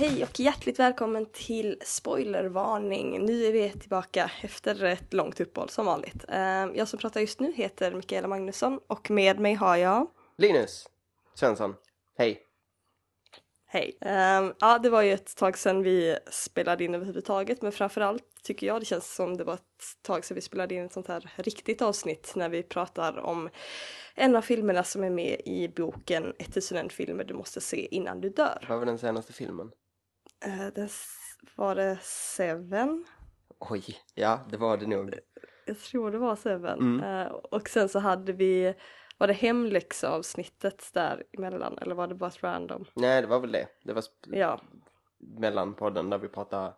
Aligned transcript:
Hej 0.00 0.24
och 0.24 0.40
hjärtligt 0.40 0.78
välkommen 0.78 1.26
till 1.32 1.76
spoilervarning. 1.84 3.26
Nu 3.26 3.44
är 3.44 3.52
vi 3.52 3.70
tillbaka 3.70 4.30
efter 4.42 4.84
ett 4.84 5.12
långt 5.12 5.40
uppehåll 5.40 5.68
som 5.68 5.86
vanligt. 5.86 6.24
Eh, 6.28 6.66
Jag 6.74 6.88
som 6.88 6.98
pratar 6.98 7.20
just 7.20 7.40
nu 7.40 7.52
heter 7.52 7.94
Mikaela 7.94 8.28
Magnusson 8.28 8.80
och 8.86 9.10
med 9.10 9.40
mig 9.40 9.54
har 9.54 9.76
jag 9.76 10.06
Linus 10.38 10.88
Svensson, 11.34 11.74
hej. 12.18 12.42
Hej! 13.66 13.98
Ehm, 14.00 14.54
ja, 14.60 14.78
det 14.78 14.90
var 14.90 15.02
ju 15.02 15.12
ett 15.12 15.36
tag 15.36 15.58
sedan 15.58 15.82
vi 15.82 16.18
spelade 16.30 16.84
in 16.84 16.94
överhuvudtaget, 16.94 17.62
men 17.62 17.72
framförallt 17.72 18.24
tycker 18.42 18.66
jag 18.66 18.80
det 18.80 18.84
känns 18.84 19.14
som 19.14 19.36
det 19.36 19.44
var 19.44 19.54
ett 19.54 20.02
tag 20.02 20.24
sedan 20.24 20.34
vi 20.34 20.40
spelade 20.40 20.74
in 20.74 20.84
ett 20.84 20.92
sånt 20.92 21.08
här 21.08 21.30
riktigt 21.36 21.82
avsnitt 21.82 22.32
när 22.36 22.48
vi 22.48 22.62
pratar 22.62 23.18
om 23.18 23.48
en 24.14 24.36
av 24.36 24.42
filmerna 24.42 24.84
som 24.84 25.04
är 25.04 25.10
med 25.10 25.40
i 25.44 25.68
boken 25.68 26.34
1001 26.38 26.92
filmer 26.92 27.24
du 27.24 27.34
måste 27.34 27.60
se 27.60 27.88
innan 27.94 28.20
du 28.20 28.28
dör. 28.28 28.66
Vad 28.68 28.78
var 28.78 28.86
den 28.86 28.98
senaste 28.98 29.32
filmen? 29.32 29.70
Det 30.74 30.82
s- 30.82 31.36
var 31.56 31.74
det 31.74 31.98
Seven? 32.02 33.04
Oj, 33.58 33.84
ja 34.14 34.40
det 34.50 34.56
var 34.56 34.76
det 34.76 34.86
nog. 34.86 35.14
Jag 35.66 35.78
tror 35.78 36.10
det 36.10 36.18
var 36.18 36.36
Seven. 36.36 36.78
Mm. 36.78 37.00
Eh, 37.26 37.26
och 37.32 37.68
sen 37.68 37.88
så 37.88 37.98
hade 37.98 38.32
vi, 38.32 38.74
var 39.18 39.26
det 39.26 39.32
hemläxa-avsnittet 39.32 40.90
där 40.92 41.24
emellan 41.32 41.78
eller 41.78 41.94
var 41.94 42.06
det 42.08 42.14
bara 42.14 42.30
random? 42.30 42.84
Nej, 42.94 43.20
det 43.22 43.26
var 43.28 43.40
väl 43.40 43.52
det. 43.52 43.68
Det 43.84 43.92
var 43.92 44.04
Ja, 44.26 44.60
mellan 45.18 45.74
podden 45.74 46.10
där 46.10 46.18
vi 46.18 46.28
pratade 46.28 46.74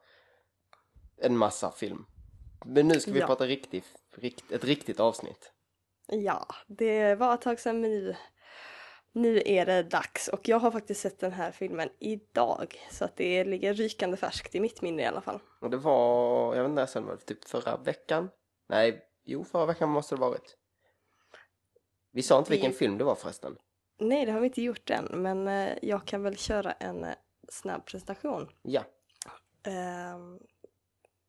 en 1.17 1.37
massa 1.37 1.71
film. 1.71 2.07
Men 2.67 2.89
nu 2.89 3.01
ska 3.01 3.13
vi 3.13 3.21
Ja. 3.21 3.27
prata 3.27 3.47
riktigt, 3.47 3.85
rikt, 4.17 4.53
ett 4.53 4.65
riktigt 4.65 5.01
avsnitt. 5.01 5.53
Ja, 6.07 6.47
det 6.67 7.15
var 7.15 7.35
ett 7.35 7.41
tag 7.41 7.61
sedan 7.61 7.81
men 7.81 8.15
nu, 9.13 9.43
är 9.47 9.67
det 9.67 9.83
dags 9.83 10.29
och 10.29 10.49
jag 10.49 10.59
har 10.59 10.71
faktiskt 10.71 11.01
sett 11.01 11.19
den 11.21 11.33
här 11.33 11.51
filmen 11.53 11.89
idag 11.99 12.77
så 12.91 13.05
att 13.05 13.17
det 13.17 13.45
ligger 13.45 13.75
rykande 13.75 14.17
färskt 14.17 14.55
i 14.55 14.61
mitt 14.61 14.83
minne 14.83 15.03
i 15.03 15.07
alla 15.07 15.21
fall. 15.21 15.39
Och 15.61 15.71
det 15.71 15.77
var, 15.77 16.55
jag 16.57 16.63
vet 16.63 16.71
inte, 16.71 16.87
sen 16.87 17.05
var 17.07 17.13
det 17.13 17.21
typ 17.21 17.45
förra 17.45 17.77
veckan? 17.77 18.31
Nej, 18.69 19.03
jo 19.25 19.45
förra 19.45 19.67
veckan 19.67 19.89
måste 19.89 20.15
det 20.15 20.21
varit. 20.21 20.57
Vi 22.13 22.23
sa 22.23 22.39
inte 22.39 22.51
vilken 22.51 22.71
Vi- 22.71 22.77
film 22.77 22.99
det 22.99 23.05
var 23.05 23.15
förresten. 23.15 23.57
Nej, 23.99 24.27
det 24.27 24.33
har 24.33 24.41
vi 24.41 24.47
inte 24.47 24.63
gjort 24.63 24.91
än 24.91 25.05
men 25.13 25.49
eh, 25.49 25.73
jag 25.83 26.07
kan 26.07 26.23
väl 26.23 26.37
köra 26.37 26.73
en 26.73 27.05
eh, 27.05 27.15
snabb 27.49 27.87
presentation. 27.87 28.49
Ja, 28.63 28.83
Ehm, 29.67 30.39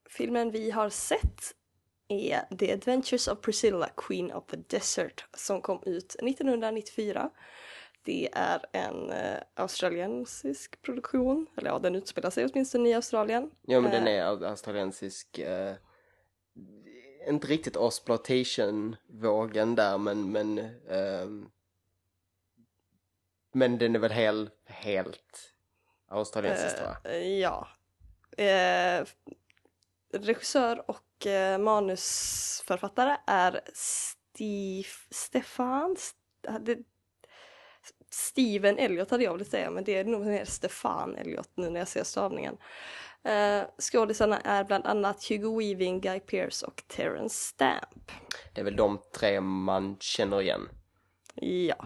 filmen 0.09 0.51
vi 0.51 0.71
har 0.71 0.89
sett 0.89 1.41
är 2.07 2.55
The 2.57 2.73
Adventures 2.73 3.27
of 3.27 3.41
Priscilla, 3.41 3.89
Queen 3.97 4.31
of 4.31 4.45
the 4.47 4.57
Desert 4.57 5.25
som 5.33 5.61
kom 5.61 5.83
ut 5.85 6.15
1994. 6.21 7.29
Det 8.05 8.29
är 8.33 8.65
en 8.71 9.09
eh, 9.09 9.37
australiensisk 9.53 10.81
produktion, 10.81 11.47
eller 11.57 11.69
ja, 11.69 11.79
den 11.79 11.95
utspelar 11.95 12.29
sig 12.29 12.45
åtminstone 12.45 12.89
i 12.89 12.93
Australien. 12.93 13.51
ja 13.61 13.81
men 13.81 13.91
den 13.91 14.07
Eh, 14.07 14.13
är 14.13 14.23
au- 14.25 14.45
australiensisk. 14.49 15.39
Eh, 15.39 15.75
inte 17.27 17.47
riktigt 17.47 17.75
exploitation-vågen 17.77 19.75
där 19.75 19.97
men, 19.97 20.31
men 20.31 20.59
ehm, 20.89 21.49
men 23.53 23.77
den 23.77 23.95
är 23.95 23.99
väl 23.99 24.11
hel, 24.11 24.49
helt 24.65 25.53
australiensisk 26.07 26.75
tror 26.77 26.87
jag. 27.03 27.13
Eh, 27.15 27.39
ja. 27.39 27.67
Eh, 28.37 29.05
regissör 30.13 30.89
och 30.89 31.27
eh, 31.27 31.57
manusförfattare 31.57 33.17
är 33.27 33.61
Steve, 33.73 34.87
Stefan, 35.09 35.93
St- 35.97 36.57
det, 36.61 36.77
Steven 38.09 38.77
Elliot 38.77 39.11
hade 39.11 39.23
jag 39.23 39.33
velat 39.33 39.47
säga 39.47 39.71
men 39.71 39.83
det 39.83 39.97
är 39.97 40.03
nog 40.03 40.25
mer 40.25 40.45
Stefan 40.45 41.15
Elliot 41.15 41.49
nu 41.55 41.69
när 41.69 41.79
jag 41.79 41.87
ser 41.87 42.03
stavningen. 42.03 42.57
Eh, 43.23 43.63
skådisarna 43.79 44.39
är 44.39 44.63
bland 44.63 44.85
annat 44.85 45.29
Hugo 45.29 45.59
Weaving, 45.59 46.01
Guy 46.01 46.19
Pearce 46.19 46.65
och 46.65 46.83
Terence 46.87 47.35
Stamp. 47.35 48.11
Det 48.53 48.61
är 48.61 48.65
väl 48.65 48.75
de 48.75 48.99
tre 49.15 49.41
man 49.41 49.97
känner 49.99 50.41
igen. 50.41 50.69
Ja, 51.35 51.85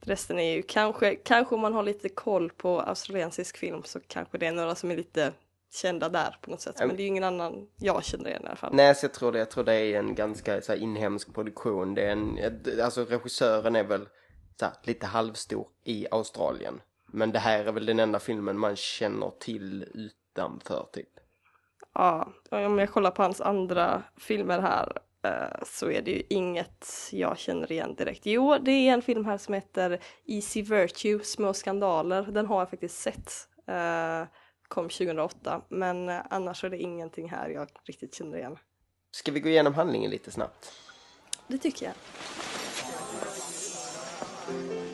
resten 0.00 0.38
är 0.38 0.56
ju 0.56 0.62
kanske, 0.62 1.14
kanske 1.14 1.54
om 1.54 1.60
man 1.60 1.74
har 1.74 1.82
lite 1.82 2.08
koll 2.08 2.50
på 2.50 2.80
australiensisk 2.80 3.56
film 3.58 3.82
så 3.84 4.00
kanske 4.00 4.38
det 4.38 4.46
är 4.46 4.52
några 4.52 4.74
som 4.74 4.90
är 4.90 4.96
lite 4.96 5.32
kända 5.74 6.08
där 6.08 6.36
på 6.42 6.50
något 6.50 6.60
sätt. 6.60 6.76
Men 6.78 6.88
det 6.88 6.94
är 6.94 7.04
ju 7.04 7.06
ingen 7.06 7.24
annan 7.24 7.68
jag 7.76 8.04
känner 8.04 8.30
igen 8.30 8.42
i 8.44 8.46
alla 8.46 8.56
fall. 8.56 8.74
Nej, 8.74 8.94
så 8.94 9.04
jag 9.04 9.14
tror 9.14 9.32
det. 9.32 9.38
Jag 9.38 9.50
tror 9.50 9.64
det 9.64 9.74
är 9.74 9.98
en 9.98 10.14
ganska 10.14 10.60
så 10.60 10.72
här, 10.72 10.78
inhemsk 10.78 11.34
produktion. 11.34 11.94
Det 11.94 12.02
är 12.02 12.10
en, 12.10 12.38
alltså 12.82 13.04
regissören 13.04 13.76
är 13.76 13.84
väl 13.84 14.06
här, 14.62 14.72
lite 14.82 15.06
halvstor 15.06 15.68
i 15.84 16.06
Australien. 16.10 16.80
Men 17.06 17.32
det 17.32 17.38
här 17.38 17.64
är 17.64 17.72
väl 17.72 17.86
den 17.86 18.00
enda 18.00 18.18
filmen 18.18 18.58
man 18.58 18.76
känner 18.76 19.32
till 19.38 19.82
utanför 19.94 20.88
typ. 20.92 21.08
Ja, 21.92 22.32
och 22.50 22.58
om 22.58 22.78
jag 22.78 22.90
kollar 22.90 23.10
på 23.10 23.22
hans 23.22 23.40
andra 23.40 24.02
filmer 24.16 24.60
här 24.60 24.92
eh, 25.22 25.64
så 25.66 25.90
är 25.90 26.02
det 26.02 26.10
ju 26.10 26.22
inget 26.30 26.86
jag 27.12 27.38
känner 27.38 27.72
igen 27.72 27.94
direkt. 27.94 28.26
Jo, 28.26 28.58
det 28.58 28.70
är 28.70 28.92
en 28.92 29.02
film 29.02 29.24
här 29.24 29.38
som 29.38 29.54
heter 29.54 30.00
Easy 30.26 30.62
Virtue, 30.62 31.24
Små 31.24 31.54
skandaler. 31.54 32.22
Den 32.22 32.46
har 32.46 32.58
jag 32.58 32.70
faktiskt 32.70 32.98
sett. 32.98 33.32
Eh, 33.66 34.24
kom 34.68 34.88
2008, 34.88 35.62
men 35.68 36.08
eh, 36.08 36.20
annars 36.30 36.64
är 36.64 36.70
det 36.70 36.78
ingenting 36.78 37.30
här 37.30 37.48
jag 37.48 37.68
riktigt 37.84 38.14
känner 38.14 38.38
igen. 38.38 38.56
Ska 39.10 39.32
vi 39.32 39.40
gå 39.40 39.48
igenom 39.48 39.74
handlingen 39.74 40.10
lite 40.10 40.30
snabbt? 40.30 40.72
Det 41.46 41.58
tycker 41.58 41.86
jag. 41.86 41.94
Thank 44.48 44.70
you. 44.72 44.87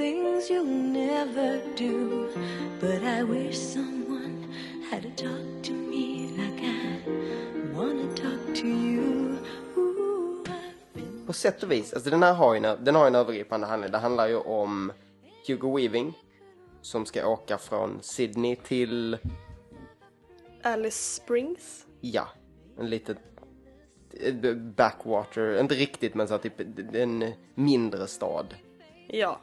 Things 0.00 0.50
you'll 0.50 0.64
never 0.92 1.60
do, 1.76 2.28
but 2.80 3.02
I 3.02 3.22
wish 3.22 3.58
someone 3.58 4.48
had 4.90 5.02
to 5.02 5.10
talk 5.10 5.62
to 5.62 5.72
me 5.72 6.30
like 6.38 6.62
I 6.64 7.74
wanna 7.74 8.08
talk 8.14 8.54
to 8.54 8.66
you. 8.66 9.38
Ooh, 9.76 10.44
I've 10.46 10.94
been 10.94 11.26
På 11.26 11.32
sätt 11.32 11.62
och 11.62 11.72
vis, 11.72 11.92
alltså 11.92 12.10
den 12.10 12.22
här 12.22 12.34
har 12.34 12.54
ju 12.54 12.64
en, 12.64 12.84
den 12.84 12.94
har 12.94 13.06
en 13.06 13.14
övergripande 13.14 13.66
handling. 13.66 13.92
Det 13.92 13.98
handlar 13.98 14.28
ju 14.28 14.36
om 14.36 14.92
Hugo 15.46 15.76
Weaving 15.76 16.18
som 16.82 17.06
ska 17.06 17.26
åka 17.28 17.58
från 17.58 17.98
Sydney 18.02 18.56
till, 18.56 19.18
Alice 20.62 21.20
Springs. 21.22 21.86
ja, 22.00 22.28
en 22.78 22.90
liten 22.90 23.16
eh, 24.20 24.54
backwater, 24.54 25.60
inte 25.60 25.74
riktigt 25.74 26.14
men 26.14 26.28
så 26.28 26.38
typ 26.38 26.60
en 26.94 27.32
mindre 27.54 28.06
stad. 28.06 28.54
Ja, 29.08 29.40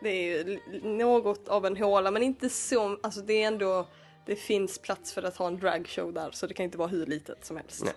det 0.00 0.10
är 0.10 0.44
ju 0.44 0.58
något 0.82 1.48
av 1.48 1.66
en 1.66 1.76
håla 1.76 2.10
men 2.10 2.22
inte 2.22 2.48
så, 2.48 2.98
alltså 3.02 3.20
det 3.20 3.42
är 3.42 3.46
ändå, 3.46 3.86
det 4.26 4.36
finns 4.36 4.78
plats 4.78 5.12
för 5.12 5.22
att 5.22 5.36
ha 5.36 5.46
en 5.46 5.58
dragshow 5.58 6.12
där 6.12 6.30
så 6.30 6.46
det 6.46 6.54
kan 6.54 6.64
inte 6.64 6.78
vara 6.78 6.88
hur 6.88 7.06
litet 7.06 7.44
som 7.44 7.56
helst. 7.56 7.84
Nej. 7.84 7.94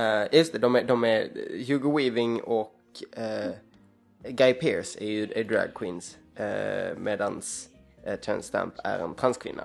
Uh, 0.00 0.34
just 0.34 0.52
det, 0.52 0.58
de 0.58 0.76
är, 0.76 0.84
de 0.84 1.04
är 1.04 1.30
Hugo 1.66 1.96
Weaving 1.96 2.42
och 2.42 2.74
uh, 3.18 3.52
Guy 4.28 4.54
Pearce 4.54 5.04
är 5.04 5.10
ju 5.10 5.32
är 5.32 5.44
drag 5.44 5.74
queens 5.74 6.18
uh, 6.40 6.98
medans 6.98 7.68
uh, 8.06 8.14
Terence 8.14 8.48
Stamp 8.48 8.74
är 8.84 8.98
en 8.98 9.14
transkvinna. 9.14 9.62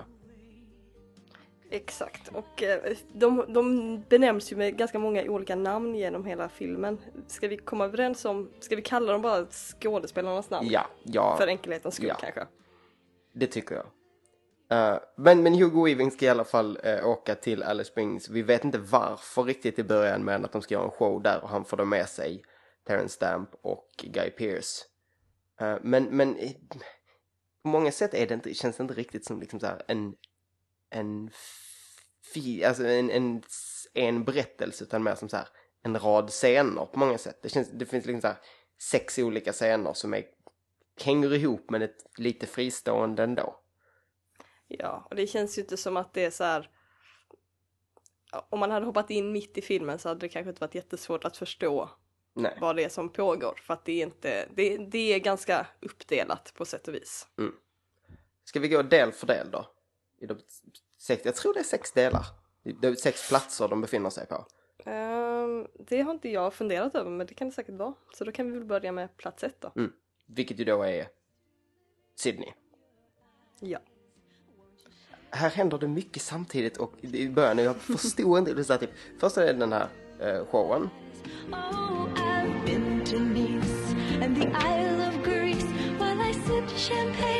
Exakt, 1.76 2.28
och 2.28 2.62
eh, 2.62 2.92
de, 3.12 3.44
de 3.48 4.00
benämns 4.08 4.52
ju 4.52 4.56
med 4.56 4.78
ganska 4.78 4.98
många 4.98 5.22
olika 5.22 5.56
namn 5.56 5.94
genom 5.94 6.24
hela 6.24 6.48
filmen. 6.48 6.98
Ska 7.26 7.48
vi 7.48 7.56
komma 7.56 7.84
överens 7.84 8.24
om, 8.24 8.50
ska 8.60 8.76
vi 8.76 8.82
kalla 8.82 9.12
dem 9.12 9.22
bara 9.22 9.46
skådespelarnas 9.46 10.50
namn? 10.50 10.68
Ja, 10.70 10.86
ja, 11.02 11.36
För 11.36 11.46
enkelhetens 11.46 11.94
skull 11.94 12.08
Ja. 12.08 12.14
kanske. 12.20 12.46
det 13.34 13.46
tycker 13.46 13.74
jag. 13.74 13.86
Eh, 14.70 14.98
men, 15.16 15.42
men 15.42 15.54
Hugo 15.54 15.84
Weaving 15.84 16.10
ska 16.10 16.26
i 16.26 16.28
alla 16.28 16.44
fall 16.44 16.78
eh, 16.82 17.06
åka 17.08 17.34
till 17.34 17.62
Alice 17.62 17.90
Springs. 17.90 18.28
Vi 18.28 18.42
vet 18.42 18.64
inte 18.64 18.78
varför 18.78 19.42
riktigt 19.42 19.78
i 19.78 19.84
början 19.84 20.24
men 20.24 20.44
att 20.44 20.52
de 20.52 20.62
ska 20.62 20.74
göra 20.74 20.84
en 20.84 20.90
show 20.90 21.22
där 21.22 21.42
och 21.42 21.48
han 21.48 21.64
får 21.64 21.76
då 21.76 21.84
med 21.84 22.08
sig 22.08 22.42
Terence 22.86 23.14
Stamp 23.14 23.50
och 23.62 23.88
Guy 24.02 24.30
Pearce. 24.30 24.84
Eh, 25.60 25.76
men, 25.82 26.04
men 26.04 26.34
på 27.62 27.68
många 27.68 27.92
sätt 27.92 28.14
är 28.14 28.26
det 28.26 28.34
inte, 28.34 28.54
känns 28.54 28.76
det 28.76 28.82
inte 28.82 28.94
riktigt 28.94 29.24
som 29.24 29.40
liksom 29.40 29.60
så 29.60 29.66
en, 29.88 30.14
en, 30.90 31.30
alltså 32.64 32.84
en, 32.84 33.10
en, 33.10 33.42
en 33.94 34.24
berättelse 34.24 34.84
utan 34.84 35.02
mer 35.02 35.14
som 35.14 35.28
så 35.28 35.36
här 35.36 35.48
en 35.82 35.98
rad 35.98 36.30
scener 36.30 36.86
på 36.86 36.98
många 36.98 37.18
sätt. 37.18 37.42
Det, 37.42 37.48
känns, 37.48 37.70
det 37.70 37.86
finns 37.86 38.06
liksom 38.06 38.20
så 38.20 38.26
här 38.26 38.36
sex 38.78 39.18
olika 39.18 39.52
scener 39.52 39.92
som 39.92 40.14
är, 40.14 40.24
hänger 41.00 41.34
ihop 41.34 41.70
men 41.70 41.82
ett 41.82 42.06
lite 42.18 42.46
fristående 42.46 43.22
ändå. 43.22 43.60
Ja, 44.68 45.06
och 45.10 45.16
det 45.16 45.26
känns 45.26 45.58
ju 45.58 45.62
inte 45.62 45.76
som 45.76 45.96
att 45.96 46.14
det 46.14 46.24
är 46.24 46.30
så 46.30 46.44
här 46.44 46.70
om 48.48 48.60
man 48.60 48.70
hade 48.70 48.86
hoppat 48.86 49.10
in 49.10 49.32
mitt 49.32 49.58
i 49.58 49.62
filmen 49.62 49.98
så 49.98 50.08
hade 50.08 50.20
det 50.20 50.28
kanske 50.28 50.50
inte 50.50 50.60
varit 50.60 50.74
jättesvårt 50.74 51.24
att 51.24 51.36
förstå 51.36 51.90
Nej. 52.34 52.58
vad 52.60 52.76
det 52.76 52.84
är 52.84 52.88
som 52.88 53.12
pågår. 53.12 53.60
För 53.62 53.74
att 53.74 53.84
det 53.84 53.92
är 53.92 54.02
inte, 54.02 54.48
det, 54.54 54.76
det 54.76 55.14
är 55.14 55.18
ganska 55.18 55.66
uppdelat 55.80 56.52
på 56.56 56.64
sätt 56.64 56.88
och 56.88 56.94
vis. 56.94 57.28
Ska 58.44 58.60
vi 58.60 58.68
gå 58.68 58.82
del 58.82 59.12
för 59.12 59.26
del 59.26 59.50
då? 59.50 59.70
I 60.20 60.26
de 60.26 60.38
sex, 60.98 61.24
jag 61.24 61.34
tror 61.34 61.54
det 61.54 61.60
är 61.60 61.64
sex 61.64 61.92
delar. 61.92 62.26
Det 62.80 62.88
är 62.88 62.94
sex 62.94 63.28
platser 63.28 63.68
de 63.68 63.80
befinner 63.80 64.10
sig 64.10 64.26
på. 64.26 64.46
Ehm, 64.84 65.66
det 65.78 66.00
har 66.00 66.12
inte 66.12 66.28
jag 66.28 66.54
funderat 66.54 66.94
över 66.94 67.10
men 67.10 67.26
det 67.26 67.34
kan 67.34 67.48
det 67.48 67.54
säkert 67.54 67.74
vara. 67.74 67.94
Så 68.14 68.24
då 68.24 68.32
kan 68.32 68.46
vi 68.46 68.58
väl 68.58 68.64
börja 68.64 68.92
med 68.92 69.16
plats 69.16 69.44
ett 69.44 69.60
då. 69.60 69.72
Mm. 69.76 69.92
Vilket 70.26 70.58
ju 70.58 70.64
då 70.64 70.82
är 70.82 71.08
Sydney. 72.14 72.52
Ja. 73.60 73.78
Här 75.30 75.50
händer 75.50 75.78
det 75.78 75.88
mycket 75.88 76.22
samtidigt 76.22 76.76
och 76.76 76.92
i 77.00 77.28
början, 77.28 77.58
jag 77.58 77.76
förstod 77.76 78.38
inte, 78.38 78.54
det 78.54 78.64
så 78.64 78.72
här, 78.72 78.80
typ, 78.80 78.90
först 79.18 79.36
är 79.36 79.46
det 79.46 79.52
den 79.52 79.72
här 79.72 79.88
eh, 80.20 80.46
showen. 80.46 80.88
Oh, 81.52 82.08
I've 82.14 82.66
been 82.66 83.04
to 83.04 83.18
Nice 83.18 83.96
and 84.24 84.36
the 84.36 84.48
Isle 84.48 85.08
of 85.08 85.24
Greece 85.24 85.66
while 85.98 86.30
I 86.30 86.32
sipped 86.32 86.78
champagne 86.78 87.35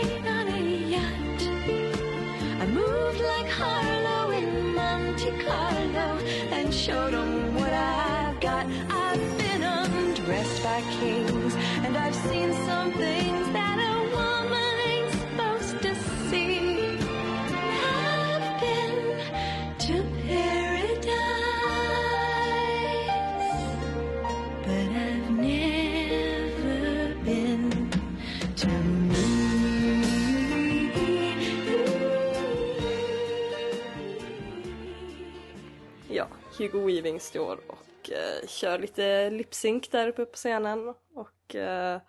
Hugo 36.58 36.86
Weaving 36.86 37.20
står 37.20 37.60
och 37.66 38.10
eh, 38.10 38.46
kör 38.48 38.78
lite 38.78 39.30
lipsync 39.30 39.88
där 39.88 40.08
uppe 40.08 40.24
på 40.24 40.36
scenen 40.36 40.94
och 41.14 41.54
eh, 41.54 42.00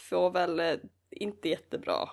får 0.00 0.30
väl 0.30 0.60
eh, 0.60 0.74
inte 1.10 1.48
jättebra 1.48 2.08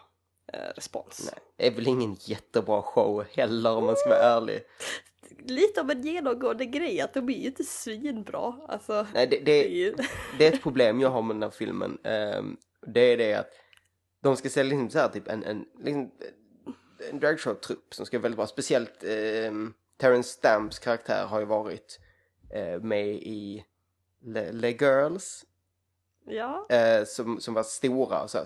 eh, 0.53 0.73
respons. 0.75 1.31
Nej, 1.31 1.43
det 1.57 1.67
är 1.67 1.71
väl 1.71 1.87
ingen 1.87 2.17
jättebra 2.19 2.81
show 2.81 3.25
heller 3.31 3.71
om 3.71 3.85
man 3.85 3.95
ska 3.95 4.09
vara 4.09 4.19
ärlig. 4.19 4.61
Lite 5.47 5.81
av 5.81 5.91
en 5.91 6.01
genomgående 6.01 6.65
grej 6.65 7.01
att 7.01 7.13
de 7.13 7.29
är 7.29 7.33
ju 7.33 7.45
inte 7.47 7.63
svinbra. 7.63 8.53
Alltså, 8.67 9.07
Nej, 9.13 9.27
det, 9.27 9.37
det, 9.37 9.43
det 9.43 9.65
är 9.65 9.69
ju... 9.69 9.95
det 10.37 10.47
är 10.47 10.53
ett 10.53 10.63
problem 10.63 10.99
jag 10.99 11.09
har 11.09 11.21
med 11.21 11.35
den 11.35 11.43
här 11.43 11.49
filmen. 11.49 11.97
Ehm, 12.03 12.57
det 12.87 13.01
är 13.01 13.17
det 13.17 13.33
att 13.33 13.49
de 14.23 14.37
ska 14.37 14.49
sälja 14.49 14.69
liksom 14.69 14.89
så 14.89 14.99
här, 14.99 15.09
typ 15.09 15.27
en, 15.27 15.43
en, 15.43 15.65
liksom, 15.77 16.11
en 17.11 17.19
dragshow-trupp 17.19 17.93
som 17.93 18.05
ska 18.05 18.17
vara 18.17 18.23
väldigt 18.23 18.37
bra. 18.37 18.47
Speciellt 18.47 19.03
um, 19.47 19.73
Terrence 19.97 20.29
Stamps 20.29 20.79
karaktär 20.79 21.25
har 21.25 21.39
ju 21.39 21.45
varit 21.45 21.99
eh, 22.53 22.81
med 22.81 23.07
i 23.07 23.65
Le, 24.21 24.51
Le 24.51 24.71
Girls 24.71 25.45
Ja, 26.27 26.67
eh, 26.69 27.05
som, 27.05 27.39
som 27.41 27.53
var 27.53 27.63
stora 27.63 28.23
och 28.23 28.29
så 28.29 28.37
här. 28.37 28.45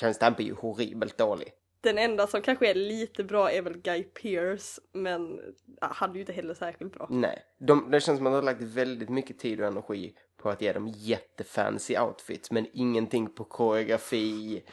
Terrence 0.00 0.16
Stamp 0.16 0.38
är 0.40 0.44
ju 0.44 0.54
horribelt 0.54 1.18
dålig. 1.18 1.52
den 1.80 1.98
enda 1.98 2.26
som 2.26 2.42
kanske 2.42 2.70
är 2.70 2.74
lite 2.74 3.24
bra 3.24 3.50
är 3.52 3.62
väl 3.62 3.78
Guy 3.78 4.02
Pearce 4.02 4.80
men 4.92 5.40
han 5.80 6.10
är 6.10 6.14
ju 6.14 6.20
inte 6.20 6.32
heller 6.32 6.54
särskilt 6.54 6.92
bra. 6.92 7.06
Nej, 7.10 7.42
de, 7.58 7.90
det 7.90 8.00
känns 8.00 8.18
som 8.18 8.26
att 8.26 8.30
de 8.32 8.34
har 8.34 8.42
lagt 8.42 8.62
väldigt 8.62 9.08
mycket 9.08 9.38
tid 9.38 9.60
och 9.60 9.66
energi 9.66 10.14
på 10.42 10.50
att 10.50 10.62
ge 10.62 10.72
dem 10.72 10.88
jättefancy 10.88 11.98
outfits 11.98 12.50
men 12.50 12.66
ingenting 12.72 13.34
på 13.34 13.44
koreografi 13.44 14.64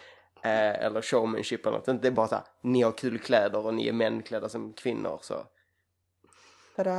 eh, 0.44 0.86
eller 0.86 1.01
showmanship 1.01 1.65
eller 1.65 1.77
något. 1.77 2.01
Det 2.01 2.07
är 2.07 2.12
bara 2.12 2.27
så 2.27 2.36
här, 2.36 2.44
ni 2.63 2.81
har 2.81 2.92
kul 2.92 3.19
kläder 3.19 3.65
och 3.65 3.74
ni 3.74 3.88
är 3.88 3.94
män 3.94 4.24
klädda 4.24 4.50
som 4.50 4.74
kvinnor 4.74 5.19
så. 5.22 5.36
Tada! 6.80 6.94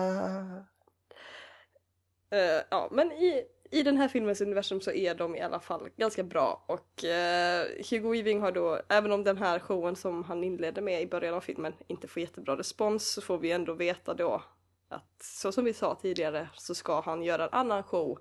Uh, 2.32 2.38
eh, 2.38 2.56
eh, 2.56 2.62
ja, 2.70 2.88
men 2.90 3.12
i, 3.12 3.44
i 3.70 3.82
den 3.82 3.96
här 3.96 4.08
filmens 4.08 4.40
universum 4.40 4.80
så 4.80 4.90
är 4.90 5.14
de 5.14 5.36
i 5.36 5.40
alla 5.40 5.60
fall 5.60 5.88
ganska 5.96 6.22
bra 6.22 6.64
och 6.66 7.04
uh, 7.04 7.84
Hugo 7.90 8.10
Weaving 8.10 8.40
har 8.40 8.52
då, 8.52 8.80
även 8.88 9.12
om 9.12 9.24
den 9.24 9.38
här 9.38 9.58
showen 9.58 9.96
som 9.96 10.24
han 10.24 10.44
inledde 10.44 10.80
med 10.80 11.02
i 11.02 11.06
början 11.06 11.34
av 11.34 11.40
filmen 11.40 11.72
inte 11.86 12.08
får 12.08 12.22
jättebra 12.22 12.56
respons 12.56 13.12
så 13.12 13.20
får 13.20 13.38
vi 13.38 13.52
ändå 13.52 13.74
veta 13.74 14.14
då 14.14 14.42
att 14.88 15.22
så 15.22 15.52
som 15.52 15.64
vi 15.64 15.72
sa 15.72 15.94
tidigare 15.94 16.48
så 16.54 16.74
ska 16.74 17.00
han 17.00 17.22
göra 17.22 17.44
en 17.44 17.52
annan 17.52 17.82
show 17.82 18.18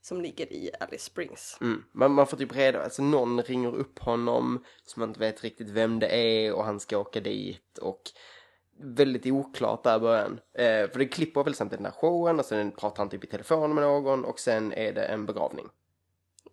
som 0.00 0.20
ligger 0.20 0.52
i 0.52 0.70
Alice 0.80 1.04
Springs. 1.04 1.58
Mm. 1.60 1.84
Man, 1.92 2.12
man 2.12 2.26
får 2.26 2.36
typ 2.36 2.56
reda 2.56 2.84
alltså 2.84 3.02
någon 3.02 3.42
ringer 3.42 3.74
upp 3.74 3.98
honom 3.98 4.64
som 4.84 5.00
man 5.00 5.08
inte 5.08 5.20
vet 5.20 5.44
riktigt 5.44 5.70
vem 5.70 5.98
det 5.98 6.08
är 6.08 6.52
och 6.52 6.64
han 6.64 6.80
ska 6.80 6.98
åka 6.98 7.20
dit 7.20 7.78
och 7.78 8.02
väldigt 8.78 9.26
oklart 9.26 9.82
där 9.82 9.96
i 9.96 10.00
början. 10.00 10.40
Eh, 10.54 10.90
för 10.90 10.98
det 10.98 11.06
klipper 11.06 11.44
väl 11.44 11.54
samtidigt 11.54 11.78
den 11.78 11.92
här 11.92 12.00
showen 12.00 12.38
och 12.38 12.44
sen 12.44 12.70
pratar 12.70 12.98
han 12.98 13.08
typ 13.08 13.24
i 13.24 13.26
telefon 13.26 13.74
med 13.74 13.84
någon 13.84 14.24
och 14.24 14.40
sen 14.40 14.72
är 14.72 14.92
det 14.92 15.04
en 15.04 15.26
begravning. 15.26 15.68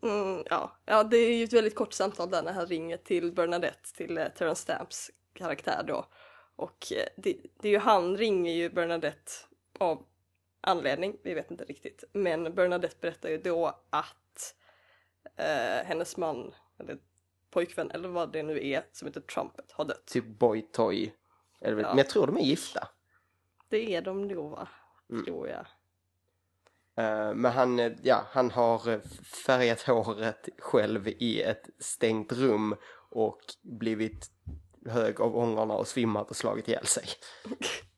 Mm, 0.01 0.44
ja. 0.50 0.77
ja, 0.86 1.04
det 1.04 1.18
är 1.18 1.38
ju 1.38 1.44
ett 1.44 1.54
väldigt 1.54 1.75
kort 1.75 1.94
samtal 1.94 2.30
där 2.30 2.44
när 2.44 2.54
han 2.54 2.66
ringer 2.66 2.98
till 2.98 3.31
Bernadette, 3.31 3.94
till 3.95 4.18
eh, 4.18 4.27
Terrence 4.27 4.62
Stamps 4.62 5.12
karaktär 5.33 5.83
då. 5.88 6.06
Och 6.56 6.92
eh, 6.92 7.07
det, 7.18 7.38
det 7.62 7.68
är 7.68 7.71
ju 7.71 7.77
han 7.77 8.18
ringer 8.18 8.54
ju 8.54 8.69
Bernadette 8.69 9.31
av 9.80 10.06
anledning, 10.62 11.18
vi 11.23 11.33
vet 11.33 11.52
inte 11.52 11.64
riktigt. 11.64 12.04
Men 12.14 12.56
Bernadette 12.56 12.95
berättar 13.02 13.30
ju 13.30 13.38
då 13.38 13.81
att 13.90 14.56
eh, 15.35 15.85
hennes 15.85 16.18
man, 16.18 16.54
eller 16.80 16.97
pojkvän 17.52 17.92
eller 17.92 18.09
vad 18.09 18.31
det 18.31 18.44
nu 18.44 18.68
är, 18.68 18.85
som 18.92 19.07
heter 19.07 19.21
Trumpet, 19.21 19.71
har 19.71 19.85
dött. 19.85 20.06
Typ 20.06 20.26
boy 20.26 20.61
toy. 20.61 21.14
Eller, 21.61 21.81
Ja. 21.81 21.87
Men 21.87 21.97
jag 21.97 22.09
tror 22.09 22.28
de 22.28 22.37
är 22.37 22.42
gifta. 22.42 22.87
Det 23.69 23.95
är 23.95 24.01
de 24.01 24.28
nog 24.28 24.51
va? 24.51 24.68
Tror 25.25 25.47
jag. 25.47 25.66
Eh, 26.97 27.33
men 27.33 27.51
han, 27.51 27.80
eh, 27.80 27.92
ja, 28.04 28.23
han 28.30 28.51
har 28.51 28.89
eh, 28.89 28.99
färgat 29.45 29.81
håret 29.81 30.49
själv 30.59 31.07
i 31.07 31.42
ett 31.42 31.69
stängt 31.80 32.31
rum 32.31 32.75
och 33.11 33.39
blivit 33.61 34.31
hög 34.85 35.21
av 35.21 35.37
ångorna 35.37 35.73
och 35.73 35.87
svimmat 35.87 36.30
och 36.30 36.35
slagit 36.35 36.68
ihjäl 36.68 36.85
sig. 36.85 37.06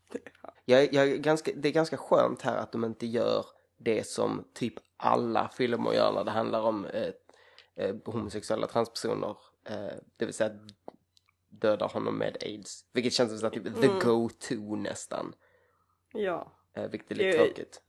Jag, 0.66 0.94
jag, 0.94 1.12
är 1.12 1.18
ganska, 1.18 1.52
det 1.56 1.70
är 1.70 1.74
ganska 1.74 1.98
skönt 1.98 2.42
här 2.42 2.58
att 2.58 2.72
de 2.72 2.84
inte 2.84 3.06
gör 3.06 3.46
det 3.78 4.08
som 4.08 4.48
typ 4.54 4.74
alla 4.98 5.50
filmer 5.50 5.94
gör 5.94 6.14
när 6.14 6.24
det 6.24 6.32
handlar 6.32 6.62
om 6.62 6.86
eh, 6.86 7.10
eh, 7.76 7.96
homosexuella 8.06 8.68
transpersoner. 8.68 9.38
Eh, 9.70 9.96
det 10.18 10.26
vill 10.26 10.34
säga 10.34 10.52
att 11.64 11.80
döda 11.80 11.86
honom 11.86 12.18
med 12.18 12.38
aids. 12.42 12.86
Vilket 12.94 13.14
känns 13.14 13.30
som 13.30 13.40
så 13.40 13.46
här, 13.46 13.54
typ 13.54 13.82
the 13.82 14.06
go-to 14.08 14.76
nästan. 14.76 15.34
Ja. 16.14 16.52
Eh, 16.78 16.88
vilket 16.90 17.12
är 17.12 17.16
lite 17.16 17.30
Det- 17.30 17.38
tråkigt. 17.46 17.82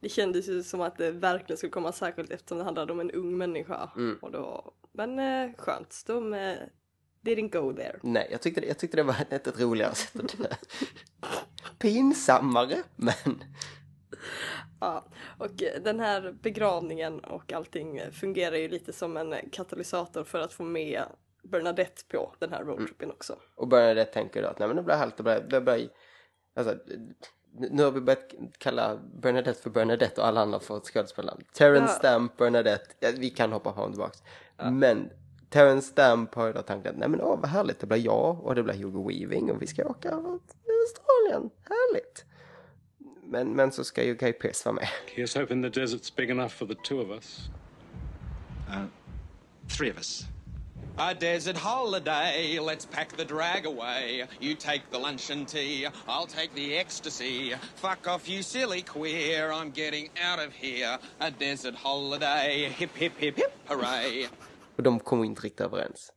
Det 0.00 0.08
kändes 0.08 0.48
ju 0.48 0.62
som 0.62 0.80
att 0.80 0.96
det 0.98 1.10
verkligen 1.10 1.56
skulle 1.56 1.70
komma 1.72 1.92
särskilt 1.92 2.30
eftersom 2.30 2.58
det 2.58 2.64
handlade 2.64 2.92
om 2.92 3.00
en 3.00 3.10
ung 3.10 3.36
människa. 3.38 3.90
Mm. 3.96 4.18
Och 4.22 4.30
då, 4.30 4.74
men 4.92 5.18
eh, 5.18 5.54
skönt, 5.56 6.02
de 6.06 6.34
eh, 6.34 6.56
didn't 7.24 7.50
go 7.62 7.72
there. 7.76 7.98
Nej, 8.02 8.28
jag 8.30 8.40
tyckte, 8.42 8.66
jag 8.66 8.78
tyckte 8.78 8.96
det 8.96 9.02
var 9.02 9.16
ett, 9.30 9.46
ett 9.46 9.60
roligare 9.60 9.94
sätt 9.94 10.20
att 10.24 10.38
dö. 10.38 10.48
Pinsammare, 11.78 12.76
men 12.96 13.44
Ja, 14.80 15.04
och 15.38 15.62
eh, 15.62 15.82
den 15.82 16.00
här 16.00 16.34
begravningen 16.42 17.20
och 17.20 17.52
allting 17.52 18.00
fungerar 18.12 18.56
ju 18.56 18.68
lite 18.68 18.92
som 18.92 19.16
en 19.16 19.34
katalysator 19.52 20.24
för 20.24 20.38
att 20.38 20.52
få 20.52 20.62
med 20.62 21.02
Bernadette 21.44 22.02
på 22.08 22.34
den 22.38 22.52
här 22.52 22.64
roadtrippen 22.64 23.10
också. 23.10 23.36
Och 23.54 23.68
Bernadette 23.68 24.12
tänker 24.12 24.42
då 24.42 24.48
att 24.48 24.58
nej 24.58 24.68
men 24.68 24.76
det 24.76 24.82
blir 24.82 24.94
halt, 24.94 25.16
det 25.16 25.22
blir, 25.22 25.40
det 25.40 25.60
blir 25.60 25.88
alltså, 26.56 26.78
nu 27.52 27.82
har 27.82 27.90
vi 27.90 28.00
börjat 28.00 28.34
kalla 28.58 28.96
Bernadette 28.96 29.62
för 29.62 29.70
Bernadette 29.70 30.20
och 30.20 30.26
alla 30.26 30.40
andra 30.40 30.60
för 30.60 30.76
ett 30.76 30.84
skådespelarnamn. 30.84 31.44
Terrence 31.52 31.92
Ja. 31.92 31.98
Stamp, 31.98 32.36
Bernadette, 32.36 32.94
ja, 33.00 33.08
vi 33.18 33.30
kan 33.30 33.52
hoppa 33.52 33.74
fram 33.74 33.84
och 33.84 33.90
tillbaks. 33.90 34.22
Men 34.56 35.10
Terrence 35.50 35.88
Stamp 35.88 36.34
har 36.34 36.46
ju 36.46 36.52
då 36.52 36.62
tanken 36.62 36.92
att 36.92 36.98
nej 36.98 37.08
men 37.08 37.20
åh 37.20 37.40
vad 37.40 37.50
härligt, 37.50 37.80
det 37.80 37.86
blir 37.86 37.98
jag 37.98 38.44
och 38.44 38.54
det 38.54 38.62
blir 38.62 38.74
Hugo 38.74 39.08
Weaving 39.08 39.50
och 39.50 39.62
vi 39.62 39.66
ska 39.66 39.84
åka 39.84 40.00
till 40.00 40.70
Australien, 40.82 41.50
härligt. 41.62 42.24
Men, 43.26 43.48
men 43.48 43.72
så 43.72 43.84
ska 43.84 44.04
ju 44.04 44.14
Guy 44.14 44.32
Pearce 44.32 44.68
vara 44.68 44.74
med. 44.74 44.88
Here's 45.16 45.40
hoping 45.40 45.62
the 45.62 45.80
desert's 45.80 46.16
big 46.16 46.30
enough 46.30 46.50
for 46.52 46.66
the 46.66 46.74
two 46.74 47.00
of 47.02 47.10
us. 47.10 47.38
Three 49.78 49.90
of 49.90 49.96
us. 49.96 50.33
A 50.96 51.12
desert 51.12 51.56
holiday, 51.56 52.60
let's 52.60 52.86
pack 52.86 53.16
the 53.16 53.24
drag 53.24 53.66
away. 53.66 54.24
You 54.40 54.54
take 54.54 54.82
the 54.92 54.98
lunch 54.98 55.28
and 55.30 55.48
tea, 55.48 55.88
I'll 56.06 56.26
take 56.26 56.54
the 56.54 56.76
ecstasy. 56.76 57.52
Fuck 57.74 58.06
off, 58.06 58.28
you 58.28 58.42
silly 58.42 58.82
queer, 58.82 59.50
I'm 59.50 59.72
getting 59.72 60.10
out 60.22 60.38
of 60.38 60.52
here. 60.52 60.98
A 61.20 61.32
desert 61.32 61.74
holiday, 61.74 62.68
hip 62.78 62.96
hip 62.96 63.12
hip 63.18 63.36
hip 63.36 63.52
hooray. 63.66 64.28
Och 64.76 64.82
de 64.82 65.00
kommer 65.00 65.24
inte 65.24 65.42
riktigt 65.42 65.60
överens. 65.60 66.12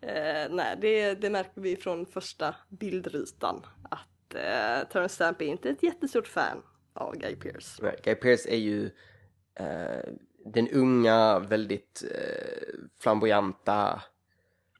Eh, 0.00 0.50
nej, 0.50 0.76
det, 0.80 1.14
det 1.14 1.30
märker 1.30 1.60
vi 1.60 1.76
från 1.76 2.06
första 2.06 2.54
bildrutan 2.68 3.66
att 3.90 4.34
eh, 4.34 4.88
Terrence 4.88 5.14
Stamp 5.14 5.42
är 5.42 5.46
inte 5.46 5.70
ett 5.70 5.82
jättestort 5.82 6.28
fan 6.28 6.62
av 6.92 7.16
Guy 7.16 7.36
Pearce. 7.36 7.82
Nej, 7.82 7.96
Guy 8.04 8.14
Pearce 8.14 8.48
är 8.50 8.58
ju 8.58 8.90
eh, 9.54 10.12
den 10.44 10.68
unga, 10.68 11.38
väldigt 11.38 12.04
eh, 12.14 12.68
flamboyanta. 13.00 14.02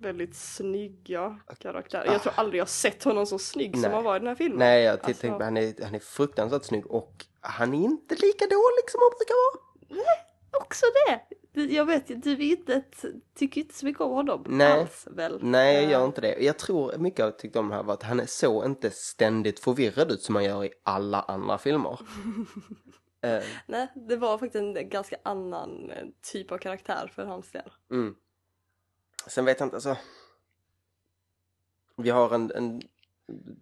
Väldigt 0.01 0.35
snygga 0.37 1.41
karaktär. 1.59 2.05
Jag 2.07 2.23
tror 2.23 2.33
aldrig 2.37 2.61
jag 2.61 2.69
sett 2.69 3.05
honom 3.05 3.27
så 3.27 3.39
snygg 3.39 3.73
som 3.73 3.81
Nej. 3.83 3.91
han 3.91 4.05
var 4.05 4.17
i 4.17 4.19
den 4.19 4.29
här 4.29 4.35
filmen. 4.35 4.59
Nej, 4.59 4.83
jag 4.85 4.93
Alltså- 4.93 5.21
tänkte 5.21 5.45
han 5.45 5.57
är, 5.57 5.85
han 5.85 5.95
är 5.95 5.99
fruktansvärt 5.99 6.65
snygg 6.65 6.87
och 6.87 7.25
han 7.41 7.75
är 7.75 7.79
inte 7.85 8.15
lika 8.15 8.45
dålig 8.45 8.91
som 8.91 9.01
han 9.01 9.11
brukar 9.19 9.35
vara. 9.35 10.05
Också 10.63 10.87
det! 11.07 11.21
Jag 11.65 11.85
vet 11.85 12.07
du 12.23 12.37
inte 12.43 12.73
ett, 12.75 13.05
tycker 13.39 13.61
inte 13.61 13.75
så 13.75 13.87
mycket 13.87 14.01
om 14.03 14.11
honom 14.11 14.45
Nej. 14.49 14.73
alls 14.81 15.07
väl? 15.11 15.39
Nej, 15.43 15.75
jag 15.75 15.85
Eh, 15.85 15.91
gör 15.91 16.05
inte 16.05 16.21
det. 16.21 16.37
Jag 16.41 16.59
tror 16.59 16.99
mycket 16.99 17.19
jag 17.19 17.39
tyckte 17.39 17.59
om 17.59 17.69
det 17.69 17.75
här 17.75 17.83
var 17.83 17.95
att 17.95 18.03
han 18.03 18.21
är 18.21 18.27
så 18.27 18.65
inte 18.65 18.91
ständigt 18.91 19.61
förvirrad 19.61 20.13
ut 20.13 20.23
som 20.23 20.35
han 20.35 20.45
gör 20.45 20.65
i 20.65 20.71
alla 20.83 21.21
andra 21.21 21.59
filmer. 21.59 22.01
Eh, 23.21 23.43
Nej, 23.67 23.89
det 23.95 24.17
var 24.17 24.39
faktiskt 24.39 24.57
en 24.57 24.89
ganska 24.89 25.17
annan 25.23 25.91
eh, 25.91 26.07
typ 26.23 26.53
av 26.53 26.59
karaktär 26.59 27.11
för 27.15 27.25
hans 27.25 27.51
del. 27.51 27.73
Mm. 27.91 28.17
Sen 29.27 29.45
vet 29.45 29.61
jag 29.61 29.67
inte, 29.67 29.77
alltså. 29.77 29.97
Vi 31.97 32.11
har 32.11 32.35
en, 32.35 32.53
en 32.55 32.83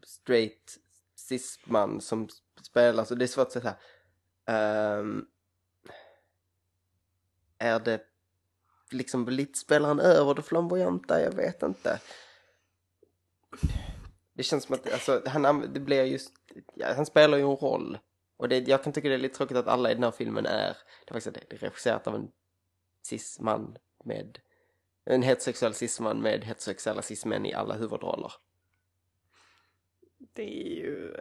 straight 0.03 0.79
cis-man 1.17 2.01
som 2.01 2.29
spelar, 2.63 3.05
så 3.05 3.15
det 3.15 3.25
är 3.25 3.27
svårt 3.27 3.47
att 3.47 3.53
säga 3.53 3.77
här. 4.45 4.99
Ehm, 4.99 5.27
är 7.59 7.81
det 7.81 8.01
liksom 8.91 9.29
lite, 9.29 9.59
spelar 9.59 9.89
han 9.89 10.01
över 10.01 10.35
det 10.35 10.43
flamboyanta? 10.43 11.23
Jag 11.23 11.33
vet 11.33 11.63
inte. 11.63 12.01
Det 14.33 14.43
känns 14.43 14.65
som 14.65 14.75
att, 14.75 14.93
alltså, 14.93 15.23
han, 15.27 15.73
det 15.73 15.81
blir 15.81 16.05
just, 16.05 16.33
ja, 16.75 16.95
han 16.97 17.07
spelar 17.07 17.39
ju 17.39 17.45
en 17.45 17.57
roll. 17.57 17.99
Och 18.37 18.49
det, 18.49 18.69
jag 18.69 18.85
kan 18.85 18.93
tycka 18.93 19.09
det 19.09 19.15
är 19.15 19.19
lite 19.19 19.37
tråkigt 19.37 19.57
att 19.57 19.67
alla 19.67 19.91
i 19.91 19.95
den 19.95 20.03
här 20.03 20.11
filmen 20.11 20.47
är, 20.47 20.77
det 21.05 21.11
är 21.11 21.13
faktiskt 21.15 21.35
det, 21.35 21.41
det 21.51 21.57
är 21.57 21.61
regisserat 21.61 22.07
av 22.07 22.15
en 22.15 22.29
cis-man 23.03 23.77
med 24.05 24.39
en 25.05 25.23
heterosexuell 25.23 25.75
cis-man 25.75 26.21
med 26.21 26.45
heterosexuella 26.45 27.03
cis-män 27.03 27.47
i 27.47 27.55
alla 27.55 27.75
huvudroller. 27.75 28.33
Det 30.33 30.43
är 30.43 30.77
ju 30.77 31.15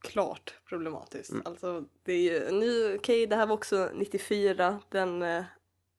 klart 0.00 0.54
problematiskt. 0.68 1.30
Mm. 1.30 1.42
Alltså, 1.46 1.84
det 2.02 2.12
är 2.12 2.18
ju, 2.18 2.50
nu, 2.50 2.96
okej, 2.96 3.26
det 3.26 3.36
här 3.36 3.46
var 3.46 3.54
också 3.54 3.90
94, 3.94 4.80
den 4.88 5.22
eh, 5.22 5.44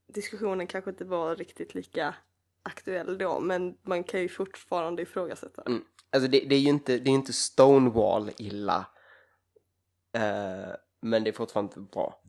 diskussionen 0.08 0.68
kanske 0.68 0.90
inte 0.90 1.06
var 1.06 1.36
riktigt 1.36 1.76
lika 1.76 2.16
aktuell 2.64 3.18
då, 3.18 3.40
men 3.40 3.78
man 3.82 4.04
kan 4.04 4.22
ju 4.22 4.30
fortfarande 4.30 5.02
ifrågasätta. 5.02 5.62
Mm. 5.62 5.84
Alltså 6.10 6.30
det, 6.30 6.40
det 6.40 6.56
är 6.56 6.60
ju 6.60 6.70
inte, 6.70 6.98
det 6.98 7.10
är 7.10 7.14
inte 7.14 7.34
Stonewall 7.34 8.32
illa. 8.38 8.86
Eh, 10.14 10.74
men 11.00 11.24
det 11.24 11.30
är 11.30 11.34
fortfarande 11.34 11.70
inte 11.70 11.92
bra. 11.94 12.22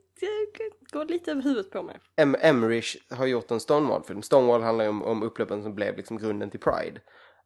går 0.90 1.04
lite 1.04 1.30
över 1.30 1.42
huvudet 1.42 1.70
på 1.70 1.82
mig. 1.82 2.00
em, 2.16 2.36
Emmerich 2.40 2.96
har 3.10 3.26
gjort 3.26 3.50
en 3.50 3.60
Stonewall-film. 3.60 4.22
Stonewall 4.22 4.62
handlar 4.62 4.84
ju 4.84 4.88
om, 4.90 5.02
om 5.02 5.22
upploppen 5.22 5.62
som 5.62 5.74
blev 5.74 5.96
liksom 5.96 6.18
grunden 6.18 6.50
till 6.50 6.60
Pride. 6.60 7.00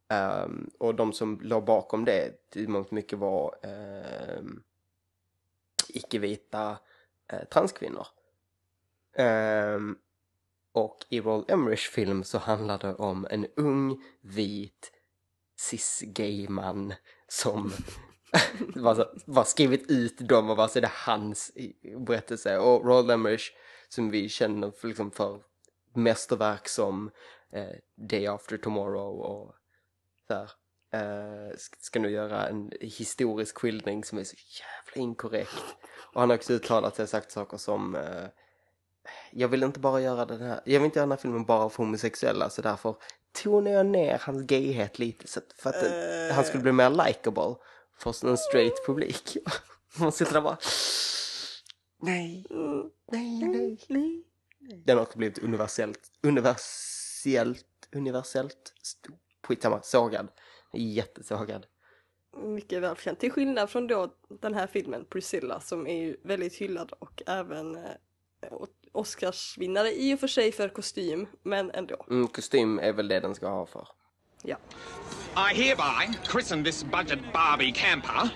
Ehm, 0.09 0.71
och 0.79 0.95
de 0.95 1.13
som 1.13 1.41
låg 1.43 1.65
bakom 1.65 2.05
det 2.05 2.33
i 2.55 2.67
mångt 2.67 2.91
mycket 2.91 3.19
var 3.19 3.55
um, 4.39 4.63
icke-vita 5.89 6.79
eh, 7.33 7.45
transkvinnor. 7.45 8.07
Ehm, 9.17 9.99
och 10.77 11.07
i 11.09 11.21
Roll 11.21 11.45
Emmerichs 11.49 11.91
film 11.91 12.25
så 12.25 12.39
handlar 12.39 12.79
det 12.79 12.95
om 12.95 13.27
en 13.31 13.47
ung, 13.57 14.03
vit, 14.21 14.93
cis-gay 15.59 16.49
man 16.49 16.95
som 17.29 17.73
bara, 19.27 19.45
skrivit 19.45 19.91
ut 19.91 20.19
dem 20.19 20.51
och 20.51 20.57
bara 20.57 20.69
så 20.69 20.79
är 20.79 20.81
det 20.81 20.93
hans 20.93 21.53
berättelse. 22.07 22.59
Och 22.59 22.85
Roll 22.85 23.11
Emmerich 23.11 23.53
som 23.89 24.11
vi 24.11 24.29
känner 24.29 24.71
för, 24.71 24.89
liksom 24.89 25.11
för 25.11 25.43
mästerverk 25.95 26.69
som 26.69 27.11
eh, 27.53 27.77
Day 28.09 28.27
After 28.27 28.57
Tomorrow 28.57 29.21
och 29.21 29.55
så 30.27 30.35
här. 30.35 30.51
Eh, 30.93 31.57
ska 31.79 32.01
nu 32.01 32.11
göra 32.11 32.49
en 32.49 32.73
historisk 32.81 33.59
skildring 33.59 34.05
som 34.05 34.19
är 34.19 34.25
så 34.25 34.37
jävla 34.37 35.03
inkorrekt. 35.03 35.77
Och 36.15 36.21
han 36.21 36.31
har 36.31 36.37
också 36.37 36.53
uttalat 36.53 36.97
sig 36.97 37.03
och 37.03 37.09
sagt 37.09 37.31
saker 37.31 37.57
som 37.57 37.95
eh, 37.95 38.27
jag 39.31 39.49
vill 39.49 39.63
inte 39.63 39.81
bara 39.81 40.01
göra 40.01 40.25
den 40.25 40.41
här, 40.41 40.61
jag 40.65 40.81
vill 40.81 40.85
inte 40.85 40.99
göra 40.99 41.07
den 41.07 41.13
här 41.13 41.23
filmen 41.23 41.45
bara 41.45 41.69
för 41.69 41.83
homosexuella 41.83 42.51
så 42.51 42.63
därför 42.63 42.97
tonar 43.43 43.71
jag 43.71 43.87
ner 43.87 44.19
hans 44.23 44.43
gayhet 44.43 44.99
lite 44.99 45.29
så 45.29 45.41
att, 45.41 45.53
för 45.59 45.71
att 45.71 45.83
eh, 45.83 46.35
han 46.35 46.45
skulle 46.45 46.63
bli 46.63 46.73
mer 46.73 46.91
likable 46.91 47.55
för 47.99 48.29
en 48.29 48.37
straight 48.37 48.87
publik. 48.87 49.37
Man 49.99 50.13
sitter 50.13 50.33
där 50.33 50.41
bara 50.41 50.59
nej, 52.03 52.47
nej, 53.13 53.41
nej, 53.43 53.79
nej. 53.89 54.25
Den 54.85 54.97
har 54.97 55.05
också 55.05 55.19
blivit 55.19 55.39
universellt, 55.39 56.01
universellt, 56.23 57.89
universellt, 57.93 58.73
skitsamma, 59.43 59.83
sågad. 59.83 60.29
Jättesågad. 60.73 61.67
Mycket 62.37 62.83
välkänt. 62.83 63.21
Till 63.21 63.33
skillnad 63.33 63.71
från 63.71 63.87
då 63.87 64.15
den 64.41 64.55
här 64.55 64.67
filmen 64.67 65.05
Priscilla 65.05 65.61
som 65.61 65.87
är 65.87 66.03
ju 66.03 66.17
väldigt 66.23 66.55
hyllad 66.55 66.93
och 66.93 67.23
även 67.27 67.77
eh, 67.77 68.53
Oscarsvinnare 68.97 69.93
i 69.93 70.15
och 70.15 70.21
för 70.21 70.27
sig 70.27 70.53
för 70.53 70.69
kostym, 70.69 71.27
men 71.43 71.71
ändå. 71.71 72.07
Mm, 72.11 72.29
kostym 72.29 72.79
är 72.79 72.93
väl 72.93 73.09
det 73.09 73.21
den 73.21 73.35
ska 73.35 73.49
ha 73.49 73.67
för. 73.67 73.89
Ja. 74.43 74.57
I 75.35 75.55
hereby 75.55 76.19
christen 76.33 76.65
this 76.65 76.85
budget 76.85 77.19
Barbie 77.33 77.73
camper 77.73 78.31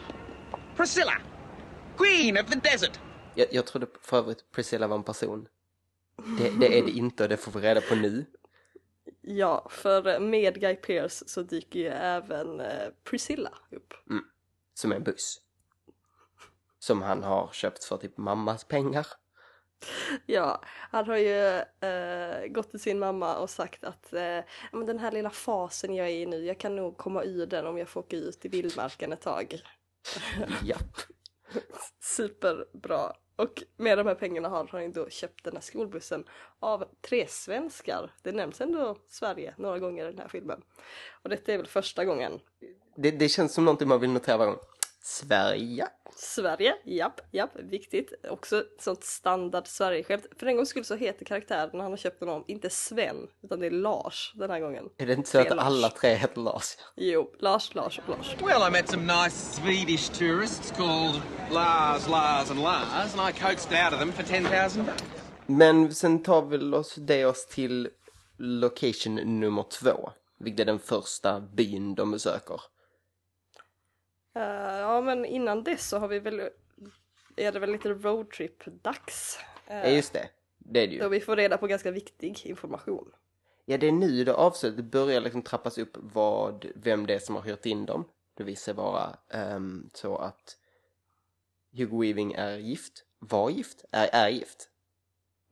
Priscilla, 0.77 1.13
Queen 1.97 2.39
of 2.39 2.51
the 2.51 2.59
Desert. 2.59 3.01
Jag, 3.35 3.47
jag 3.51 3.67
trodde 3.67 3.87
för 4.03 4.19
övrigt 4.19 4.51
Priscilla 4.51 4.87
var 4.87 4.97
en 4.97 5.05
person. 5.05 5.49
Det, 6.39 6.51
det 6.61 6.79
är 6.79 6.83
det 6.83 6.91
inte 6.91 7.23
och 7.23 7.29
det 7.29 7.37
får 7.37 7.53
vi 7.53 7.61
reda 7.61 7.81
på 7.81 7.95
nu. 7.95 8.27
Ja, 9.21 9.69
för 9.71 10.21
med 10.21 10.61
Guy 10.61 10.77
Pearce 10.77 11.25
så 11.29 11.43
dyker 11.43 11.79
ju 11.79 11.89
även 11.89 12.61
eh, 12.61 12.89
Priscilla 13.05 13.53
upp. 13.71 13.95
Som 14.75 14.93
är 14.93 14.97
en 14.97 15.03
buss. 15.03 15.41
Som 16.79 17.03
han 17.03 17.23
har 17.23 17.51
köpt 17.53 17.85
för 17.85 17.97
typ 17.97 18.17
mammas 18.19 18.65
pengar. 18.65 19.07
Ja, 20.27 20.63
han 20.91 21.07
har 21.07 21.17
ju 21.17 21.57
eh, 21.89 22.47
gått 22.47 22.71
till 22.71 22.81
sin 22.81 22.99
mamma 22.99 23.37
och 23.37 23.51
sagt 23.51 23.85
att 23.85 24.13
eh, 24.13 24.23
"Ja, 24.23 24.43
men 24.73 24.87
den 24.87 24.99
här 24.99 25.13
lilla 25.13 25.31
fasen 25.31 25.95
jag 25.95 26.07
är 26.07 26.11
i 26.11 26.27
nu, 26.27 26.45
jag 26.45 26.59
kan 26.59 26.77
nog 26.77 26.97
komma 26.97 27.25
ur 27.25 27.47
den 27.47 27.67
om 27.67 27.79
jag 27.79 27.89
får 27.89 28.01
åka 28.01 28.17
ut 28.17 28.45
i 28.45 28.49
vildmarken 28.49 29.13
ett 29.13 29.21
tag. 29.21 29.63
Japp. 30.65 30.97
Superbra. 32.01 33.13
Och 33.37 33.63
med 33.77 33.99
de 33.99 34.07
här 34.07 34.15
pengarna 34.15 34.49
har 34.49 34.69
han 34.73 34.83
ju 34.83 34.89
då 34.93 35.09
köpt 35.09 35.45
den 35.45 35.53
här 35.53 35.61
skolbussen 35.61 36.25
av 36.59 36.85
tre 37.01 37.27
svenskar. 37.29 38.11
Det 38.23 38.33
nämns 38.33 38.61
ändå 38.61 38.97
Sverige 39.07 39.55
några 39.59 39.79
gånger 39.79 40.05
i 40.05 40.11
den 40.11 40.19
här 40.19 40.29
filmen. 40.29 40.63
Och 41.23 41.29
detta 41.31 41.53
är 41.53 41.57
väl 41.57 41.67
första 41.67 42.05
gången. 42.05 42.41
Det, 42.97 43.11
det 43.11 43.29
känns 43.29 43.55
som 43.55 43.65
någonting 43.65 43.89
man 43.89 44.01
vill 44.01 44.11
notera 44.11 44.37
varje 44.37 44.51
gång. 44.53 44.61
Sverige. 45.03 45.87
Sverige, 46.17 46.75
japp, 46.85 47.21
japp, 47.31 47.51
viktigt. 47.57 48.13
Också 48.31 48.61
ett 48.61 48.83
sånt 48.83 49.05
standard 49.05 49.67
Sverige-skämt. 49.67 50.27
För 50.39 50.47
en 50.47 50.57
gångs 50.57 50.69
skull 50.69 50.85
så 50.85 50.95
heter 50.95 51.25
karaktären 51.25 51.81
han 51.81 51.91
har 51.91 51.97
köpt 51.97 52.21
honom 52.21 52.45
inte 52.49 52.71
Sven, 52.71 53.17
utan 53.43 53.61
det 53.61 53.67
är 53.67 53.71
Lars 53.71 54.33
den 54.37 54.51
här 54.51 54.61
gången. 54.61 54.85
Är 54.97 55.07
det 55.07 55.13
inte 55.13 55.31
så 55.31 55.39
att 55.39 55.51
Lars. 55.51 55.59
alla 55.67 55.89
tre 55.89 56.15
heter 56.15 56.41
Lars? 56.41 56.77
Jo, 56.97 57.31
Lars, 57.39 57.75
Lars 57.75 57.99
och 57.99 58.09
Lars. 58.09 58.37
Well, 58.43 58.69
I 58.69 58.71
met 58.71 58.89
some 58.89 59.03
nice 59.25 59.61
Swedish 59.63 60.11
tourists 60.19 60.71
called 60.71 61.23
Lars, 61.51 62.09
Lars, 62.09 62.51
and 62.51 62.61
Lars, 62.63 63.15
and 63.17 63.31
I 63.31 63.41
coaxed 63.41 63.85
out 63.85 63.93
of 63.93 63.99
them 63.99 64.13
for 64.13 64.23
10,000 64.23 64.85
bucks. 64.85 65.03
Men 65.47 65.95
sen 65.95 66.23
tar 66.23 66.43
väl 66.43 66.75
oss 66.75 66.95
det 66.95 67.25
oss 67.25 67.47
till 67.47 67.89
location 68.39 69.15
nummer 69.15 69.63
två. 69.63 70.11
Vilket 70.39 70.61
är 70.61 70.65
den 70.65 70.79
första 70.79 71.41
byn 71.41 71.95
de 71.95 72.11
besöker. 72.11 72.61
Eh, 74.35 74.79
ja, 74.79 75.01
men 75.01 75.25
innan 75.25 75.65
dess 75.65 75.89
så 75.89 75.99
har 75.99 76.09
vi 76.09 76.19
väl, 76.19 76.41
är 77.37 77.53
det 77.53 77.59
väl 77.59 77.73
lite 77.73 77.89
roadtrip-dags. 77.89 79.39
Uh, 79.71 79.77
Ja, 79.77 79.89
just 79.89 80.13
det. 80.13 80.29
Det 80.59 80.81
är 80.81 80.87
det 80.89 80.99
Då 80.99 81.05
ju. 81.05 81.09
vi 81.09 81.21
får 81.21 81.37
reda 81.37 81.59
på 81.59 81.67
ganska 81.67 81.91
viktig 81.91 82.47
information. 82.47 83.13
Ja, 83.65 83.79
det 83.79 83.89
är 83.89 83.93
nu 83.93 84.25
det. 84.25 84.53
Det 84.63 84.83
börjar 84.83 85.21
liksom 85.21 85.43
trappas 85.43 85.79
upp 85.79 85.97
vad, 85.97 86.67
vem 86.75 87.07
det 87.07 87.15
är 87.15 87.19
som 87.19 87.37
har 87.37 87.43
hyrt 87.43 87.67
in 87.67 87.87
dem. 87.87 88.05
Det 88.35 88.45
visar 88.45 88.75
vara 88.75 89.17
ehm, 89.29 89.91
så 89.95 90.17
att 90.17 90.59
Hugo 91.73 92.01
Weaving 92.01 92.33
är 92.33 92.57
gift, 92.57 93.05
var 93.19 93.51
gift, 93.51 93.85
är, 93.91 94.09
är 94.13 94.29
gift. 94.29 94.69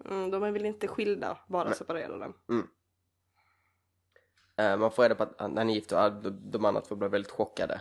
Mm, 0.04 0.30
de 0.30 0.42
är 0.42 0.50
väl 0.50 0.66
inte 0.66 0.88
skilda, 0.88 1.38
bara 1.48 1.74
separerade. 1.74 2.32
Eh, 4.56 4.76
man 4.76 4.90
får 4.90 5.02
reda 5.02 5.14
på 5.14 5.22
att 5.22 5.34
han 5.38 5.58
är 5.58 5.74
gift 5.74 5.92
och 5.92 6.32
de 6.32 6.64
andra 6.64 6.80
två 6.80 6.94
blir 6.94 7.08
väldigt 7.08 7.32
chockade. 7.32 7.80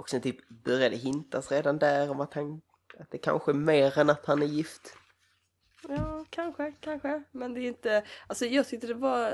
Och 0.00 0.08
sen 0.08 0.20
typ 0.20 0.48
börjar 0.48 0.90
det 0.90 0.96
hintas 0.96 1.52
redan 1.52 1.78
där 1.78 2.10
om 2.10 2.20
att 2.20 2.34
han, 2.34 2.60
att 2.98 3.10
det 3.10 3.18
kanske 3.18 3.52
är 3.52 3.54
mer 3.54 3.98
än 3.98 4.10
att 4.10 4.26
han 4.26 4.42
är 4.42 4.46
gift. 4.46 4.94
Ja, 5.88 6.24
kanske, 6.30 6.72
kanske. 6.80 7.22
Men 7.32 7.54
det 7.54 7.60
är 7.60 7.68
inte, 7.68 8.04
alltså 8.26 8.46
jag 8.46 8.68
tyckte 8.68 8.86
det 8.86 8.94
var, 8.94 9.28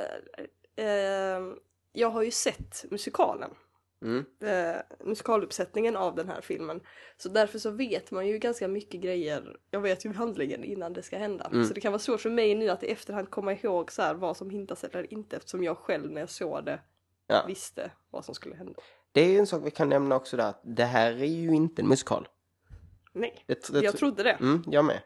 eh, 0.77 1.55
jag 1.93 2.11
har 2.11 2.23
ju 2.23 2.31
sett 2.31 2.85
musikalen. 2.91 3.51
Mm. 4.03 4.25
Eh, 4.41 4.77
musikaluppsättningen 5.01 5.97
av 5.97 6.15
den 6.15 6.29
här 6.29 6.41
filmen. 6.41 6.81
Så 7.17 7.29
därför 7.29 7.59
så 7.59 7.71
vet 7.71 8.11
man 8.11 8.27
ju 8.27 8.39
ganska 8.39 8.69
mycket 8.69 9.01
grejer. 9.01 9.57
Jag 9.71 9.81
vet 9.81 10.05
ju 10.05 10.13
handlingen 10.13 10.65
innan 10.65 10.93
det 10.93 11.03
ska 11.03 11.19
hända. 11.19 11.45
Mm. 11.45 11.65
Så 11.65 11.75
det 11.75 11.81
kan 11.81 11.93
vara 11.93 12.01
svårt 12.01 12.21
för 12.21 12.31
mig 12.31 12.55
nu 12.55 12.69
att 12.69 12.83
i 12.83 12.87
efterhand 12.87 13.31
komma 13.31 13.53
ihåg 13.53 13.93
så 13.93 14.03
här 14.03 14.15
vad 14.15 14.37
som 14.37 14.51
hintas 14.51 14.85
eller 14.85 15.13
inte 15.13 15.37
eftersom 15.37 15.65
jag 15.65 15.79
själv 15.79 16.11
när 16.11 16.21
jag 16.21 16.31
såg 16.31 16.65
det 16.65 16.81
Ja. 17.27 17.45
visste 17.47 17.91
vad 18.11 18.25
som 18.25 18.35
skulle 18.35 18.55
hända. 18.55 18.83
Det 19.17 19.35
är 19.35 19.39
en 19.39 19.47
sak 19.47 19.63
vi 19.65 19.71
kan 19.71 19.89
nämna 19.89 20.17
också 20.17 20.37
där, 20.37 20.49
att 20.49 20.61
det 20.63 20.85
här 20.85 21.13
är 21.13 21.25
ju 21.25 21.55
inte 21.55 21.83
en 21.83 21.89
musikal. 21.89 22.29
Nej, 23.13 23.45
Det, 23.47 23.73
det, 23.73 23.81
jag 23.81 23.97
trodde 23.97 24.23
det. 24.23 24.31
Mm, 24.31 24.65
jag 24.67 24.85
med. 24.85 25.03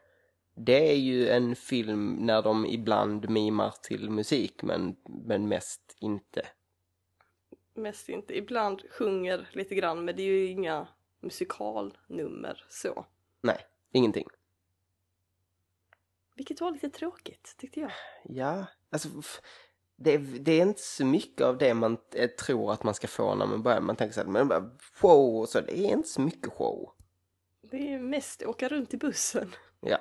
Det 0.55 0.91
är 0.91 0.97
ju 0.97 1.29
en 1.29 1.57
film 1.57 2.17
när 2.21 2.43
de 2.43 2.67
ibland 2.67 3.31
mimar 3.31 3.75
till 3.83 4.11
musik 4.11 4.63
men, 4.63 4.97
men 5.05 5.49
mest 5.49 5.97
inte. 6.01 6.47
Mest 7.75 8.09
inte. 8.09 8.39
Ibland 8.39 8.83
sjunger 8.91 9.49
lite 9.53 9.75
grann 9.75 10.05
men 10.05 10.17
det 10.17 10.23
är 10.23 10.27
ju 10.27 10.47
inga 10.47 10.89
musikalnummer 11.21 12.65
så. 12.69 13.07
Nej, 13.41 13.59
ingenting. 13.93 14.29
Vilket 16.35 16.61
var 16.61 16.73
lite 16.73 16.91
tråkigt 16.91 17.55
tyckte 17.59 17.81
jag. 17.81 17.93
Ja, 18.25 18.67
alltså 18.91 19.09
det, 20.03 20.15
är- 20.15 20.39
det 20.41 20.53
är 20.53 20.63
inte 20.63 20.83
så 20.83 21.05
mycket 21.05 21.47
av 21.47 21.59
det 21.59 21.75
man 21.75 21.99
eh, 22.15 22.31
tror 22.31 22.73
att 22.73 22.83
man 22.83 22.95
ska 22.95 23.09
få 23.09 23.35
när 23.35 23.47
man 23.47 23.63
börjar. 23.63 23.81
Man 23.81 23.97
tänker 23.97 24.15
så 24.15 24.21
här, 24.21 24.29
men 24.29 24.49
bara 24.49 24.73
och 25.03 25.49
så, 25.49 25.61
det 25.61 25.79
är 25.79 25.93
inte 25.93 26.09
så 26.09 26.21
mycket 26.21 26.53
show. 26.53 26.93
Det 27.63 27.93
är 27.95 27.99
mest 27.99 28.43
åka 28.43 28.69
runt 28.69 28.95
i 28.95 28.97
bussen. 28.97 29.55
Ja. 29.81 29.97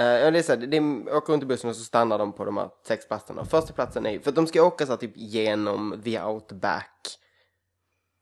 Uh, 0.00 0.32
det 0.32 0.38
är 0.38 0.42
så 0.42 0.52
här, 0.52 0.66
de 0.66 1.08
åker 1.08 1.32
runt 1.32 1.42
i 1.42 1.46
bussen 1.46 1.70
och 1.70 1.76
så 1.76 1.84
stannar 1.84 2.18
de 2.18 2.32
på 2.32 2.44
de 2.44 2.56
här 2.56 2.70
sex 2.86 3.08
platserna. 3.08 3.44
Första 3.44 3.72
platsen 3.72 4.06
är 4.06 4.10
ju, 4.10 4.20
för 4.20 4.32
de 4.32 4.46
ska 4.46 4.62
åka 4.62 4.86
så 4.86 4.92
här, 4.92 4.96
typ 4.96 5.16
genom 5.16 6.00
the 6.04 6.22
outback. 6.22 7.18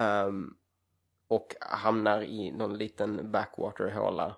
Ehm, 0.01 0.55
och 1.29 1.55
hamnar 1.61 2.23
i 2.23 2.53
någon 2.53 2.79
liten 2.79 3.31
backwater-håla. 3.33 4.37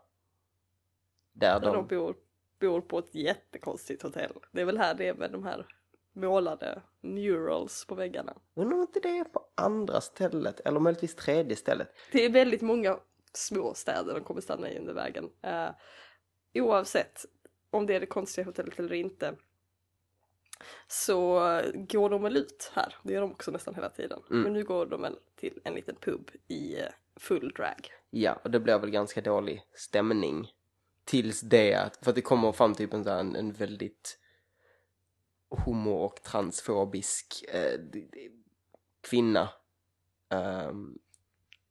Där 1.32 1.60
Där 1.60 1.66
de 1.66 1.76
de, 1.76 1.86
bor, 1.96 2.16
bor 2.60 2.80
på 2.80 2.98
ett 2.98 3.14
jättekonstigt 3.14 4.02
hotell. 4.02 4.32
Det 4.52 4.60
är 4.60 4.64
väl 4.64 4.78
här 4.78 4.94
det 4.94 5.08
är 5.08 5.14
med 5.14 5.32
de 5.32 5.44
här 5.44 5.66
målade 6.12 6.82
murals 7.00 7.84
på 7.84 7.94
väggarna. 7.94 8.34
undrar 8.54 8.76
om 8.76 8.82
inte 8.82 9.00
det 9.00 9.18
är 9.18 9.24
på 9.24 9.44
andra 9.54 10.00
stället, 10.00 10.60
eller 10.60 10.80
möjligtvis 10.80 11.14
tredje 11.14 11.56
stället. 11.56 11.88
Det 12.12 12.24
är 12.24 12.30
väldigt 12.30 12.62
många 12.62 12.98
små 13.32 13.74
städer 13.74 14.14
de 14.14 14.24
kommer 14.24 14.40
stanna 14.40 14.70
i 14.70 14.78
under 14.78 14.94
vägen. 14.94 15.24
Uh, 15.24 15.70
oavsett 16.54 17.24
om 17.70 17.86
det 17.86 17.94
är 17.94 18.00
det 18.00 18.06
konstiga 18.06 18.44
hotellet 18.44 18.78
eller 18.78 18.92
inte 18.92 19.36
så 20.86 21.40
går 21.74 22.10
de 22.10 22.22
väl 22.22 22.36
ut 22.36 22.72
här. 22.74 22.94
Det 23.02 23.12
gör 23.12 23.20
de 23.20 23.32
också 23.32 23.50
nästan 23.50 23.74
hela 23.74 23.88
tiden. 23.88 24.22
Mm. 24.30 24.42
Men 24.42 24.52
nu 24.52 24.64
går 24.64 24.86
de 24.86 25.02
väl 25.02 25.16
till 25.36 25.60
en 25.64 25.74
liten 25.74 25.96
pub 25.96 26.30
i 26.48 26.80
eh, 26.80 26.86
full 27.16 27.52
drag. 27.56 27.92
Ja, 28.10 28.40
och 28.44 28.50
det 28.50 28.60
blir 28.60 28.78
väl 28.78 28.90
ganska 28.90 29.20
dålig 29.20 29.62
stämning. 29.74 30.48
Tills 31.04 31.40
det 31.40 31.98
för 32.02 32.10
att 32.10 32.14
det 32.14 32.22
kommer 32.22 32.52
fram 32.52 32.74
typ 32.74 32.94
en, 32.94 33.06
en 33.36 33.52
väldigt 33.52 34.18
homo 35.52 36.04
och 36.04 36.22
transfobisk 36.22 37.44
eh, 37.48 37.80
kvinna. 39.08 39.48
ehm, 40.30 40.98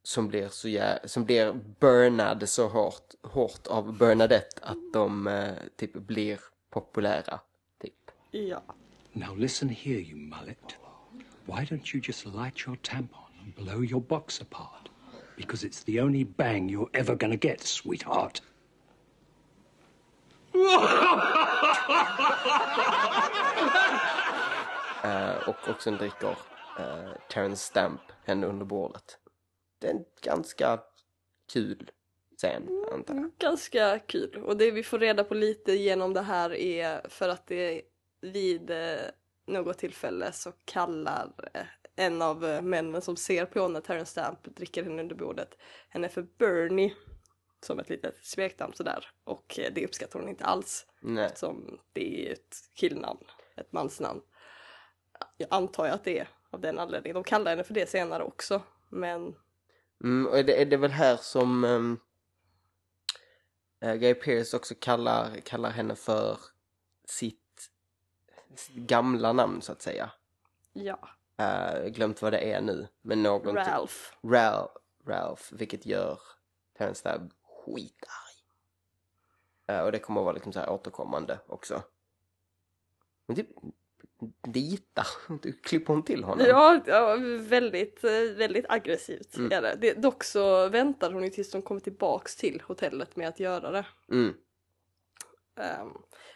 som 0.03 0.27
blir 0.27 0.49
så 0.49 0.67
jä- 0.67 1.07
som 1.07 1.25
blir 1.25 1.53
burnad 1.79 2.49
så 2.49 2.67
hårt, 2.67 3.13
hårt 3.23 3.67
av 3.67 3.97
Bernadette 3.97 4.61
att 4.63 4.93
de 4.93 5.27
eh, 5.27 5.53
typ 5.75 5.93
blir 5.93 6.39
populära. 6.69 7.39
Typ. 7.81 8.11
Ja. 8.31 8.63
Now 9.13 9.37
listen 9.37 9.69
here, 9.69 9.99
you 9.99 10.15
mullet. 10.17 10.75
Why 11.45 11.65
don't 11.65 11.95
you 11.95 12.01
just 12.03 12.25
light 12.25 12.67
your 12.67 12.77
tampon 12.77 13.31
and 13.41 13.55
blow 13.55 13.83
your 13.83 14.01
box 14.01 14.41
apart? 14.41 14.89
Because 15.37 15.67
it's 15.67 15.83
the 15.85 16.01
only 16.01 16.25
bang 16.25 16.69
you're 16.69 16.89
ever 16.99 17.15
gonna 17.15 17.35
get, 17.35 17.61
sweetheart. 17.61 18.41
Eh, 25.03 25.49
och 25.49 25.69
också 25.69 25.91
dricker 25.91 26.29
uh, 26.79 27.13
Terrence 27.29 27.65
Stamp 27.65 28.01
henne 28.25 28.47
under 28.47 28.65
bordet. 28.65 29.17
Det 29.79 29.87
är 29.87 29.91
en 29.91 30.05
ganska 30.21 30.79
kul 31.53 31.91
scen, 32.37 32.85
antar 32.93 33.15
jag. 33.15 33.31
Ganska 33.37 33.99
kul. 33.99 34.43
Och 34.45 34.57
det 34.57 34.71
vi 34.71 34.83
får 34.83 34.99
reda 34.99 35.23
på 35.23 35.33
lite 35.33 35.73
genom 35.73 36.13
det 36.13 36.21
här 36.21 36.53
är 36.53 37.09
för 37.09 37.29
att 37.29 37.47
det 37.47 37.81
vid 38.21 38.69
eh, 38.69 38.97
något 39.47 39.77
tillfälle 39.77 40.31
så 40.31 40.51
kallar 40.65 41.33
eh, 41.53 41.65
en 41.95 42.21
av 42.21 42.45
eh, 42.45 42.61
männen 42.61 43.01
som 43.01 43.17
ser 43.17 43.45
på 43.45 43.67
när 43.67 43.81
Terrence 43.81 44.11
Stamp 44.11 44.55
dricker 44.55 44.83
henne 44.83 45.01
under 45.01 45.15
bordet 45.15 45.57
henne 45.89 46.09
för 46.09 46.27
Bernie. 46.37 46.93
Som 47.65 47.79
ett 47.79 47.89
litet 47.89 48.15
smeknamn 48.21 48.73
sådär. 48.73 49.07
Och 49.23 49.59
eh, 49.59 49.73
det 49.73 49.85
uppskattar 49.85 50.19
hon 50.19 50.29
inte 50.29 50.45
alls. 50.45 50.85
Nej. 51.01 51.31
Som 51.35 51.79
det 51.93 52.27
är 52.27 52.33
ett 52.33 52.55
killnamn, 52.75 53.23
ett 53.57 53.71
mansnamn. 53.71 54.21
Jag 55.37 55.47
antar 55.51 55.85
ju 55.85 55.91
att 55.91 56.03
det 56.03 56.19
är 56.19 56.27
av 56.49 56.61
den 56.61 56.79
anledningen. 56.79 57.13
De 57.15 57.23
kallar 57.23 57.51
henne 57.51 57.63
för 57.63 57.73
det 57.73 57.89
senare 57.89 58.23
också. 58.23 58.61
Men 58.89 59.35
Mm, 60.03 60.27
och 60.27 60.39
är 60.39 60.43
det, 60.43 60.61
är 60.61 60.65
det 60.65 60.77
väl 60.77 60.91
här 60.91 61.17
som 61.17 61.63
um, 61.63 61.99
Guy 63.79 64.13
Pearce 64.13 64.57
också 64.57 64.73
kallar, 64.79 65.35
kallar 65.39 65.69
henne 65.69 65.95
för 65.95 66.37
sitt, 67.05 67.71
sitt 68.55 68.75
gamla 68.75 69.33
namn 69.33 69.61
så 69.61 69.71
att 69.71 69.81
säga. 69.81 70.11
ja, 70.73 70.99
Uh, 71.41 71.87
glömt 71.87 72.21
vad 72.21 72.33
det 72.33 72.53
är 72.53 72.61
nu. 72.61 72.87
Men 73.01 73.23
någon 73.23 73.55
typ- 73.55 73.67
Ralph. 73.67 73.95
Ralph, 74.23 74.73
Ralph, 75.07 75.43
vilket 75.53 75.85
gör 75.85 76.19
Terrence 76.77 76.99
Stamp 76.99 77.33
skitarg. 77.43 78.35
Eh, 79.67 79.81
och 79.81 79.91
det 79.91 79.99
kommer 79.99 80.21
att 80.21 80.25
vara 80.25 80.33
liksom 80.33 80.53
så 80.53 80.59
här 80.59 80.69
återkommande 80.69 81.39
också. 81.47 81.83
Men 83.25 83.35
typ, 83.35 83.49
Dita, 84.47 85.05
du 85.41 85.53
klipper 85.53 85.93
hon 85.93 86.03
till 86.03 86.23
honom? 86.23 86.45
Ja, 86.49 86.81
ja 86.85 87.17
väldigt, 87.39 88.03
eh, 88.03 88.11
väldigt 88.37 88.65
aggressivt 88.69 89.37
Mm. 89.37 89.51
är 89.51 89.61
det. 89.61 89.77
det. 89.81 89.93
Dock 89.93 90.23
så 90.23 90.69
väntar 90.69 91.11
hon 91.11 91.23
ju 91.23 91.29
tills 91.29 91.51
de 91.51 91.61
kommer 91.61 91.81
tillbaks 91.81 92.35
till 92.35 92.61
hotellet 92.65 93.15
med 93.15 93.27
att 93.27 93.39
göra 93.39 93.71
det. 93.71 93.85
Mm, 94.11 94.33
Ehm, 95.55 95.89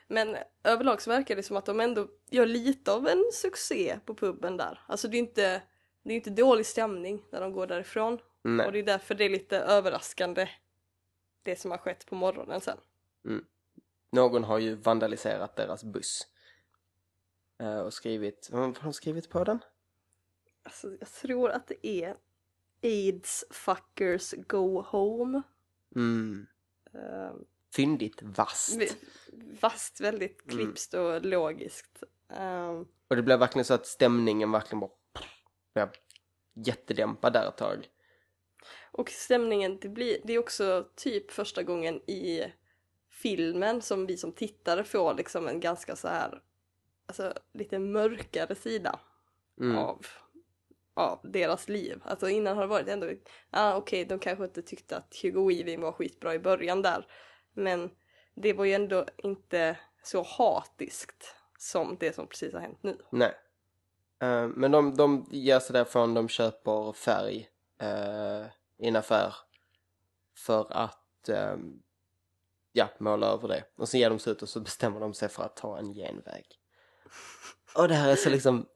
men 0.08 0.38
överlag 0.64 1.02
så 1.02 1.10
verkar 1.10 1.36
det 1.36 1.44
som 1.44 1.58
att 1.58 1.66
de 1.66 1.80
ändå 1.80 2.08
gör 2.30 2.46
lite 2.46 2.92
av 2.92 3.08
en 3.08 3.24
succé 3.34 4.00
på 4.06 4.16
puben 4.16 4.58
där. 4.58 4.80
Alltså 4.88 5.08
det 5.08 5.18
är 5.18 5.20
inte, 5.20 5.62
det 6.04 6.12
är 6.14 6.16
inte 6.16 6.30
dålig 6.30 6.66
stämning 6.66 7.24
när 7.32 7.42
de 7.42 7.52
går 7.54 7.68
därifrån. 7.68 8.20
nej. 8.42 8.66
Och 8.66 8.72
det 8.72 8.80
är 8.80 8.84
därför 8.84 9.16
det 9.16 9.24
är 9.26 9.30
lite 9.30 9.58
överraskande 9.60 10.50
det 11.44 11.60
som 11.60 11.72
har 11.72 11.78
skett 11.78 12.06
på 12.06 12.16
morgonen 12.16 12.62
sen. 12.62 12.78
Någon 14.12 14.44
har 14.44 14.60
ju 14.60 14.76
vandaliserat 14.76 15.56
deras 15.56 15.84
buss. 15.84 16.28
Eh, 17.60 17.80
och 17.80 17.94
skrivit, 17.94 18.50
vad 18.52 18.62
har 18.62 18.84
de 18.84 18.94
skrivit 18.94 19.30
på 19.30 19.44
den? 19.44 19.60
Alltså, 20.64 20.92
jag 21.00 21.10
tror 21.10 21.50
att 21.50 21.68
det 21.68 21.88
är 21.88 22.16
AIDS 22.84 23.46
fuckers 23.50 24.34
go 24.48 24.82
home. 24.82 25.42
Mm, 25.96 26.48
Ehm, 26.94 27.46
fyndigt 27.76 28.22
vasst. 28.22 28.76
Vi- 28.76 29.56
Fast 29.60 30.02
väldigt 30.02 30.42
Mm. 30.46 30.58
klipskt 30.58 30.94
och 30.94 31.26
logiskt. 31.26 32.04
Ehm, 32.30 32.86
Och 33.08 33.16
det 33.16 33.22
blev 33.22 33.40
verkligen 33.40 33.66
så 33.66 33.74
att 33.74 33.88
stämningen 33.88 34.52
verkligen 34.52 34.80
bara 34.80 34.92
blev 35.74 35.90
jättedämpad 36.54 37.34
där 37.34 37.48
ett 37.48 37.58
tag. 37.58 37.90
och 38.92 39.10
stämningen, 39.10 39.80
det, 39.82 39.90
blir, 39.90 40.18
det 40.24 40.34
är 40.34 40.40
också 40.40 40.90
typ 40.96 41.32
första 41.32 41.64
gången 41.64 42.10
i 42.10 42.54
filmen 43.10 43.82
som 43.82 44.06
vi 44.06 44.18
som 44.18 44.32
tittare 44.32 44.84
får 44.84 45.14
liksom 45.14 45.48
en 45.48 45.60
ganska 45.60 45.96
så 45.96 46.08
här, 46.08 46.42
alltså 47.06 47.34
lite 47.54 47.80
mörkare 47.80 48.56
sida 48.56 49.00
Mm. 49.62 49.78
av, 49.78 50.06
av 50.94 51.20
deras 51.24 51.70
liv. 51.70 52.02
Alltså 52.06 52.30
innan 52.30 52.56
har 52.56 52.64
det 52.64 52.68
varit 52.70 52.88
ändå, 52.88 53.10
ah, 53.50 53.76
okej 53.76 54.06
de 54.06 54.20
kanske 54.20 54.44
inte 54.44 54.62
tyckte 54.62 54.98
att 54.98 55.16
Hugo 55.22 55.48
Weaving 55.48 55.82
var 55.82 55.92
skitbra 55.92 56.34
i 56.34 56.40
början 56.40 56.82
där. 56.82 57.08
Men 57.54 57.90
det 58.36 58.54
var 58.54 58.66
ju 58.66 58.74
ändå 58.74 59.06
inte 59.18 59.78
så 60.04 60.24
hatiskt 60.24 61.36
som 61.58 61.98
det 62.00 62.16
som 62.16 62.28
precis 62.28 62.54
har 62.54 62.60
hänt 62.60 62.84
nu. 62.84 62.98
Nej. 63.10 63.34
Eh, 64.20 64.48
men 64.48 64.72
de, 64.72 64.96
de 64.96 65.30
ger 65.32 65.60
sig 65.60 65.74
därifrån, 65.74 66.14
de 66.14 66.28
köper 66.30 66.94
färg 66.94 67.50
eh, 67.82 68.46
i 68.78 68.88
en 68.88 68.96
affär 68.96 69.34
för 70.38 70.68
att 70.74 71.30
eh, 71.30 71.56
ja, 72.72 72.90
måla 72.98 73.28
över 73.28 73.48
det. 73.48 73.64
Och 73.76 73.90
sen 73.90 74.00
ger 74.00 74.10
de 74.10 74.20
sig 74.20 74.32
ut 74.32 74.42
och 74.42 74.50
så 74.50 74.60
bestämmer 74.60 75.00
de 75.00 75.14
sig 75.14 75.30
för 75.30 75.44
att 75.44 75.56
ta 75.56 75.78
en 75.78 75.94
genväg. 75.94 76.46
Och 77.76 77.88
det 77.88 77.94
här 77.96 78.12
är 78.12 78.16
så 78.16 78.30
liksom... 78.30 78.66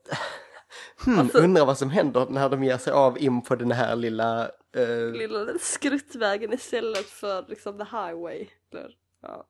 Hmm, 1.05 1.19
Alltså- 1.19 1.37
undrar 1.37 1.65
vad 1.65 1.77
som 1.77 1.89
händer 1.89 2.25
när 2.29 2.49
de 2.49 2.63
ger 2.63 2.77
sig 2.77 2.93
av 2.93 3.17
in 3.17 3.41
på 3.41 3.55
den 3.55 3.71
här 3.71 3.95
lilla... 3.95 4.51
eh, 4.75 5.11
lilla 5.11 5.57
skruttvägen 5.59 6.53
istället 6.53 7.05
för 7.05 7.45
liksom 7.47 7.77
the 7.77 7.83
highway. 7.83 8.47
Eller, 8.71 8.91
ja. 9.21 9.47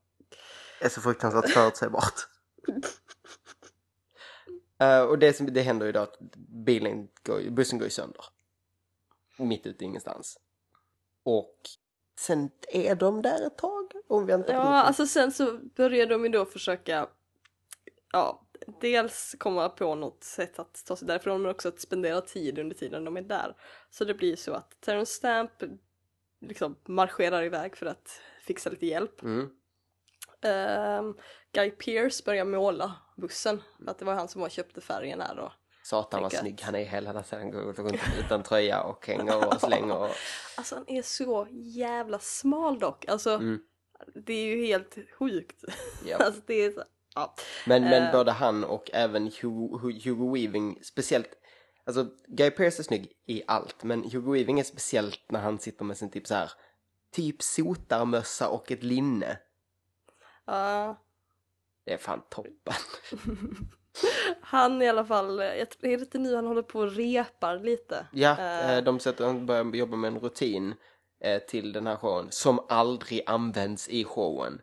är 0.82 0.90
så 0.90 1.02
fruktansvärt 1.02 1.50
förutsägbart. 1.50 2.14
Eh, 4.82 5.02
och 5.02 5.20
det, 5.20 5.34
som, 5.34 5.54
det 5.54 5.62
händer 5.62 5.86
ju 5.86 5.92
då 5.92 6.00
att 6.00 6.18
bilen 6.66 7.08
går, 7.24 7.50
bussen 7.50 7.80
går 7.80 7.86
ju 7.86 7.92
sönder. 7.92 8.26
Mitt 9.38 9.66
ute 9.68 9.86
ingenstans. 9.86 10.38
Och 11.24 11.56
sen 12.20 12.50
är 12.68 12.96
de 12.96 13.22
där 13.22 13.48
ett 13.48 13.58
tag 13.58 13.92
och 14.08 14.30
väntar 14.30 14.48
på 14.48 14.54
Ja, 14.54 14.58
någonting. 14.64 14.88
alltså 14.88 15.08
sen 15.08 15.32
så 15.32 15.58
börjar 15.58 16.06
de 16.08 16.24
ju 16.24 16.30
då 16.30 16.46
försöka, 16.46 17.08
ja, 18.12 18.48
dels 18.82 19.36
komma 19.40 19.70
på 19.70 19.96
något 19.96 20.24
sätt 20.24 20.60
att 20.60 20.86
ta 20.86 20.96
sig 20.96 21.08
därifrån 21.08 21.42
men 21.42 21.52
också 21.52 21.68
att 21.70 21.80
spendera 21.82 22.22
tid 22.22 22.60
under 22.60 22.76
tiden 22.76 23.04
de 23.04 23.18
är 23.18 23.22
där. 23.22 23.56
Så 23.90 24.06
det 24.06 24.14
blir 24.14 24.36
så 24.36 24.54
att 24.54 24.82
Terrence 24.82 25.14
Stamp 25.14 25.52
liksom 26.42 26.76
marscherar 26.86 27.44
iväg 27.44 27.76
för 27.78 27.86
att 27.86 28.22
fixa 28.44 28.70
lite 28.70 28.86
hjälp. 28.86 29.22
Mm. 29.22 29.50
Ehm, 30.42 31.16
Guy 31.52 31.72
Pearce 31.72 32.24
börjar 32.26 32.46
måla 32.46 32.96
bussen, 33.18 33.62
för 33.84 33.92
att 33.92 34.00
det 34.00 34.06
var 34.06 34.14
han 34.14 34.28
som 34.28 34.42
var 34.42 34.50
köpte 34.50 34.82
färgen 34.82 35.22
här 35.22 35.36
då. 35.36 35.54
Satan 35.84 36.22
vad 36.22 36.34
snygg 36.34 36.62
han 36.62 36.76
är 36.76 36.86
hela 36.86 37.24
tiden. 37.24 37.40
Han 37.42 37.52
går 37.52 37.74
runt 37.74 38.02
utan 38.26 38.44
tröja 38.44 38.84
och 38.84 39.08
hänger 39.08 39.48
och 39.48 39.62
slänger. 39.62 39.98
Och... 39.98 40.10
Alltså 40.58 40.76
han 40.76 40.86
är 40.88 41.02
så 41.02 41.48
jävla 41.52 42.20
smal 42.20 42.80
dock, 42.80 43.06
alltså 43.08 43.30
Mm. 43.30 43.60
det 44.16 44.34
är 44.34 44.46
ju 44.46 44.66
helt 44.66 44.98
sjukt. 45.20 45.64
Japp. 46.06 46.22
alltså 46.26 46.42
det 46.46 46.54
är 46.54 46.72
så, 46.72 46.84
ja. 47.20 47.36
Men, 47.66 47.84
men 47.84 48.04
Eh. 48.04 48.12
både 48.12 48.32
han 48.32 48.64
och 48.64 48.90
även 48.94 49.32
Hugo, 49.42 49.80
Hugo 50.04 50.34
Weaving, 50.34 50.80
speciellt, 50.84 51.30
alltså 51.86 52.08
Guy 52.28 52.52
Pearce 52.52 52.82
är 52.82 52.84
snygg 52.84 53.12
i 53.26 53.42
allt, 53.48 53.84
men 53.84 54.04
Hugo 54.04 54.32
Weaving 54.32 54.60
är 54.60 54.64
speciellt 54.64 55.22
när 55.30 55.40
han 55.40 55.60
sitter 55.60 55.86
med 55.86 55.98
sin 55.98 56.12
typ 56.12 56.28
så 56.28 56.36
här 56.36 56.52
typ 57.16 57.42
sotarmössa 57.42 58.50
och 58.50 58.72
ett 58.72 58.84
linne. 58.84 59.38
Ja. 60.46 60.96
Det 61.86 61.94
är 61.94 61.98
fan 61.98 62.22
toppen. 62.30 62.74
Han 64.42 64.82
i 64.82 64.90
alla 64.90 65.06
fall, 65.06 65.40
jag 65.40 65.70
tror, 65.70 65.90
är 65.92 65.98
det 65.98 66.04
inte 66.04 66.18
nu 66.18 66.36
han 66.36 66.46
håller 66.46 66.62
på 66.62 66.80
och 66.80 66.92
repar 66.96 67.60
lite? 67.60 68.08
Ja, 68.12 68.38
eh, 68.40 68.84
de 68.84 69.00
sätter, 69.00 69.26
de 69.26 69.46
börjar 69.46 69.76
jobba 69.76 69.98
med 69.98 70.08
en 70.08 70.20
rutin 70.20 70.74
till 71.48 71.74
den 71.74 71.88
här 71.88 71.96
showen 71.96 72.28
som 72.30 72.66
aldrig 72.70 73.24
används 73.26 73.90
i 73.90 74.04
showen. 74.04 74.62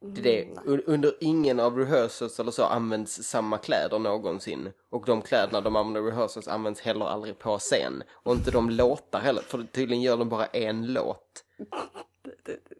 Det 0.00 0.20
är 0.20 0.24
det. 0.24 0.42
Mm, 0.42 0.64
Un- 0.66 0.82
Under 0.86 1.12
ingen 1.20 1.60
av 1.60 1.76
rehearsals 1.78 2.40
eller 2.40 2.50
så 2.50 2.64
används 2.64 3.22
samma 3.22 3.58
kläder 3.58 3.98
någonsin. 3.98 4.72
Och 4.90 5.04
de 5.06 5.22
kläderna 5.22 5.60
de 5.60 5.76
använder 5.76 6.00
i 6.08 6.10
rehearsals 6.12 6.48
används 6.48 6.80
heller 6.80 7.04
aldrig 7.06 7.38
på 7.38 7.58
scen. 7.58 8.02
Och 8.12 8.32
inte 8.32 8.50
de 8.50 8.70
låtar 8.70 9.20
heller, 9.20 9.42
för 9.42 9.62
tydligen 9.72 10.02
gör 10.02 10.16
de 10.16 10.28
bara 10.28 10.46
en 10.46 10.92
låt. 10.92 11.44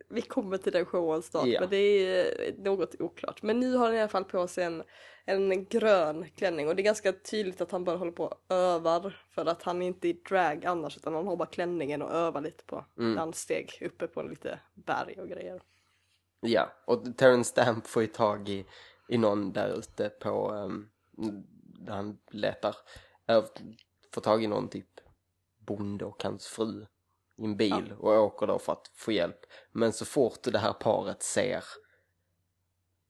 Vi 0.08 0.22
kommer 0.22 0.56
till 0.58 0.72
den 0.72 0.84
showen 0.86 1.22
snart, 1.22 1.46
Ja. 1.46 1.60
men 1.60 1.70
det 1.70 1.76
är 1.76 2.48
eh, 2.48 2.54
något 2.64 3.00
oklart. 3.00 3.42
Men 3.42 3.60
nu 3.60 3.74
har 3.76 3.86
han 3.86 3.94
i 3.94 4.00
alla 4.00 4.08
fall 4.08 4.24
på 4.24 4.46
sig 4.48 4.64
en, 4.64 4.82
en 5.26 5.64
grön 5.64 6.26
klänning 6.36 6.68
och 6.68 6.76
det 6.76 6.82
är 6.82 6.84
ganska 6.84 7.12
tydligt 7.12 7.60
att 7.60 7.70
han 7.72 7.84
bara 7.84 7.96
håller 7.96 8.12
på 8.12 8.24
och 8.24 8.54
övar 8.54 9.24
för 9.34 9.46
att 9.46 9.62
han 9.62 9.82
är 9.82 9.86
inte 9.86 10.08
i 10.08 10.12
drag 10.12 10.66
annars 10.66 10.96
utan 10.96 11.14
han 11.14 11.26
har 11.26 11.36
bara 11.36 11.48
klänningen 11.48 12.02
och 12.02 12.10
övar 12.12 12.40
lite 12.40 12.64
på 12.64 12.84
Mm. 12.98 13.14
danssteg 13.14 13.78
uppe 13.80 14.06
på 14.06 14.22
lite 14.22 14.58
berg 14.74 15.16
och 15.20 15.28
grejer. 15.28 15.62
Ja, 16.40 16.72
och 16.84 17.16
Terrence 17.16 17.50
Stamp 17.50 17.86
får 17.86 18.02
ju 18.02 18.08
tag 18.08 18.48
i, 18.48 18.66
i 19.08 19.18
någon 19.18 19.52
där 19.52 19.78
ute 19.78 20.08
på, 20.08 20.52
um, 20.52 20.90
där 21.56 21.92
han 21.92 22.18
letar, 22.30 22.76
äh, 23.26 23.44
får 24.14 24.20
tag 24.20 24.44
i 24.44 24.46
någon 24.46 24.68
typ 24.68 25.00
bonde 25.58 26.04
och 26.04 26.22
hans 26.22 26.46
fru 26.46 26.86
i 27.36 27.44
en 27.44 27.56
bil 27.56 27.94
och 27.98 28.12
åker 28.12 28.46
då 28.46 28.58
för 28.58 28.72
att 28.72 28.90
få 28.94 29.12
hjälp. 29.12 29.46
Men 29.72 29.92
så 29.92 30.04
fort 30.04 30.42
det 30.42 30.58
här 30.58 30.72
paret 30.72 31.22
ser 31.22 31.64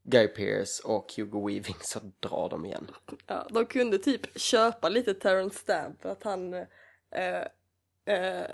Guy 0.03 0.29
Pearce 0.29 0.83
och 0.85 1.13
Hugo 1.17 1.47
Weaving 1.47 1.77
så 1.81 2.01
drar 2.21 2.49
de 2.49 2.65
igen. 2.65 2.91
Ja, 3.27 3.47
de 3.51 3.67
kunde 3.67 3.99
typ 3.99 4.41
köpa 4.41 4.89
lite 4.89 5.15
Terrence 5.15 5.59
Stamp 5.59 6.05
att 6.05 6.23
han 6.23 6.55
eh, 6.55 7.45
eh, 8.05 8.47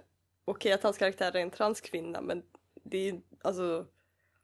Okej 0.45 0.73
att 0.73 0.83
hans 0.83 0.99
karaktär 0.99 1.37
är 1.37 1.41
en 1.41 1.51
transkvinna 1.51 2.21
men 2.21 2.43
det 2.75 2.99
är 2.99 3.13
ju 3.13 3.21
alltså 3.43 3.87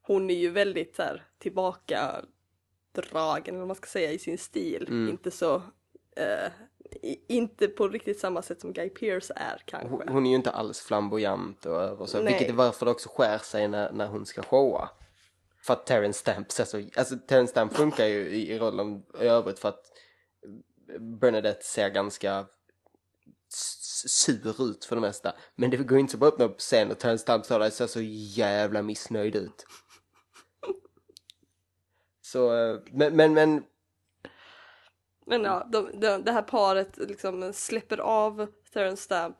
hon 0.03 0.31
är 0.31 0.35
ju 0.35 0.51
väldigt 0.51 0.97
så 0.97 1.03
här 1.03 1.25
tillbaka 1.38 2.25
dragen 2.93 3.55
eller 3.55 3.59
vad 3.59 3.67
man 3.67 3.77
ska 3.77 3.87
säga 3.87 4.12
i 4.12 4.19
sin 4.19 4.38
stil. 4.38 4.87
Mm. 4.88 5.09
Inte 5.09 5.31
så 5.31 5.62
eh, 6.17 6.53
inte 7.29 7.69
på 7.69 7.88
riktigt 7.88 8.21
samma 8.21 8.43
sätt 8.43 8.61
som 8.61 8.73
Guy 8.73 8.88
Pearce 8.88 9.33
är 9.37 9.62
kanske. 9.65 9.88
Hon, 9.88 10.09
hon 10.09 10.27
är 10.27 10.31
ju 10.31 10.37
inte 10.37 10.51
alls 10.51 10.81
flamboyant 10.81 11.67
och 11.67 11.83
över 11.83 12.07
så, 12.07 12.19
Nej. 12.19 12.27
vilket 12.27 12.49
är 12.49 12.53
varför 12.53 12.87
det 12.87 12.93
också 12.93 13.09
skär 13.09 13.38
sig 13.38 13.69
när, 13.69 13.93
när 13.93 14.07
hon 14.07 14.27
ska 14.27 14.43
showa. 14.43 14.91
För 15.62 15.73
att 15.73 15.87
Terrence 15.87 16.19
Stamp 16.19 16.53
ser 16.53 16.65
så, 16.65 16.83
alltså 16.97 17.17
Terrence 17.17 17.51
Stamp 17.51 17.73
funkar 17.73 18.07
ju 18.07 18.29
i, 18.29 18.53
i 18.53 18.59
rollen 18.59 19.03
i 19.21 19.25
övrigt 19.25 19.59
för 19.59 19.69
att 19.69 19.93
Bernadette 20.99 21.65
ser 21.65 21.88
ganska 21.88 22.47
sur 24.07 24.71
ut 24.71 24.85
för 24.85 24.97
det 24.97 25.03
mesta. 25.03 25.35
Men 25.55 25.71
det 25.71 25.77
går 25.77 25.99
inte 25.99 26.12
så 26.12 26.19
bra 26.19 26.29
att 26.29 26.35
öppna 26.35 26.45
upp 26.45 26.61
scen 26.61 26.91
och 26.91 26.99
Terrence 26.99 27.23
Stamp 27.23 27.45
står 27.45 27.59
där 27.59 27.67
och 27.67 27.73
ser 27.73 27.87
så 27.87 28.01
jävla 28.01 28.83
missnöjd 28.83 29.37
ut. 29.37 29.67
Så, 32.33 32.57
eh, 32.57 32.81
men, 32.92 33.16
men, 33.16 33.35
men 33.35 33.64
Men 35.27 35.45
ja, 35.45 35.68
de, 35.73 36.01
de, 36.01 36.18
det 36.18 36.33
här 36.33 36.42
paret 36.42 36.97
liksom 36.97 37.53
släpper 37.53 37.99
av 37.99 38.47
Terrence 38.73 39.03
Stamp, 39.03 39.37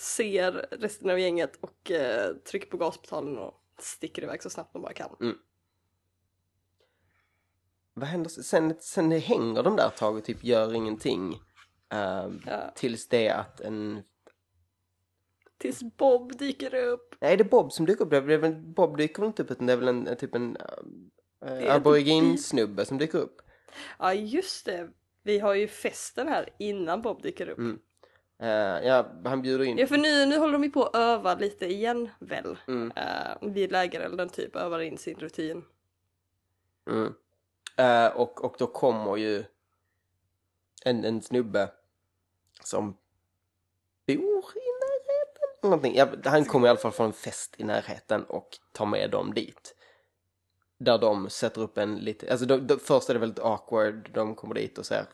ser 0.00 0.52
resten 0.70 1.10
av 1.10 1.18
gänget 1.18 1.56
och 1.60 1.90
eh, 1.90 2.34
trycker 2.36 2.70
på 2.70 2.76
gaspedalen 2.76 3.38
och 3.38 3.54
sticker 3.78 4.22
iväg 4.22 4.42
så 4.42 4.50
snabbt 4.50 4.72
de 4.72 4.82
bara 4.82 4.92
kan. 4.92 5.16
vad 7.94 8.08
händer 8.08 8.30
sen? 8.30 8.74
Sen 8.80 9.08
det 9.08 9.18
hänger 9.18 9.62
de 9.62 9.76
där 9.76 9.86
ett 9.86 9.96
tag 9.96 10.16
och 10.16 10.24
typ 10.24 10.44
gör 10.44 10.74
ingenting. 10.74 11.40
ehm, 11.88 12.40
Ja. 12.46 12.72
Tills 12.74 13.08
det 13.08 13.28
att 13.28 13.60
en... 13.60 14.02
Tills 15.58 15.82
Bob 15.82 16.38
dyker 16.38 16.74
upp. 16.74 17.14
Nej, 17.20 17.36
det 17.36 17.44
är 17.44 17.48
Bob 17.48 17.72
som 17.72 17.86
dyker 17.86 18.04
upp. 18.04 18.10
Det 18.10 18.50
Bob 18.50 18.96
dyker 18.96 19.22
väl 19.22 19.26
inte 19.26 19.42
upp 19.42 19.50
utan 19.50 19.66
det 19.66 19.72
är 19.72 19.76
väl 19.76 19.88
en, 19.88 20.06
en 20.06 20.16
typ 20.16 20.34
en 20.34 20.56
uh, 21.44 21.62
ett 21.62 21.70
aborigin-snubbe 21.70 22.84
som 22.84 22.98
dyker 22.98 23.18
upp. 23.18 23.42
Ja 23.98 24.14
just 24.14 24.64
det, 24.64 24.88
vi 25.22 25.38
har 25.38 25.54
ju 25.54 25.68
festen 25.68 26.28
här 26.28 26.48
innan 26.58 27.02
Bob 27.02 27.22
dyker 27.22 27.48
upp. 27.48 27.58
Mm. 27.58 27.78
Eh, 28.38 28.86
ja, 28.88 29.06
han 29.24 29.42
bjuder 29.42 29.64
in. 29.64 29.78
Ja 29.78 29.86
för 29.86 29.96
nu, 29.96 30.26
nu 30.26 30.38
håller 30.38 30.52
de 30.52 30.64
ju 30.64 30.70
på 30.70 30.84
att 30.84 30.96
öva 30.96 31.34
lite 31.34 31.66
igen 31.66 32.08
väl. 32.18 32.58
Mm. 32.68 32.92
Uh, 32.96 33.52
vid 33.52 33.72
lägerelden 33.72 34.28
typ, 34.28 34.56
övar 34.56 34.80
in 34.80 34.98
sin 34.98 35.18
rutin. 35.18 35.64
Mm. 36.90 37.14
Eh, 37.76 38.06
och, 38.06 38.44
och 38.44 38.56
då 38.58 38.66
kommer 38.66 39.16
ju 39.16 39.44
en, 40.84 41.04
en 41.04 41.22
snubbe 41.22 41.70
som 42.64 42.96
bor 44.06 44.44
i 44.54 44.68
närheten. 44.82 45.62
Någonting. 45.62 45.94
Ja, 45.96 46.08
han 46.24 46.44
kommer 46.44 46.66
i 46.66 46.70
alla 46.70 46.78
fall 46.78 46.92
från 46.92 47.06
en 47.06 47.12
fest 47.12 47.54
i 47.58 47.64
närheten 47.64 48.24
och 48.24 48.58
tar 48.72 48.86
med 48.86 49.10
dem 49.10 49.34
dit. 49.34 49.74
Där 50.84 50.98
de 50.98 51.30
sätter 51.30 51.60
upp 51.60 51.78
en 51.78 51.96
lite, 51.96 52.30
alltså 52.30 52.46
de, 52.46 52.66
de, 52.66 52.78
först 52.78 53.10
är 53.10 53.14
det 53.14 53.20
väldigt 53.20 53.44
awkward, 53.44 54.10
de 54.14 54.34
kommer 54.34 54.54
dit 54.54 54.78
och 54.78 54.86
ser 54.86 55.06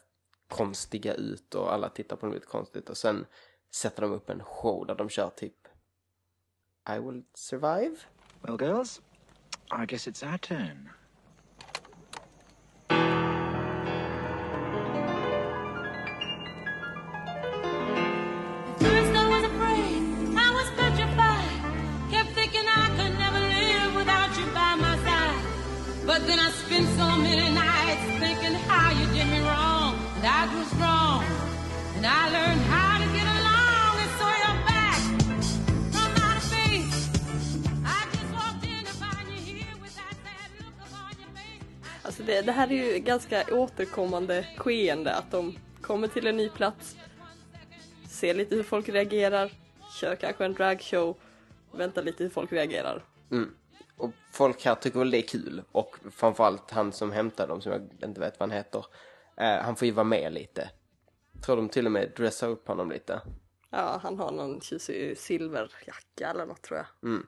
konstiga 0.49 1.15
ut 1.15 1.55
och 1.55 1.73
alla 1.73 1.89
tittar 1.89 2.17
på 2.17 2.27
dem 2.27 2.35
lite 2.35 2.47
konstigt 2.47 2.91
och 2.91 2.97
sen 2.97 3.27
sätter 3.75 4.03
de 4.03 4.13
upp 4.13 4.31
en 4.31 4.45
show 4.45 4.87
där 4.87 4.95
de 4.95 5.09
kör 5.09 5.31
typ 5.31 5.69
I 6.97 6.99
will 6.99 7.23
survive. 7.35 7.97
Well, 8.43 8.57
girls, 8.61 9.01
I 9.83 9.87
guess 9.87 10.09
it's 10.09 10.33
our 10.33 10.39
turn. 10.39 10.91
Then 26.29 26.39
I 26.39 26.51
spent 26.51 26.87
so 27.01 27.09
many 27.17 27.49
nights 27.55 28.05
thinking 28.23 28.55
how 28.69 28.91
you 28.99 29.07
did 29.17 29.29
me 29.35 29.41
wrong. 29.49 29.95
And 30.17 30.27
I 30.27 30.41
grew 30.53 30.65
strong. 30.77 31.25
And 31.97 32.05
I 32.07 32.23
learned 32.37 32.63
how 32.75 32.93
to 33.03 33.07
get 33.17 33.27
along. 33.39 33.93
And 34.03 34.13
so 34.19 34.27
you're 34.43 34.61
back 34.73 35.01
from 35.95 36.09
outer 36.25 36.41
space. 36.51 36.97
I 37.97 38.01
just 38.15 38.31
walked 38.39 38.65
in 38.73 38.85
to 38.89 38.95
find 39.03 39.27
you 39.33 39.41
here 39.51 39.75
with 39.83 39.95
that 40.01 40.15
sad 40.25 40.51
look 40.61 40.77
upon 40.87 41.13
your 41.21 41.33
face. 41.39 41.65
Alltså 42.03 42.23
det, 42.23 42.43
det 42.43 42.53
här 42.53 42.73
är 42.73 42.93
ju 42.93 42.99
ganska 42.99 43.45
återkommande 43.51 44.47
skeende 44.57 45.15
att 45.15 45.31
de 45.31 45.59
kommer 45.81 46.09
till 46.09 46.27
en 46.27 46.37
ny 46.37 46.49
plats, 46.49 46.97
ser 48.09 48.35
lite 48.35 48.55
hur 48.55 48.63
folk 48.63 48.89
reagerar, 48.89 49.53
kör 50.01 50.17
kanske 50.17 50.45
en 50.45 50.55
dragshow, 50.55 51.17
väntar 51.73 52.03
lite 52.03 52.23
hur 52.23 52.31
folk 52.31 52.53
reagerar. 52.53 53.03
Mm. 53.31 53.51
Och 53.99 54.11
folk 54.33 54.65
här 54.65 54.75
tycker 54.75 54.99
väl 54.99 55.11
det 55.11 55.19
är 55.19 55.29
kul. 55.29 55.63
Och 55.73 55.97
framförallt 56.11 56.71
han 56.71 56.93
som 56.93 57.13
hämtar 57.13 57.49
dem, 57.49 57.61
som 57.61 57.73
jag 57.73 58.09
inte 58.09 58.21
vet 58.21 58.41
vad 58.41 58.49
han 58.49 58.57
heter. 58.57 58.87
Eh, 59.37 59.59
han 59.59 59.77
får 59.77 59.87
ju 59.87 59.93
vara 59.93 60.05
med 60.05 60.33
lite. 60.33 60.71
Tror 61.45 61.57
de 61.57 61.69
till 61.69 61.87
och 61.87 61.93
med 61.93 62.13
dressar 62.17 62.49
upp 62.49 62.69
honom 62.69 62.91
lite. 62.91 63.21
Ja, 63.71 64.01
han 64.03 64.19
har 64.19 64.33
någon 64.33 64.61
tjusig 64.61 65.19
silverjacka 65.19 66.31
eller 66.31 66.47
något 66.47 66.63
tror 66.63 66.79
jag. 66.79 67.23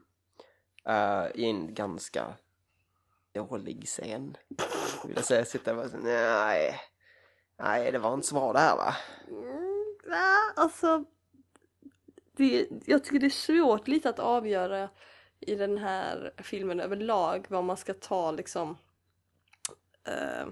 Eh, 0.85 1.31
I 1.35 1.45
en 1.45 1.75
ganska 1.75 2.35
dålig 3.33 3.87
scen. 3.87 4.37
Vill 5.05 5.17
jag 5.17 5.25
säga, 5.25 5.45
sitta 5.45 5.75
bara 5.75 5.89
så, 5.89 5.97
nej. 5.97 6.81
Nej, 7.59 7.93
det 7.93 7.99
var 7.99 8.15
inte 8.15 8.27
så 8.27 8.35
bra 8.35 8.53
det 8.53 8.59
här 8.59 8.77
va? 8.77 8.97
Mm, 9.29 9.97
ja, 10.07 10.37
alltså. 10.57 11.05
Det, 12.37 12.69
jag 12.87 13.05
tycker 13.05 13.19
det 13.19 13.27
är 13.27 13.31
svårt 13.31 13.89
lite 13.89 14.09
att 14.09 14.19
avgöra 14.19 14.89
i 15.41 15.55
den 15.55 15.79
här 15.79 16.33
filmen 16.39 16.81
överlag 16.81 17.47
vad 17.49 17.65
man 17.65 17.77
ska 17.77 17.95
ta 17.95 18.31
liksom. 18.31 18.77
eh, 20.07 20.47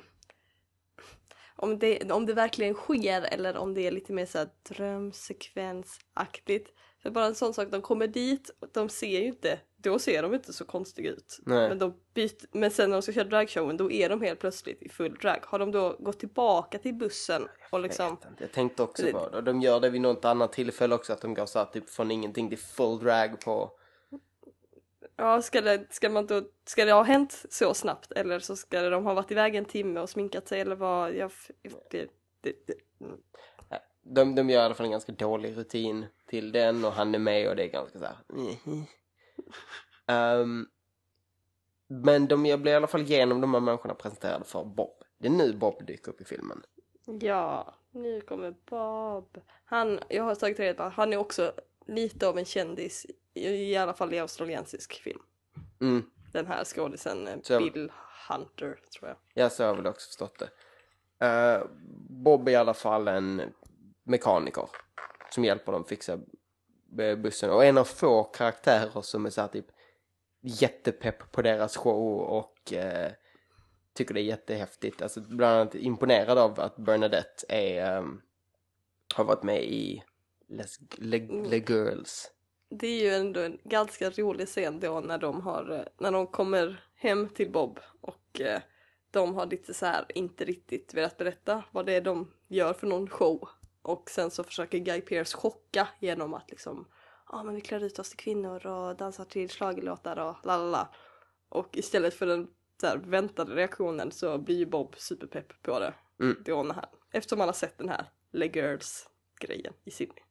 om, 1.57 1.79
det, 1.79 2.13
om 2.13 2.27
det 2.27 2.35
verkligen 2.35 2.75
sker 2.75 3.23
eller 3.23 3.57
om 3.57 3.75
det 3.75 3.87
är 3.87 3.91
lite 3.91 4.13
mer 4.13 4.27
så 4.27 4.39
här 4.39 4.49
drömsekvensaktigt. 4.69 6.73
För 7.03 7.11
bara 7.11 7.27
en 7.27 7.35
sån 7.35 7.55
sak, 7.55 7.69
de 7.71 7.83
kommer 7.83 8.07
dit 8.07 8.51
och 8.61 8.69
de 8.73 8.89
ser 8.89 9.21
ju 9.21 9.27
inte, 9.27 9.59
då 9.77 9.99
ser 9.99 10.23
de 10.23 10.35
inte 10.35 10.53
så 10.53 10.65
konstiga 10.65 11.11
ut. 11.11 11.41
Nej. 11.47 11.69
Men, 11.69 11.79
de 11.79 11.95
byt, 12.15 12.45
men 12.53 12.71
sen 12.71 12.91
när 12.91 12.97
de 12.97 13.03
ska 13.03 13.13
köra 13.13 13.25
dragshowen 13.25 13.77
då 13.77 13.91
är 13.91 14.09
de 14.09 14.23
helt 14.23 14.41
plötsligt 14.41 14.83
i 14.83 14.89
full 14.89 15.15
drag. 15.15 15.39
Har 15.43 15.59
de 15.59 15.73
då 15.73 15.97
gått 15.99 16.19
tillbaka 16.19 16.79
till 16.79 16.95
bussen 16.95 17.49
och 17.71 17.81
liksom 17.81 18.11
inte. 18.11 18.29
Jag 18.39 18.53
tänkte 18.53 18.83
också 18.83 19.03
på 19.13 19.29
det. 19.29 19.37
Och 19.37 19.45
de 19.45 19.61
gör 19.61 19.81
det 19.81 19.91
vid 19.91 20.01
något 20.01 20.25
annat 20.25 20.53
tillfälle 20.53 20.95
också. 20.95 21.13
Att 21.13 21.21
de 21.21 21.35
går 21.35 21.47
så 21.47 21.59
här, 21.59 21.67
typ 21.67 21.91
från 21.91 22.11
ingenting 22.11 22.49
till 22.49 22.59
full 22.59 22.99
drag 22.99 23.41
på... 23.41 23.78
Ja, 25.17 25.43
ska 25.43 25.61
det, 25.61 25.87
ska, 25.91 26.11
man 26.11 26.27
då, 26.27 26.43
ska 26.65 26.85
det 26.85 26.93
ha 26.93 27.03
hänt 27.03 27.45
så 27.51 27.75
snabbt 27.75 28.13
eller 28.13 28.39
så 28.39 28.57
ska 28.57 28.91
de 28.91 29.05
ha 29.05 29.15
varit 29.15 29.31
iväg 29.31 29.55
en 29.55 29.65
timme 29.65 30.01
och 30.01 30.11
sminkat 30.11 30.49
sig 30.49 30.61
eller 30.61 30.77
vad? 30.77 31.15
Jag, 31.15 31.31
det, 31.91 32.11
det, 32.41 32.67
det, 32.67 32.75
De, 34.03 34.35
de 34.35 34.51
gör 34.51 34.63
i 34.63 34.65
alla 34.65 34.75
fall 34.75 34.87
en 34.87 34.93
ganska 34.93 35.13
dålig 35.13 35.57
rutin 35.57 36.07
till 36.27 36.53
den 36.53 36.85
och 36.85 36.93
han 36.93 37.15
är 37.15 37.19
med 37.19 37.49
och 37.49 37.57
det 37.57 37.63
är 37.63 37.69
ganska 37.69 37.99
så 37.99 38.05
här. 38.05 38.17
mhm. 38.29 38.85
Ehm, 40.07 40.67
men 41.87 42.29
de 42.29 42.47
jag 42.47 42.61
blir 42.61 42.73
i 42.73 42.75
alla 42.75 42.87
fall 42.87 43.03
genom 43.03 43.41
de 43.41 43.55
här 43.55 43.61
människorna 43.61 43.95
presenterade 43.95 44.45
för 44.45 44.65
Bob. 44.65 45.03
Det 45.19 45.27
är 45.27 45.33
nu 45.33 45.53
Bob 45.53 45.87
dyker 45.87 46.13
upp 46.13 46.21
i 46.21 46.25
filmen. 46.25 46.63
ja, 47.21 47.75
nu 47.91 48.21
kommer 48.21 48.55
Bob. 48.65 49.39
Han, 49.65 50.01
jag 50.09 50.25
har 50.25 50.35
tagit 50.35 50.59
reda 50.61 50.75
på 50.75 50.91
han 50.91 51.13
är 51.13 51.17
också 51.17 51.53
lite 51.87 52.29
av 52.29 52.39
en 52.39 52.45
kändis, 52.45 53.07
i, 53.45 53.77
alla 53.77 53.93
fall 53.95 54.15
i 54.15 54.19
australiensisk 54.19 54.93
film. 55.03 55.21
Mm, 55.81 56.11
Den 56.33 56.47
här 56.47 56.65
skådisen 56.65 57.27
eh, 57.29 57.37
Så- 57.43 57.59
Bill 57.59 57.93
Hunter 58.29 58.79
tror 58.99 59.09
jag. 59.09 59.17
ja 59.35 59.51
så 59.51 59.63
har 59.63 59.69
jag 59.69 59.77
väl 59.77 59.87
också 59.87 60.07
förstått 60.07 60.39
det. 60.39 61.27
Eh, 61.27 61.63
Bob 62.11 62.49
är 62.49 62.53
i 62.53 62.57
alla 62.57 62.75
fall 62.75 63.09
en 63.09 63.43
mekaniker 64.03 64.69
som 65.31 65.45
hjälper 65.45 65.73
dem 65.73 65.85
fixa 65.85 66.19
bussen 67.23 67.51
och 67.51 67.65
en 67.65 67.79
av 67.79 67.85
få 67.85 68.25
karaktärer 68.25 69.01
som 69.03 69.27
är 69.27 69.31
så 69.31 69.41
här 69.41 69.49
typ 69.49 69.67
jättepepp 70.41 71.33
på 71.33 71.43
deras 71.43 71.77
show 71.77 72.21
och 72.21 72.73
eh, 72.73 73.13
tycker 73.93 74.15
det 74.15 74.21
är 74.21 74.25
jättehäftigt. 74.25 75.03
Alltså 75.03 75.21
bland 75.21 75.57
annat 75.61 75.75
imponerad 75.75 76.39
av 76.39 76.61
att 76.61 76.77
Bernadette 76.77 77.45
är, 77.49 77.97
ehm, 77.99 78.21
har 79.15 79.25
varit 79.25 79.43
med 79.43 79.63
i 79.65 80.03
Les, 80.49 80.79
Le, 80.99 81.19
Le 81.19 81.57
Girls. 81.69 82.31
Det 82.71 82.87
är 82.87 83.03
ju 83.03 83.09
ändå 83.09 83.41
en 83.41 83.59
ganska 83.65 84.11
rolig 84.11 84.49
scen 84.49 84.81
då 84.81 85.01
när 85.01 85.19
de 85.19 85.41
har, 85.41 85.71
eh, 85.71 85.85
när 85.99 86.13
de 86.13 86.27
kommer 86.27 86.85
hem 86.95 87.29
till 87.29 87.53
Bob 87.53 87.81
och 88.01 88.41
eh, 88.41 88.61
de 89.11 89.35
har 89.35 89.47
lite 89.47 89.75
så 89.75 89.87
här 89.87 90.05
inte 90.15 90.45
riktigt 90.45 90.95
velat 90.95 91.17
berätta 91.17 91.65
vad 91.73 91.87
det 91.87 91.93
är 91.93 92.01
de 92.01 92.33
gör 92.49 92.73
för 92.73 92.87
någon 92.87 93.09
show. 93.09 93.49
Och 93.83 94.11
sen 94.11 94.31
så 94.31 94.45
försöker 94.45 94.79
Guy 94.79 95.01
Pearce 95.01 95.37
chocka 95.37 95.89
genom 96.01 96.35
att 96.35 96.51
liksom, 96.51 96.89
ja 97.29 97.43
men 97.43 97.55
vi 97.55 97.61
klär 97.61 97.85
ut 97.85 97.99
oss 97.99 98.09
till 98.09 98.19
kvinnor 98.19 98.67
och 98.67 98.97
dansar 98.97 99.25
till 99.25 99.51
schlagerlåtar 99.51 100.17
och 100.17 100.47
lalala. 100.47 100.89
Och 101.49 101.77
istället 101.77 102.15
för 102.15 102.27
den 102.27 102.49
här, 102.83 102.97
väntade 102.97 103.55
reaktionen 103.55 104.11
så 104.11 104.39
blir 104.39 104.57
ju 104.57 104.67
Bob 104.67 104.95
superpepp 104.99 105.63
på 105.63 105.79
det. 105.79 105.95
Mm. 106.21 106.43
Då 106.45 106.63
när 106.63 106.75
han, 106.75 106.85
eftersom 107.13 107.41
han 107.41 107.49
har 107.49 107.55
sett 107.55 107.79
den 107.79 107.89
här 107.89 108.11
Le 108.33 108.47
Girls 108.47 109.09
grejen 109.41 109.75
i 109.85 109.91
Sydney. 109.91 110.28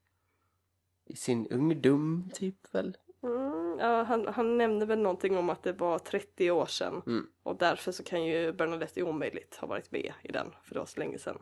I 1.10 1.16
sin 1.16 1.48
ungdom 1.48 2.30
typ 2.34 2.74
väl? 2.76 2.98
Mm, 3.24 3.80
ja, 3.80 4.04
han, 4.04 4.28
han 4.28 4.58
nämnde 4.58 4.86
väl 4.86 5.00
någonting 5.00 5.38
om 5.38 5.50
att 5.50 5.64
det 5.64 5.74
var 5.74 6.00
30 6.00 6.52
år 6.52 6.66
sedan 6.66 7.02
Mm. 7.06 7.28
och 7.44 7.58
därför 7.58 7.92
så 7.92 8.04
kan 8.04 8.26
ju 8.26 8.54
Bernadette 8.54 9.04
omöjligt 9.04 9.56
ha 9.56 9.68
varit 9.68 9.92
med 9.92 10.14
i 10.24 10.32
den 10.32 10.54
för 10.64 10.74
det 10.74 10.80
var 10.80 10.86
så 10.86 11.00
länge 11.00 11.20
sedan. 11.20 11.42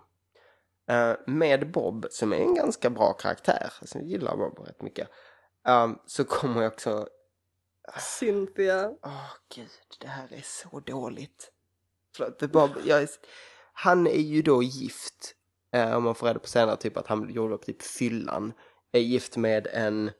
Eh, 0.87 1.15
med 1.27 1.71
Bob, 1.71 2.05
som 2.09 2.33
är 2.33 2.37
en 2.37 2.55
ganska 2.55 2.89
bra 2.89 3.13
karaktär, 3.13 3.73
alltså 3.81 3.97
jag 3.97 4.07
gillar 4.07 4.37
Bob 4.37 4.59
rätt 4.59 4.81
mycket, 4.81 5.09
ehm, 5.67 5.97
så 6.05 6.23
kommer 6.23 6.61
jag 6.61 6.73
också, 6.73 7.07
Cynthia. 8.19 8.91
åh 9.03 9.31
gud, 9.55 9.69
det 9.99 10.07
här 10.07 10.33
är 10.33 10.41
så 10.43 10.79
dåligt. 10.79 11.51
Förlåt, 12.17 12.39
för 12.39 12.47
Bob, 12.47 12.69
jag 12.85 13.01
är, 13.01 13.09
han 13.73 14.07
är 14.07 14.21
ju 14.21 14.41
då 14.41 14.63
gift, 14.63 15.35
uh, 15.75 15.95
om 15.97 16.03
man 16.03 16.15
får 16.15 16.27
reda 16.27 16.39
på 16.39 16.47
senare, 16.47 16.77
typ 16.77 16.97
att 16.97 17.07
han 17.07 17.29
gjorde 17.33 17.55
upp 17.55 17.65
typ 17.65 17.81
fyllan, 17.81 18.53
är 18.95 19.01
gift 19.01 19.37
med 19.37 19.67
en 19.67 20.11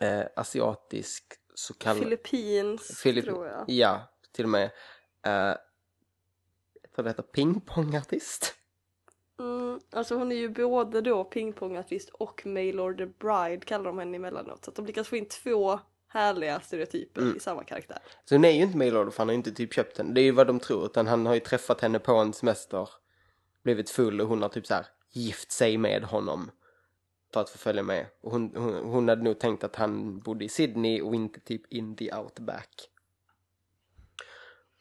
eh, 0.00 0.24
asiatisk 0.36 1.24
så 1.54 1.74
kallad... 1.74 2.02
Filippins 2.02 3.00
Filipp- 3.04 3.24
tror 3.24 3.46
jag. 3.46 3.64
Ja, 3.70 4.00
till 4.32 4.44
och 4.44 4.50
med. 4.50 4.70
Tror 6.94 7.04
det 7.04 7.10
heter 7.10 7.22
pingpongartist. 7.22 8.54
Mm, 9.40 9.80
alltså 9.92 10.14
hon 10.14 10.32
är 10.32 10.36
ju 10.36 10.48
både 10.48 11.00
då 11.00 11.24
pingpongartist 11.24 12.08
och 12.08 12.46
Mailor 12.46 12.94
the 12.94 13.06
Bride 13.06 13.64
kallar 13.66 13.84
de 13.84 13.98
henne 13.98 14.16
emellanåt. 14.16 14.64
Så 14.64 14.70
att 14.70 14.76
de 14.76 14.86
lyckas 14.86 15.08
få 15.08 15.16
in 15.16 15.26
två 15.28 15.80
härliga 16.08 16.60
stereotyper 16.60 17.20
Mm. 17.20 17.36
i 17.36 17.40
samma 17.40 17.64
karaktär. 17.64 17.98
Så 18.24 18.34
hon 18.34 18.44
är 18.44 18.50
ju 18.50 18.62
inte 18.62 18.76
mailorder 18.78 19.10
för 19.10 19.18
han 19.18 19.28
har 19.28 19.32
ju 19.32 19.36
inte 19.36 19.52
typ 19.52 19.74
köpt 19.74 19.98
henne. 19.98 20.14
Det 20.14 20.20
är 20.20 20.24
ju 20.24 20.30
vad 20.30 20.46
de 20.46 20.60
tror. 20.60 20.84
Utan 20.86 21.06
han 21.06 21.26
har 21.26 21.34
ju 21.34 21.40
träffat 21.40 21.80
henne 21.80 21.98
på 21.98 22.12
en 22.12 22.32
semester. 22.32 22.88
Blivit 23.64 23.90
full 23.90 24.20
och 24.20 24.28
hon 24.28 24.42
har 24.42 24.48
typ 24.48 24.66
så 24.66 24.74
här 24.74 24.86
gift 25.10 25.52
sig 25.52 25.78
med 25.78 26.04
honom. 26.04 26.50
För 27.32 27.40
att 27.40 27.50
få 27.50 27.58
följa 27.58 27.82
med. 27.82 28.06
Och 28.20 28.30
hon, 28.30 28.56
hon, 28.56 28.74
hon 28.74 29.08
hade 29.08 29.22
nog 29.22 29.38
tänkt 29.38 29.64
att 29.64 29.76
han 29.76 30.20
bodde 30.20 30.44
i 30.44 30.48
Sydney 30.48 31.00
och 31.00 31.14
inte 31.14 31.40
typ 31.40 31.72
in 31.72 31.96
the 31.96 32.14
outback. 32.14 32.88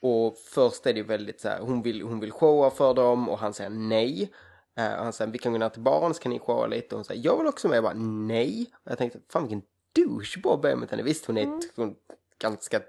Och 0.01 0.37
först 0.37 0.85
är 0.85 0.93
det 0.93 0.99
ju 0.99 1.05
väldigt 1.05 1.41
så 1.41 1.47
här, 1.47 1.59
hon 1.61 1.81
vill, 1.81 2.01
hon 2.01 2.19
vill 2.19 2.31
showa 2.31 2.71
för 2.71 2.93
dem 2.93 3.29
och 3.29 3.39
han 3.39 3.53
säger 3.53 3.69
nej. 3.69 4.31
Och 4.75 4.81
han 4.81 5.13
säger 5.13 5.31
vi 5.31 5.37
kan 5.37 5.51
gå 5.51 5.57
ner 5.57 5.69
till 5.69 5.81
baren 5.81 6.13
så 6.13 6.21
kan 6.21 6.31
ni 6.31 6.39
showa 6.39 6.67
lite. 6.67 6.95
Och 6.95 6.97
hon 6.97 7.05
säger 7.05 7.25
jag 7.25 7.37
vill 7.37 7.47
också 7.47 7.67
med. 7.67 7.77
Jag 7.77 7.83
bara 7.83 7.93
nej. 7.93 8.71
Och 8.73 8.91
jag 8.91 8.97
tänkte 8.97 9.19
fan 9.29 9.43
vilken 9.43 9.61
douche 9.95 10.41
Bob 10.43 10.65
är 10.65 10.75
mot 10.75 10.91
henne. 10.91 11.03
Visst 11.03 11.25
hon 11.25 11.37
är 11.37 11.43
ett, 11.43 11.71
hon, 11.75 11.95
ganska 12.39 12.81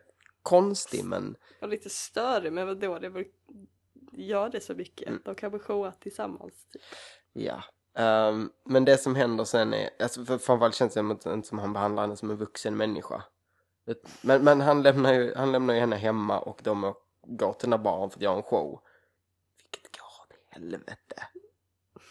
konstig 0.42 1.04
men 1.04 1.36
Och 1.60 1.68
lite 1.68 1.90
störig 1.90 2.52
men 2.52 2.66
vadå 2.66 2.98
det 2.98 3.08
var, 3.08 3.24
gör 4.12 4.48
det 4.48 4.60
så 4.60 4.74
mycket. 4.74 5.08
Mm. 5.08 5.22
De 5.24 5.34
kanske 5.34 5.58
showar 5.58 5.92
tillsammans. 6.00 6.66
Typ. 6.72 6.82
ja. 7.32 7.62
Ehm, 7.94 8.50
men 8.64 8.84
det 8.84 8.98
som 8.98 9.14
händer 9.14 9.44
sen 9.44 9.74
är, 9.74 9.90
alltså 10.00 10.24
för 10.24 10.38
framförallt 10.38 10.74
känns 10.74 10.94
det 10.94 11.00
inte 11.00 11.42
som 11.42 11.58
han 11.58 11.72
behandlar 11.72 12.02
henne 12.02 12.16
som 12.16 12.30
en 12.30 12.36
vuxen 12.36 12.76
människa. 12.76 13.24
Det- 13.86 14.02
Men, 14.22 14.44
men 14.44 14.60
han, 14.60 14.82
lämnar 14.82 15.12
ju, 15.14 15.34
han 15.34 15.52
lämnar 15.52 15.74
ju 15.74 15.80
henne 15.80 15.96
hemma 15.96 16.38
och 16.40 16.60
de 16.62 16.94
går 17.26 17.52
till 17.52 17.70
den 17.70 17.78
här 17.78 17.84
baren 17.84 18.10
för 18.10 18.18
att 18.18 18.22
göra 18.22 18.36
en 18.36 18.42
show. 18.42 18.80
Vilket 19.62 19.96
går 19.98 20.06
åt 20.06 20.32
helvete. 20.48 21.22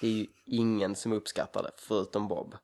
Det 0.01 0.07
är 0.07 0.11
ju 0.11 0.27
ingen 0.45 0.95
som 0.95 1.13
uppskattar 1.13 1.63
det 1.63 1.71
förutom 1.77 2.27
Bob. 2.27 2.55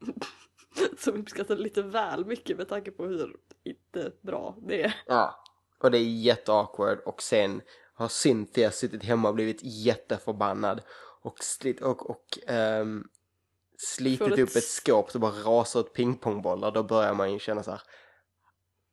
Som 0.98 1.14
uppskattar 1.20 1.56
lite 1.56 1.82
väl 1.82 2.24
mycket 2.26 2.56
med 2.56 2.68
tanke 2.68 2.90
på 2.90 3.04
hur 3.04 3.36
inte 3.64 4.12
bra 4.22 4.56
det 4.68 4.82
är. 4.82 4.94
Ja. 5.06 5.44
Och 5.78 5.90
det 5.90 5.98
är 5.98 6.02
jätteawkward 6.04 6.98
och 6.98 7.22
sen 7.22 7.60
har 7.94 8.08
Cynthia 8.08 8.70
suttit 8.70 9.02
hemma 9.04 9.28
och 9.28 9.34
blivit 9.34 9.60
jätteförbannad 9.62 10.82
och, 11.24 11.44
slit, 11.44 11.80
och, 11.82 12.10
och 12.10 12.38
ehm, 12.46 13.08
slitit 13.78 14.32
ett 14.32 14.38
upp 14.38 14.56
ett 14.56 14.64
skåp 14.64 15.10
så 15.10 15.18
bara 15.18 15.32
rasar 15.32 15.80
ut 15.80 15.92
pingpongbollar. 15.92 16.70
Då 16.70 16.82
börjar 16.82 17.14
man 17.14 17.32
ju 17.32 17.38
känna 17.38 17.62
så 17.62 17.70
här. 17.70 17.82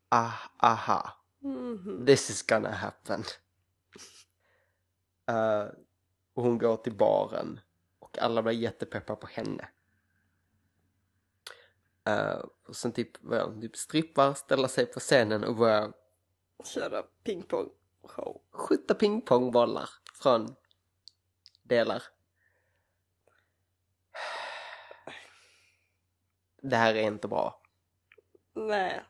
Ah, 0.10 0.32
aha, 0.58 1.18
Mhm. 1.40 2.06
this 2.06 2.30
is 2.30 2.44
gonna 2.48 2.72
happen. 2.72 3.24
Eh, 5.30 5.68
och 6.34 6.44
hon 6.44 6.58
går 6.58 6.78
till 6.78 6.96
baren 6.98 7.60
och 8.00 8.18
alla 8.20 8.42
blir 8.44 8.54
jättepeppar 8.54 9.16
på 9.16 9.28
henne. 9.28 9.70
Eh, 12.08 12.40
och 12.68 12.76
sen 12.76 12.92
typ, 12.92 13.18
hon 13.24 13.62
typ 13.62 13.76
strippar, 13.78 14.34
ställer 14.34 14.68
sig 14.68 14.86
på 14.86 15.00
scenen 15.00 15.44
och 15.44 15.56
börjar 15.56 15.94
Köra 16.64 17.04
pingpong 17.24 17.70
show. 18.04 18.42
skjuta 18.52 18.94
pingpongbollar 18.96 19.90
från 20.22 20.56
delar. 21.64 22.04
Det 26.62 26.76
här 26.76 26.96
är 26.96 27.08
inte 27.08 27.28
bra. 27.28 27.62
Nej, 28.54 29.02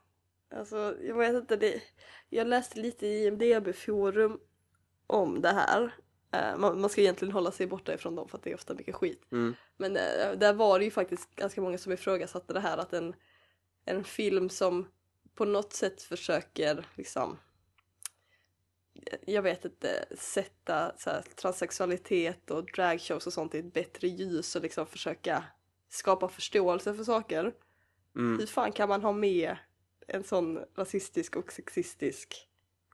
alltså 0.56 0.96
jag 1.02 1.16
vet 1.16 1.36
inte. 1.36 1.56
Det, 1.56 1.82
jag 2.30 2.48
läste 2.48 2.80
lite 2.80 3.08
i 3.08 3.26
IMDB-forum 3.26 4.40
om 5.08 5.42
det 5.42 5.50
här. 5.50 5.96
Eh, 6.32 6.58
man, 6.58 6.82
man 6.82 6.90
ska 6.90 7.02
egentligen 7.02 7.32
hålla 7.32 7.52
sig 7.52 7.68
borta 7.68 7.94
ifrån 7.94 8.16
dem 8.16 8.30
för 8.30 8.38
att 8.38 8.44
det 8.44 8.52
är 8.52 8.56
ofta 8.56 8.74
mycket 8.74 8.96
skit. 8.96 9.22
Mm. 9.32 9.56
Men 9.78 9.98
eh, 9.98 10.32
där 10.38 10.54
var 10.54 10.80
det 10.80 10.86
ju 10.86 10.92
faktiskt 10.92 11.36
ganska 11.36 11.62
många 11.62 11.78
som 11.78 11.92
ifrågasatte 11.92 12.54
det 12.54 12.60
här 12.60 12.78
att 12.78 12.94
en, 12.94 13.16
en 13.86 14.04
film 14.04 14.50
som 14.50 14.88
på 15.36 15.46
något 15.46 15.74
sätt 15.74 16.02
försöker 16.02 16.86
liksom 16.96 17.38
jag 19.26 19.42
vet 19.42 19.66
inte, 19.66 20.06
sätta 20.18 20.98
så 20.98 21.10
här, 21.10 21.22
transsexualitet 21.22 22.52
och 22.52 22.66
dragshows 22.66 23.28
och 23.28 23.34
sånt 23.34 23.56
i 23.56 23.60
ett 23.60 23.74
bättre 23.74 24.08
ljus 24.08 24.56
och 24.56 24.62
liksom 24.62 24.86
försöka 24.86 25.44
skapa 25.92 26.28
förståelse 26.28 26.94
för 26.94 27.04
saker. 27.04 27.54
Mm. 28.16 28.40
Hur 28.40 28.48
fan 28.48 28.72
kan 28.72 28.90
man 28.90 29.02
ha 29.02 29.12
med 29.12 29.56
en 30.08 30.24
sån 30.24 30.60
rasistisk 30.76 31.36
och 31.36 31.52
sexistisk 31.52 32.48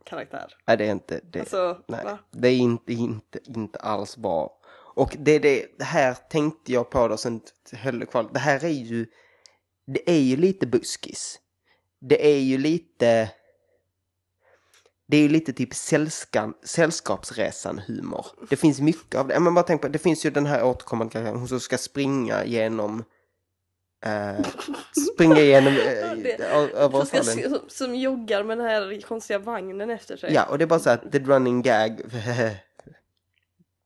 karaktär? 0.03 0.53
Nej, 0.67 0.77
det 0.77 0.86
är 0.86 0.91
inte 0.91 1.21
det. 1.23 1.39
Alltså, 1.39 1.83
nej, 1.88 2.03
va? 2.03 2.19
det 2.31 2.47
är 2.47 2.57
inte, 2.57 2.93
inte, 2.93 3.39
inte 3.45 3.79
alls 3.79 4.17
bra. 4.17 4.60
Och 4.97 5.15
det, 5.19 5.39
det, 5.39 5.65
det 5.77 5.83
här 5.83 6.13
tänkte 6.13 6.73
jag 6.73 6.89
på 6.89 7.07
då 7.07 7.17
sen 7.17 7.41
höll 7.73 8.05
kvar. 8.05 8.29
Det 8.33 8.39
här 8.39 8.65
är 8.65 8.69
ju, 8.69 9.05
det 9.86 10.10
är 10.10 10.19
ju 10.19 10.36
lite 10.36 10.67
buskis. 10.67 11.39
Det 11.99 12.27
är 12.33 12.39
ju 12.39 12.57
lite, 12.57 13.31
det 15.08 15.17
är 15.17 15.22
ju 15.22 15.30
lite 15.30 15.54
typ 15.54 15.74
sällskap, 15.74 16.60
sällskapsresan-humor. 16.63 18.26
Det 18.50 18.56
finns 18.56 18.82
mycket 18.82 19.15
av 19.15 19.28
det. 19.28 19.39
Men 19.39 19.54
bara 19.54 19.63
tänk 19.63 19.82
på, 19.82 19.88
det 19.88 20.00
finns 20.00 20.26
ju 20.26 20.30
den 20.30 20.46
här 20.46 20.63
återkommande 20.63 21.12
karaktären, 21.12 21.39
hon 21.39 21.48
som 21.48 21.60
ska 21.60 21.78
springa 21.78 22.46
genom 22.46 23.04
eh, 24.06 24.46
springa 25.13 25.39
igenom 25.39 25.74
eh, 25.74 26.12
över 26.82 27.06
Som, 27.06 27.24
ska, 27.24 27.24
som, 27.24 27.60
som 27.67 27.96
joggar 27.96 28.43
med 28.43 28.58
den 28.58 28.67
här 28.67 29.02
konstiga 29.02 29.39
vagnen 29.39 29.89
efter 29.89 30.17
sig. 30.17 30.34
Ja, 30.34 30.46
och 30.46 30.58
det 30.58 30.63
är 30.63 30.67
bara 30.67 30.80
så 30.80 30.89
att 30.89 31.12
the 31.12 31.20
running 31.20 31.62
gag. 31.62 32.02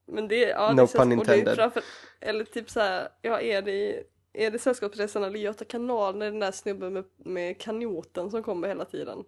Men 0.07 0.27
det, 0.27 0.35
ja, 0.35 0.73
No 0.73 0.85
det 0.85 0.97
pun 0.97 1.11
intended. 1.11 1.55
framför, 1.55 1.83
eller 2.19 2.43
typ 2.45 2.69
så 2.69 2.79
här, 2.79 3.09
ja 3.21 3.41
är 3.41 3.61
det, 3.61 4.03
är 4.33 4.51
det 4.51 4.59
Sällskapsresan 4.59 5.23
eller 5.23 5.39
Göta 5.39 5.65
kanal 5.65 6.17
när 6.17 6.25
den 6.25 6.39
där 6.39 6.51
snubben 6.51 6.93
med, 6.93 7.03
med 7.17 7.61
kanoten 7.61 8.31
som 8.31 8.43
kommer 8.43 8.67
hela 8.67 8.85
tiden? 8.85 9.23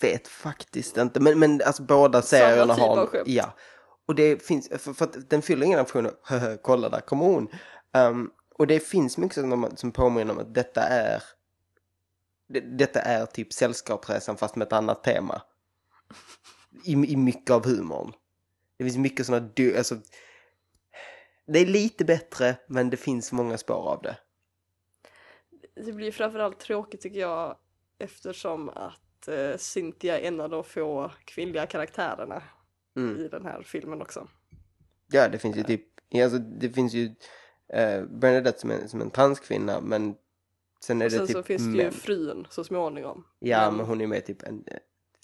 Vet 0.00 0.28
faktiskt 0.28 0.96
inte, 0.96 1.20
men, 1.20 1.38
men 1.38 1.62
alltså 1.66 1.82
båda 1.82 2.22
Samma 2.22 2.40
serierna 2.40 2.74
typ 2.74 2.84
har... 2.84 3.22
Ja. 3.26 3.54
Och 4.06 4.14
det 4.14 4.42
finns, 4.46 4.68
för, 4.68 4.92
för 4.92 5.04
att 5.04 5.30
den 5.30 5.42
fyller 5.42 5.66
ingen 5.66 5.86
funktion, 5.86 6.14
kolla 6.62 6.88
där 6.88 7.00
kommer 7.00 7.24
hon. 7.24 7.48
Ehm, 7.92 8.30
och 8.54 8.66
det 8.66 8.80
finns 8.80 9.18
mycket 9.18 9.34
som, 9.34 9.70
som 9.76 9.92
påminner 9.92 10.32
om 10.32 10.38
att 10.38 10.54
detta 10.54 10.82
är, 10.82 11.22
det, 12.48 12.60
detta 12.60 13.00
är 13.00 13.26
typ 13.26 13.52
Sällskapsresan 13.52 14.36
fast 14.36 14.56
med 14.56 14.66
ett 14.66 14.72
annat 14.72 15.04
tema. 15.04 15.42
I, 16.84 16.92
i 16.92 17.16
mycket 17.16 17.50
av 17.50 17.66
humorn. 17.66 18.12
Det 18.76 18.84
finns 18.84 18.96
mycket 18.96 19.26
sådana, 19.26 19.48
alltså, 19.76 19.96
det 21.46 21.58
är 21.58 21.66
lite 21.66 22.04
bättre 22.04 22.56
men 22.66 22.90
det 22.90 22.96
finns 22.96 23.32
många 23.32 23.58
spår 23.58 23.88
av 23.88 24.02
det. 24.02 24.16
Det 25.84 25.92
blir 25.92 26.12
framförallt 26.12 26.60
tråkigt 26.60 27.00
tycker 27.00 27.20
jag 27.20 27.56
eftersom 27.98 28.68
att 28.68 29.07
eh, 29.28 29.56
Cynthia 29.56 30.20
är 30.20 30.28
en 30.28 30.40
av 30.40 30.50
de 30.50 30.64
få 30.64 31.10
kvinnliga 31.24 31.66
karaktärerna 31.66 32.42
Mm. 32.96 33.16
i 33.20 33.28
den 33.28 33.44
här 33.46 33.62
filmen 33.62 34.02
också. 34.02 34.28
Ja, 35.12 35.28
det 35.28 35.38
finns 35.38 35.56
ju 35.56 35.62
typ, 35.62 35.84
alltså 36.14 36.38
det 36.38 36.70
finns 36.70 36.94
ju 36.94 37.14
eh, 37.68 38.02
Bernadette 38.04 38.60
som 38.60 38.70
en, 38.70 38.88
som 38.88 39.00
en 39.00 39.10
transkvinna 39.10 39.80
men 39.80 40.14
sen 40.80 41.02
är 41.02 41.06
Och 41.06 41.10
det 41.10 41.16
sen 41.16 41.26
typ 41.26 41.36
så 41.36 41.42
finns 41.42 41.76
det 41.76 41.82
ju 41.82 41.90
frun 41.90 42.46
så 42.50 42.64
småningom. 42.64 43.26
Ja, 43.38 43.66
Men 43.66 43.76
men 43.76 43.86
hon 43.86 44.00
är 44.00 44.06
med 44.06 44.26
typ 44.26 44.42
en, 44.42 44.64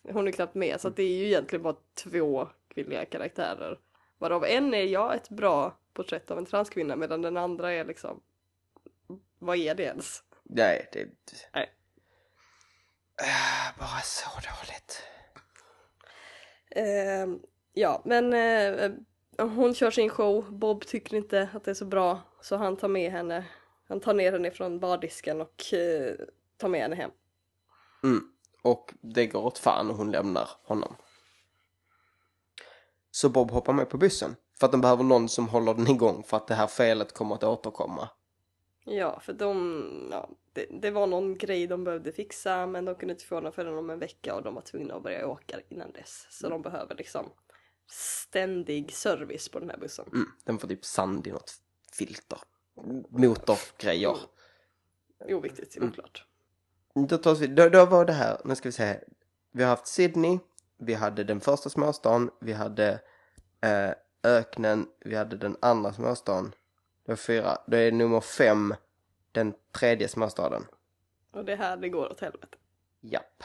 hon 0.02 0.28
är 0.28 0.32
knappt 0.32 0.54
med 0.54 0.80
så 0.80 0.88
att 0.88 0.96
det 0.96 1.02
är 1.02 1.16
ju 1.18 1.26
egentligen 1.26 1.62
bara 1.62 1.76
två 1.94 2.48
kvinnliga 2.68 3.04
karaktärer. 3.04 3.78
Varav 4.18 4.44
en 4.44 4.74
är 4.74 4.82
ja 4.82 5.14
ett 5.14 5.28
bra 5.28 5.78
porträtt 5.92 6.30
av 6.30 6.38
en 6.38 6.46
transkvinna 6.46 6.96
medan 6.96 7.22
den 7.22 7.36
andra 7.36 7.72
är 7.72 7.84
liksom 7.84 8.20
vad 9.38 9.56
är 9.56 9.74
det 9.74 9.82
ens? 9.82 10.22
nej, 10.42 10.88
det 10.92 11.08
Nej. 11.54 11.70
Äh, 13.20 13.78
bara 13.78 14.00
så 14.00 14.28
dåligt. 14.34 15.02
Eh, 16.70 17.26
ja, 17.72 18.02
men 18.04 18.32
eh, 18.32 18.90
hon 19.38 19.74
kör 19.74 19.90
sin 19.90 20.10
show. 20.10 20.52
Bob 20.52 20.86
tycker 20.86 21.16
inte 21.16 21.48
att 21.54 21.64
det 21.64 21.70
är 21.70 21.74
så 21.74 21.84
bra 21.84 22.20
så 22.40 22.56
han 22.56 22.76
tar 22.76 22.88
med 22.88 23.12
henne. 23.12 23.44
Han 23.88 24.00
tar 24.00 24.14
ner 24.14 24.32
henne 24.32 24.50
från 24.50 24.80
bardisken 24.80 25.40
och 25.40 25.74
eh, 25.74 26.14
tar 26.56 26.68
med 26.68 26.80
henne 26.80 26.96
hem. 26.96 27.10
Mm. 28.02 28.22
Och 28.62 28.92
det 29.00 29.26
går 29.26 29.44
åt 29.44 29.58
fan 29.58 29.90
och 29.90 29.96
hon 29.96 30.10
lämnar 30.10 30.48
honom. 30.64 30.96
Så 33.10 33.28
Bob 33.28 33.50
hoppar 33.50 33.72
med 33.72 33.88
på 33.88 33.98
bussen. 33.98 34.36
För 34.58 34.66
att 34.66 34.72
de 34.72 34.80
behöver 34.80 35.04
någon 35.04 35.28
som 35.28 35.48
håller 35.48 35.74
den 35.74 35.88
igång 35.88 36.22
för 36.22 36.36
att 36.36 36.46
det 36.46 36.54
här 36.54 36.66
felet 36.66 37.12
kommer 37.12 37.34
att 37.34 37.44
återkomma. 37.44 38.08
Ja, 38.84 39.20
för 39.20 39.32
de, 39.32 40.08
ja, 40.12 40.30
det, 40.52 40.66
det 40.70 40.90
var 40.90 41.06
någon 41.06 41.38
grej 41.38 41.66
de 41.66 41.84
behövde 41.84 42.12
fixa 42.12 42.66
men 42.66 42.84
de 42.84 42.94
kunde 42.94 43.12
inte 43.12 43.24
få 43.24 43.40
den 43.40 43.52
förrän 43.52 43.78
om 43.78 43.90
en 43.90 43.98
vecka 43.98 44.34
och 44.34 44.42
de 44.42 44.54
var 44.54 44.62
tvungna 44.62 44.94
att 44.94 45.02
börja 45.02 45.28
åka 45.28 45.60
innan 45.68 45.92
dess. 45.92 46.26
Så 46.30 46.48
de 46.48 46.62
behöver 46.62 46.94
liksom 46.94 47.30
ständig 47.90 48.92
service 48.92 49.48
på 49.48 49.58
den 49.60 49.70
här 49.70 49.76
bussen. 49.76 50.04
Mm. 50.12 50.28
Den 50.44 50.58
får 50.58 50.68
typ 50.68 50.84
sand 50.84 51.26
i 51.26 51.30
något 51.30 51.52
filter. 51.92 52.38
Motorgrejer. 53.08 54.16
Oviktigt, 55.18 55.76
Mm. 55.76 55.88
oklart. 55.88 56.26
Då, 57.08 57.18
tar 57.18 57.34
vi, 57.34 57.46
då, 57.46 57.68
då 57.68 57.84
var 57.84 58.04
det 58.04 58.12
här, 58.12 58.40
nu 58.44 58.54
ska 58.54 58.68
vi 58.68 58.72
se 58.72 58.84
här. 58.84 59.04
Vi 59.52 59.62
har 59.62 59.70
haft 59.70 59.86
Sydney, 59.86 60.38
vi 60.78 60.94
hade 60.94 61.24
den 61.24 61.40
första 61.40 61.70
småstaden, 61.70 62.30
vi 62.40 62.52
hade 62.52 63.00
eh, 63.60 63.90
öknen, 64.22 64.86
vi 65.04 65.14
hade 65.14 65.36
den 65.36 65.56
andra 65.60 65.92
småstaden. 65.92 66.52
Det 67.04 67.12
var 67.12 67.16
fyra. 67.16 67.58
Då 67.66 67.76
är 67.76 67.92
nummer 67.92 68.20
fem 68.20 68.74
den 69.32 69.54
tredje 69.72 70.08
småstaden. 70.08 70.66
Och 71.30 71.44
det 71.44 71.52
är 71.52 71.56
här 71.56 71.76
det 71.76 71.88
går 71.88 72.10
åt 72.12 72.20
helvete. 72.20 72.56
Japp. 73.00 73.42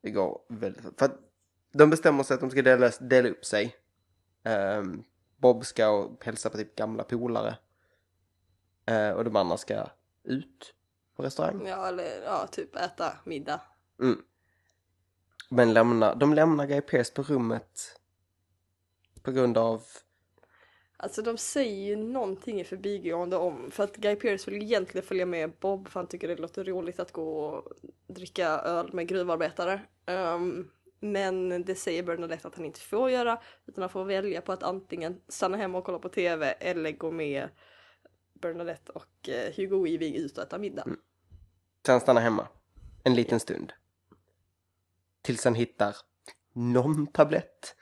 Det 0.00 0.10
går 0.10 0.40
väldigt 0.48 0.98
För 0.98 1.04
att 1.04 1.18
de 1.72 1.90
bestämmer 1.90 2.22
sig 2.22 2.34
att 2.34 2.40
de 2.40 2.50
ska 2.50 2.62
dela, 2.62 2.90
dela 3.00 3.28
upp 3.28 3.44
sig. 3.44 3.76
Ehm, 4.42 5.04
Bob 5.36 5.66
ska 5.66 6.10
hälsa 6.20 6.50
på 6.50 6.56
typ 6.56 6.76
gamla 6.76 7.04
polare. 7.04 7.56
Eh, 8.86 9.10
och 9.10 9.24
de 9.24 9.36
andra 9.36 9.56
ska 9.56 9.86
ut 10.22 10.74
på 11.16 11.22
restaurang. 11.22 11.66
Ja, 11.66 11.88
eller 11.88 12.22
ja, 12.24 12.46
typ 12.46 12.76
äta 12.76 13.12
middag. 13.24 13.60
Mm. 14.00 14.22
Men 15.48 15.72
lämnar, 15.72 16.14
de 16.14 16.34
lämnar 16.34 16.66
Guy 16.66 16.80
Pearce 16.80 17.12
på 17.14 17.22
rummet 17.22 18.00
på 19.22 19.32
grund 19.32 19.58
av... 19.58 19.82
Alltså 20.96 21.22
de 21.22 21.38
säger 21.38 21.86
ju 21.86 21.96
någonting 21.96 22.60
i 22.60 22.64
förbigående 22.64 23.36
om, 23.36 23.70
för 23.70 23.84
att 23.84 23.96
Guy 23.96 24.16
Pearce 24.16 24.50
vill 24.50 24.62
egentligen 24.62 25.06
följa 25.06 25.26
med 25.26 25.52
Bob 25.60 25.88
för 25.88 26.00
han 26.00 26.06
tycker 26.06 26.28
det 26.28 26.36
låter 26.36 26.64
roligt 26.64 27.00
att 27.00 27.12
gå 27.12 27.38
och 27.38 27.72
dricka 28.06 28.48
öl 28.48 28.92
med 28.92 29.08
gruvarbetare. 29.08 29.80
Um, 30.06 30.70
men 31.00 31.64
det 31.64 31.74
säger 31.74 32.02
Bernadette 32.02 32.48
att 32.48 32.54
han 32.54 32.64
inte 32.64 32.80
får 32.80 33.10
göra, 33.10 33.40
utan 33.66 33.82
han 33.82 33.90
får 33.90 34.04
välja 34.04 34.40
på 34.40 34.52
att 34.52 34.62
antingen 34.62 35.20
stanna 35.28 35.56
hemma 35.56 35.78
och 35.78 35.84
kolla 35.84 35.98
på 35.98 36.08
TV 36.08 36.46
eller 36.46 36.92
gå 36.92 37.10
med 37.10 37.48
Bernadette 38.32 38.92
och 38.92 39.28
eh, 39.28 39.54
Hugo 39.56 39.84
Weaving 39.84 40.14
ut 40.14 40.38
och 40.38 40.44
äta 40.44 40.58
middag. 40.58 40.82
Mm. 40.82 40.98
Så 41.86 41.92
han 41.92 42.00
stannar 42.00 42.20
hemma 42.20 42.48
en 43.04 43.14
liten 43.14 43.40
stund. 43.40 43.72
Tills 45.22 45.44
han 45.44 45.54
hittar 45.54 45.96
någon 46.52 47.06
tablett. 47.06 47.76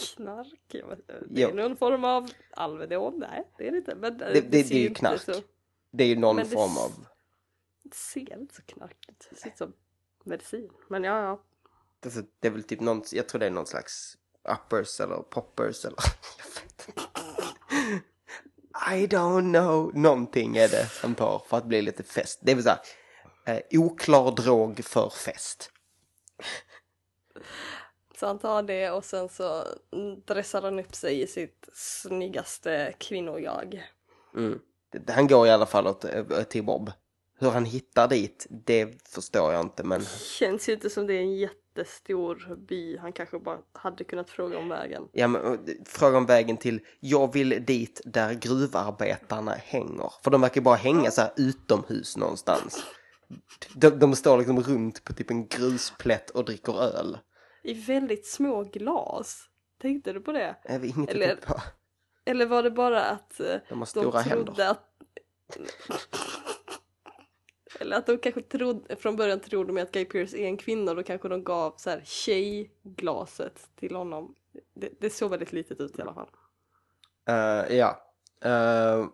Knark? 0.00 0.60
Det 0.70 1.40
Jo. 1.40 1.48
är 1.48 1.52
någon 1.54 1.76
form 1.76 2.04
av 2.04 2.30
Alvedon? 2.50 3.14
Nej, 3.18 3.48
det 3.58 3.66
är 3.68 3.72
det 3.72 3.78
inte. 3.78 3.94
Men 3.94 4.18
Det, 4.18 4.40
det, 4.40 4.64
ser 4.64 4.74
det 4.74 4.80
är 4.80 4.88
ju 4.88 4.94
knark. 4.94 5.20
så- 5.20 5.42
Det 5.90 6.04
är 6.04 6.08
ju 6.08 6.16
någon 6.16 6.36
det 6.36 6.44
form 6.44 6.76
av... 6.78 7.06
Det 7.82 7.94
ser 7.96 8.38
inte 8.38 8.54
så 8.54 8.62
knarkigt 8.62 9.08
ut. 9.10 9.26
Det 9.30 9.36
ser 9.36 9.48
ut 9.50 9.58
som 9.58 9.72
medicin. 10.24 10.70
Men 10.88 11.04
ja, 11.04 11.22
ja. 11.22 11.42
Alltså, 12.04 12.22
det 12.40 12.48
är 12.48 12.52
väl 12.52 12.62
typ 12.62 12.80
någon, 12.80 13.02
jag 13.12 13.28
tror 13.28 13.38
det 13.38 13.46
är 13.46 13.50
någon 13.50 13.66
slags 13.66 14.18
uppers 14.48 15.00
eller 15.00 15.16
poppers 15.16 15.84
eller... 15.84 15.98
I 18.94 19.06
don't 19.06 19.52
know. 19.52 19.90
Någonting 19.94 20.56
är 20.56 20.68
det 20.68 20.86
han 21.02 21.14
tar 21.14 21.42
för 21.46 21.56
att 21.56 21.64
bli 21.64 21.82
lite 21.82 22.02
fest. 22.02 22.38
Det 22.42 22.62
så 22.62 22.68
här, 22.68 22.80
eh, 23.44 23.60
oklar 23.80 24.30
drog 24.30 24.84
för 24.84 25.10
fest. 25.10 25.72
Så 28.18 28.26
han 28.26 28.38
tar 28.38 28.62
det 28.62 28.90
och 28.90 29.04
sen 29.04 29.28
så 29.28 29.64
dressar 30.24 30.62
han 30.62 30.78
upp 30.78 30.94
sig 30.94 31.22
i 31.22 31.26
sitt 31.26 31.68
snyggaste 31.74 32.94
kvinnojag. 32.98 33.82
Mm. 34.36 34.58
Han 35.08 35.26
går 35.26 35.46
i 35.46 35.50
alla 35.50 35.66
fall 35.66 35.86
åt, 35.86 36.04
eh, 36.04 36.42
till 36.48 36.64
Bob. 36.64 36.92
Hur 37.38 37.50
han 37.50 37.64
hittar 37.64 38.08
dit, 38.08 38.46
det 38.50 39.08
förstår 39.08 39.52
jag 39.52 39.60
inte 39.60 39.84
men... 39.84 40.04
Känns 40.38 40.68
ju 40.68 40.72
inte 40.72 40.90
som 40.90 41.06
det 41.06 41.14
är 41.14 41.20
en 41.20 41.36
jättestor 41.36 42.56
by. 42.68 42.96
Han 42.96 43.12
kanske 43.12 43.38
bara 43.38 43.58
hade 43.72 44.04
kunnat 44.04 44.30
fråga 44.30 44.58
om 44.58 44.68
vägen. 44.68 45.08
Ja, 45.12 45.28
men, 45.28 45.54
eh, 45.54 45.58
fråga 45.84 46.18
om 46.18 46.26
vägen 46.26 46.56
till, 46.56 46.80
jag 47.00 47.32
vill 47.32 47.64
dit 47.64 48.00
där 48.04 48.34
gruvarbetarna 48.34 49.52
hänger. 49.52 50.12
För 50.24 50.30
de 50.30 50.40
verkar 50.40 50.60
bara 50.60 50.76
hänga 50.76 51.10
så 51.10 51.20
här 51.20 51.32
utomhus 51.36 52.16
någonstans. 52.16 52.84
De, 53.74 53.90
de 53.90 54.16
står 54.16 54.38
liksom 54.38 54.62
runt 54.62 55.04
på 55.04 55.12
typ 55.12 55.30
en 55.30 55.48
grusplätt 55.48 56.30
och 56.30 56.44
dricker 56.44 56.82
öl. 56.82 57.18
I 57.62 57.74
väldigt 57.74 58.26
små 58.26 58.64
glas. 58.64 59.48
Tänkte 59.80 60.12
du 60.12 60.20
på 60.20 60.32
det? 60.32 60.56
Jag 60.64 60.78
vet 60.78 60.96
inget 60.96 61.10
Eller- 61.10 61.36
på. 61.36 61.54
Eller 62.24 62.46
var 62.46 62.62
det 62.62 62.70
bara 62.70 63.04
att 63.04 63.40
eh, 63.40 63.46
De 63.46 63.52
har 63.68 63.76
de 63.78 63.86
stora 63.86 64.22
trodde 64.22 64.62
händer. 64.62 64.70
att... 64.70 64.84
Eller 67.80 67.96
att 67.96 68.06
de 68.06 68.18
kanske 68.18 68.42
trodde, 68.42 68.96
från 68.96 69.16
början 69.16 69.40
trodde 69.40 69.72
de 69.72 69.82
att 69.82 69.92
Guy 69.92 70.04
Pearce 70.04 70.36
är 70.38 70.46
en 70.46 70.56
kvinna 70.56 70.90
och 70.90 70.96
då 70.96 71.02
kanske 71.02 71.28
de 71.28 71.44
gav 71.44 71.74
så 71.76 71.90
här 71.90 72.02
tjejglaset 72.04 73.68
till 73.76 73.96
honom. 73.96 74.34
Det, 74.74 74.90
det 75.00 75.10
såg 75.10 75.30
väldigt 75.30 75.52
litet 75.52 75.80
ut 75.80 75.98
i 75.98 76.02
alla 76.02 76.14
fall. 76.14 76.28
Eh, 77.28 77.76
ja. 77.76 78.02
Eh, 78.40 79.06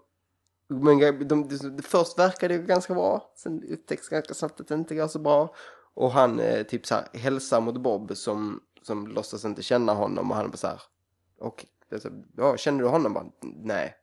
men 0.68 0.98
de, 0.98 1.12
de, 1.24 1.48
de, 1.48 1.82
först 1.82 2.18
verkade 2.18 2.56
det 2.58 2.62
ganska 2.62 2.94
bra. 2.94 3.32
Sen 3.36 3.64
upptäcks 3.70 4.08
ganska 4.08 4.34
snabbt 4.34 4.60
att 4.60 4.68
det 4.68 4.74
inte 4.74 4.94
går 4.94 5.08
så 5.08 5.18
bra. 5.18 5.54
Och 5.94 6.10
han 6.10 6.40
eh, 6.40 6.62
typ 6.62 6.86
så 6.86 6.94
här 6.94 7.08
hälsar 7.12 7.60
mot 7.60 7.76
Bob 7.76 8.16
som, 8.16 8.62
som 8.82 9.06
låtsas 9.06 9.44
inte 9.44 9.62
känna 9.62 9.92
honom. 9.92 10.30
Och 10.30 10.36
han 10.36 10.50
bara 10.50 10.56
så 10.56 10.66
här. 10.66 10.82
Och, 11.38 11.66
alltså, 11.92 12.10
ja, 12.36 12.56
känner 12.56 12.82
du 12.82 12.88
honom? 12.88 13.12
Bara, 13.12 13.26
Nej. 13.40 13.96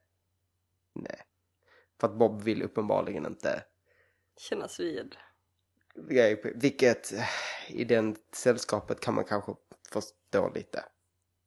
Nej. 0.94 1.20
För 2.00 2.08
att 2.08 2.18
Bob 2.18 2.42
vill 2.42 2.62
uppenbarligen 2.62 3.26
inte 3.26 3.64
Kännas 4.36 4.80
vid. 4.80 5.16
Vilket 6.54 7.12
eh, 7.12 7.28
i 7.68 7.84
det 7.84 8.16
sällskapet 8.34 9.00
kan 9.00 9.14
man 9.14 9.24
kanske 9.24 9.52
förstå 9.92 10.50
lite. 10.54 10.84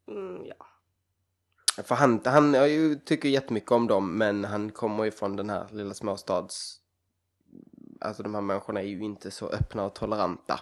Mm, 0.08 0.46
ja. 0.46 0.68
För 1.84 1.96
han, 1.96 2.22
han 2.26 2.54
jag 2.54 3.06
tycker 3.06 3.30
jättemycket 3.30 3.72
om 3.72 3.88
dem 3.88 4.18
men 4.18 4.46
han 4.46 4.72
kommer 4.72 5.04
ju 5.04 5.12
från 5.12 5.36
den 5.36 5.50
här 5.50 5.68
lilla 5.72 5.94
småstads... 5.94 6.82
Alltså 8.06 8.24
de 8.24 8.36
här 8.36 8.42
människorna 8.42 8.82
är 8.82 8.86
ju 8.86 9.04
inte 9.04 9.32
så 9.32 9.48
öppna 9.50 9.86
och 9.86 9.94
toleranta 9.94 10.60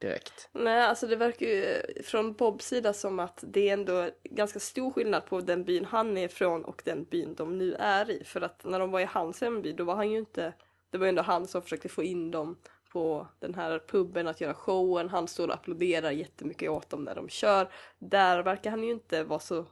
direkt. 0.00 0.48
Nej, 0.52 0.82
alltså 0.82 1.06
det 1.06 1.16
verkar 1.16 1.46
ju 1.46 1.82
från 2.02 2.32
Bobs 2.32 2.66
sida 2.66 2.92
som 2.92 3.20
att 3.20 3.44
det 3.46 3.68
är 3.68 3.72
ändå 3.72 4.10
ganska 4.24 4.60
stor 4.60 4.90
skillnad 4.90 5.26
på 5.26 5.40
den 5.40 5.64
byn 5.64 5.84
han 5.84 6.16
är 6.16 6.24
ifrån 6.24 6.64
och 6.64 6.82
den 6.84 7.04
byn 7.04 7.34
de 7.34 7.58
nu 7.58 7.74
är 7.74 8.10
i. 8.10 8.24
För 8.24 8.40
att 8.40 8.64
när 8.64 8.80
de 8.80 8.90
var 8.90 9.00
i 9.00 9.04
hans 9.04 9.40
hemby 9.40 9.72
då 9.72 9.84
var 9.84 9.94
han 9.94 10.10
ju 10.10 10.18
inte, 10.18 10.52
det 10.90 10.98
var 10.98 11.06
ju 11.06 11.08
ändå 11.08 11.22
han 11.22 11.46
som 11.46 11.62
försökte 11.62 11.88
få 11.88 12.02
in 12.02 12.30
dem 12.30 12.56
på 12.92 13.26
den 13.38 13.54
här 13.54 13.78
puben 13.78 14.28
att 14.28 14.40
göra 14.40 14.54
showen. 14.54 15.08
Han 15.08 15.28
står 15.28 15.48
och 15.48 15.54
applåderar 15.54 16.10
jättemycket 16.10 16.70
åt 16.70 16.90
dem 16.90 17.04
när 17.04 17.14
de 17.14 17.28
kör. 17.28 17.68
Där 17.98 18.42
verkar 18.42 18.70
han 18.70 18.84
ju 18.84 18.90
inte 18.90 19.24
vara 19.24 19.40
så 19.40 19.66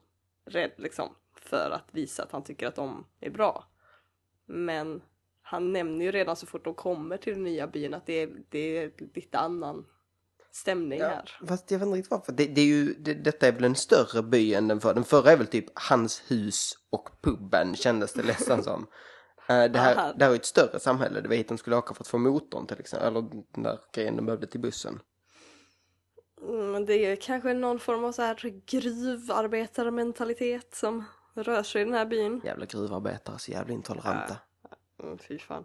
rädd 0.44 0.72
liksom 0.76 1.14
för 1.34 1.70
att 1.70 1.88
visa 1.90 2.22
att 2.22 2.32
han 2.32 2.44
tycker 2.44 2.66
att 2.66 2.74
de 2.74 3.04
är 3.20 3.30
bra. 3.30 3.64
Men 4.46 5.02
han 5.50 5.72
nämner 5.72 6.04
ju 6.04 6.12
redan 6.12 6.36
så 6.36 6.46
fort 6.46 6.64
de 6.64 6.74
kommer 6.74 7.16
till 7.16 7.32
den 7.32 7.42
nya 7.42 7.66
byn 7.66 7.94
att 7.94 8.06
det 8.06 8.22
är, 8.22 8.30
det 8.48 8.58
är 8.58 8.92
lite 9.14 9.38
annan 9.38 9.86
stämning 10.52 11.00
här. 11.00 11.38
Fast 11.48 11.70
jag 11.70 11.78
vet 11.78 11.86
inte 11.86 11.98
riktigt 11.98 12.10
varför. 12.10 12.32
Det, 12.32 12.46
det 12.46 12.60
är 12.60 12.64
ju, 12.64 12.94
det, 12.94 13.14
detta 13.14 13.48
är 13.48 13.52
väl 13.52 13.64
en 13.64 13.74
större 13.74 14.22
by 14.22 14.54
än 14.54 14.68
den 14.68 14.80
förra. 14.80 14.92
Den 14.92 15.04
förra 15.04 15.32
är 15.32 15.36
väl 15.36 15.46
typ 15.46 15.66
hans 15.74 16.22
hus 16.28 16.72
och 16.90 17.10
puben 17.22 17.74
kändes 17.74 18.12
det 18.12 18.22
nästan 18.22 18.62
som. 18.62 18.86
Eh, 19.48 19.64
det, 19.64 19.78
här, 19.78 20.14
det 20.14 20.24
här 20.24 20.32
är 20.32 20.36
ett 20.36 20.44
större 20.44 20.80
samhälle. 20.80 21.20
Det 21.20 21.28
var 21.28 21.36
hit 21.36 21.48
de 21.48 21.58
skulle 21.58 21.76
åka 21.76 21.94
för 21.94 22.02
att 22.02 22.08
få 22.08 22.18
motorn 22.18 22.66
till 22.66 22.80
exempel. 22.80 23.08
Eller 23.08 23.22
den 23.54 23.62
där 23.62 23.78
grejen 23.92 24.16
de 24.16 24.26
behövde 24.26 24.46
till 24.46 24.60
bussen. 24.60 25.00
Mm, 26.48 26.86
det 26.86 26.94
är 26.94 27.16
kanske 27.16 27.52
någon 27.52 27.78
form 27.78 28.04
av 28.04 28.12
så 28.12 28.22
här 28.22 28.62
gruvarbetarmentalitet 28.66 30.74
som 30.74 31.04
rör 31.34 31.62
sig 31.62 31.82
i 31.82 31.84
den 31.84 31.94
här 31.94 32.06
byn. 32.06 32.40
Jävla 32.44 32.66
gruvarbetare, 32.66 33.38
så 33.38 33.50
jävla 33.50 33.74
intoleranta. 33.74 34.36
Mm, 35.02 35.18
fy 35.18 35.38
fan. 35.38 35.64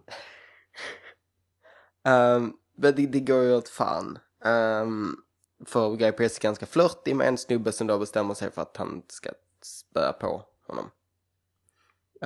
Um, 2.03 2.57
men 2.75 2.95
det, 2.95 3.07
det 3.07 3.19
går 3.19 3.43
ju 3.43 3.55
åt 3.55 3.69
fan. 3.69 4.19
Um, 4.45 5.23
för 5.65 5.95
Guy 5.95 6.11
Pearce 6.11 6.39
är 6.39 6.41
ganska 6.41 6.65
flörtig 6.65 7.15
med 7.15 7.27
en 7.27 7.37
snubbe 7.37 7.71
som 7.71 7.87
då 7.87 7.99
bestämmer 7.99 8.33
sig 8.33 8.51
för 8.51 8.61
att 8.61 8.77
han 8.77 9.03
ska 9.07 9.29
spöa 9.61 10.13
på 10.13 10.45
honom. 10.67 10.91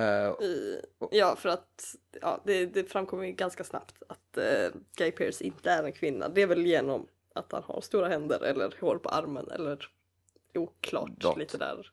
Uh, 0.00 0.44
I, 0.46 0.80
ja, 1.10 1.36
för 1.36 1.48
att 1.48 1.94
ja, 2.20 2.40
det, 2.44 2.66
det 2.66 2.84
framkommer 2.84 3.24
ju 3.24 3.32
ganska 3.32 3.64
snabbt 3.64 4.02
att 4.08 4.36
eh, 4.36 4.68
Guy 4.96 5.10
Pearce 5.10 5.44
inte 5.44 5.70
är 5.70 5.84
en 5.84 5.92
kvinna. 5.92 6.28
Det 6.28 6.42
är 6.42 6.46
väl 6.46 6.66
genom 6.66 7.06
att 7.34 7.52
han 7.52 7.62
har 7.62 7.80
stora 7.80 8.08
händer 8.08 8.40
eller 8.40 8.74
hår 8.80 8.98
på 8.98 9.08
armen 9.08 9.50
eller 9.50 9.88
oklart 10.54 11.22
Något. 11.22 11.38
lite 11.38 11.58
där. 11.58 11.92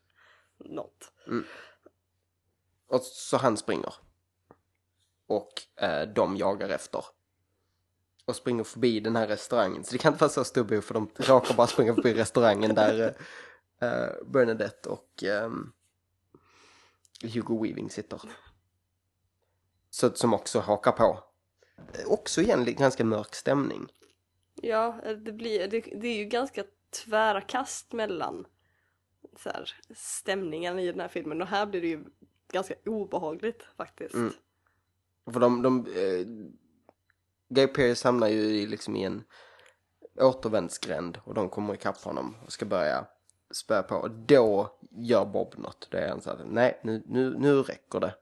Något. 0.58 1.12
och 2.88 3.02
så 3.02 3.38
han 3.38 3.58
springer. 3.58 3.94
Och 5.28 5.52
eh, 5.82 6.02
de 6.02 6.38
jagar 6.38 6.70
efter. 6.70 7.06
Och 8.26 8.36
springer 8.36 8.64
förbi 8.64 9.00
den 9.00 9.16
här 9.16 9.28
restaurangen. 9.28 9.84
Så 9.84 9.92
det 9.92 9.98
kan 9.98 10.14
inte 10.14 10.24
vara 10.24 10.32
så 10.32 10.44
stor 10.44 10.64
bo 10.64 10.82
för 10.82 10.94
de 10.94 11.10
råkar 11.16 11.56
bara 11.56 11.68
springa 11.68 11.96
förbi 11.96 12.14
restaurangen 12.14 12.76
där 12.76 13.16
eh, 13.80 13.90
eh, 13.90 14.10
Bernadette 14.26 14.90
och 14.90 15.24
ehm, 15.24 15.72
Hugo 17.22 17.64
Weaving 17.64 17.90
sitter. 17.90 18.22
Så, 19.90 20.14
som 20.14 20.34
också 20.34 20.60
hakar 20.60 20.92
på. 20.92 21.24
Eh, 21.78 22.08
Också 22.08 22.42
igen 22.42 22.66
ganska 22.66 23.06
mörk 23.06 23.36
stämning. 23.36 23.88
Ja, 24.62 25.02
eh, 25.04 25.18
det, 25.18 25.32
blir, 25.32 25.68
det, 25.68 25.80
det 25.82 26.08
är 26.08 26.18
ju 26.18 26.26
ganska 26.26 26.64
tvära 26.90 27.42
kast 27.42 27.94
mellan 27.94 28.46
så 29.38 29.50
här, 29.50 29.72
stämningen 29.96 30.80
i 30.80 30.92
den 30.92 31.00
här 31.00 31.08
filmen 31.08 31.42
och 31.42 31.48
här 31.48 31.66
blir 31.66 31.82
det 31.82 31.88
ju 31.88 32.04
ganska 32.52 32.74
obehagligt 32.86 33.64
faktiskt. 33.78 34.14
Mm. 34.14 34.34
För 35.32 35.40
de, 35.40 35.62
de 35.62 35.86
eh, 35.86 36.28
Guy 37.50 37.68
Pearce 37.68 38.08
hamnar 38.08 38.28
ju 38.28 38.42
i, 38.42 38.68
liksom 38.68 38.96
i 38.96 39.04
en 39.04 39.24
återvändsgränd 40.20 41.20
och 41.24 41.34
de 41.34 41.50
kommer 41.50 41.74
ikapp 41.74 42.04
honom 42.04 42.36
och 42.46 42.54
ska 42.54 42.66
börja 42.66 43.08
spöa 43.52 43.84
på. 43.84 43.96
Och 43.96 44.12
då 44.12 44.78
gör 44.92 45.26
Bob 45.26 45.54
något. 45.58 45.88
Det 45.92 46.00
är 46.00 46.10
han 46.10 46.22
så 46.22 46.30
här, 46.30 46.46
nej 46.46 46.80
nu, 46.84 47.04
nu, 47.06 47.38
nu 47.38 47.62
räcker 47.62 48.00
det. 48.00 48.16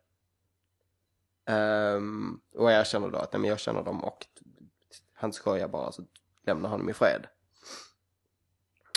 Um, 1.45 2.41
och 2.55 2.71
jag 2.71 2.87
känner 2.87 3.09
då 3.09 3.17
att 3.17 3.33
nej, 3.33 3.39
men 3.39 3.49
jag 3.49 3.59
känner 3.59 3.83
dem 3.83 4.03
och 4.03 4.27
han 5.13 5.33
skojar 5.33 5.67
bara 5.67 5.91
så 5.91 6.03
lämnar 6.45 6.69
honom 6.69 6.89
i 6.89 6.93
fred. 6.93 7.27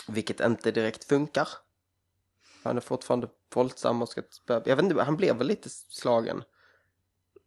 Vilket 0.07 0.39
inte 0.39 0.71
direkt 0.71 1.03
funkar. 1.03 1.47
Han 2.63 2.77
är 2.77 2.81
fortfarande 2.81 3.29
våldsam 3.53 4.01
och 4.01 4.09
ska 4.09 4.21
spöa. 4.29 4.61
Jag 4.65 4.75
vet 4.75 4.85
inte, 4.85 5.03
han 5.03 5.17
blev 5.17 5.37
väl 5.37 5.47
lite 5.47 5.69
slagen. 5.69 6.43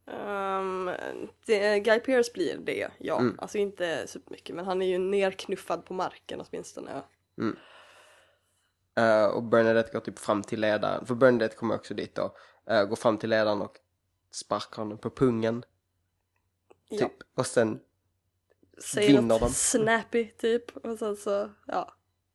Ehm, 0.07 0.91
det, 1.47 1.81
Guy 1.81 2.01
Pearce 2.01 2.31
blir 2.35 2.59
det, 2.59 2.91
ja. 2.99 3.19
Mm. 3.19 3.37
Alltså 3.39 3.59
inte 3.59 4.07
supermycket 4.07 4.57
men 4.57 4.65
han 4.65 4.83
är 4.83 4.87
ju 4.87 4.99
nerknuffad 4.99 5.85
på 5.85 5.95
marken 5.95 6.41
åtminstone. 6.41 7.03
Eh, 8.95 9.27
och 9.27 9.43
Bernadette 9.43 9.93
går 9.93 10.01
typ 10.01 10.19
fram 10.19 10.43
till 10.43 10.61
ledaren, 10.61 11.07
för 11.07 11.15
Bernadette 11.15 11.57
kommer 11.57 11.75
också 11.75 11.95
dit 11.95 12.15
då, 12.15 12.37
eh, 12.67 12.85
går 12.85 12.97
fram 12.97 13.19
till 13.19 13.31
ledaren 13.31 13.63
och 13.63 13.77
sparkar 14.31 14.83
honom 14.83 14.99
på 14.99 15.11
pungen. 15.11 15.65
Ja. 16.89 16.99
Typ. 16.99 17.13
Och 17.35 17.47
sen, 17.47 17.81
Säger 18.79 19.21
Vinner 19.21 19.39
de. 19.39 19.49
snappy 19.51 20.31
typ 20.31 20.77
och 20.77 20.99
sen 20.99 21.17
så, 21.17 21.51
ja. 21.67 21.95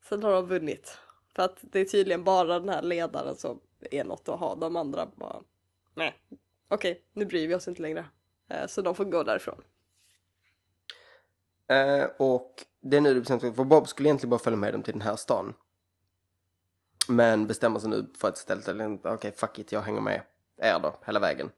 Sen 0.10 0.24
har 0.24 0.32
de 0.32 0.48
vunnit. 0.48 0.98
För 1.36 1.44
att 1.44 1.58
det 1.62 1.80
är 1.80 1.86
tydligen 1.86 2.24
bara 2.24 2.60
den 2.60 2.70
här 2.70 2.82
ledaren 2.82 3.36
som 3.36 3.60
är 3.92 4.04
något 4.04 4.30
att 4.30 4.40
ha. 4.40 4.56
De 4.56 4.76
andra 4.76 5.08
bara, 5.16 5.42
nej. 5.94 6.22
Okej, 6.68 7.04
nu 7.14 7.26
bryr 7.26 7.48
vi 7.48 7.56
oss 7.56 7.68
inte 7.68 7.82
längre. 7.82 8.06
Eh, 8.50 8.68
Så 8.68 8.82
de 8.82 8.96
får 8.96 9.06
gå 9.06 9.24
därifrån. 9.24 9.64
eh, 11.68 12.06
och 12.18 12.66
det 12.82 12.98
är 12.98 13.02
nu 13.02 13.14
det 13.14 13.20
bestäms 13.20 13.42
för 13.42 13.64
Bob 13.64 13.88
skulle 13.88 14.10
egentligen 14.10 14.30
bara 14.30 14.40
följa 14.40 14.58
med 14.58 14.74
dem 14.74 14.84
till 14.84 14.94
den 14.94 15.02
här 15.02 15.16
stan. 15.16 15.54
Men 17.10 17.48
bestämmer 17.48 17.80
sig 17.80 17.90
nu 17.90 18.12
för 18.18 18.28
att 18.28 18.38
istället, 18.38 19.06
okej 19.06 19.32
fuck 19.32 19.60
it, 19.60 19.72
jag 19.72 19.82
hänger 19.82 20.02
med 20.02 20.22
er 20.58 20.80
då, 20.80 21.00
hela 21.06 21.20
vägen. 21.20 21.52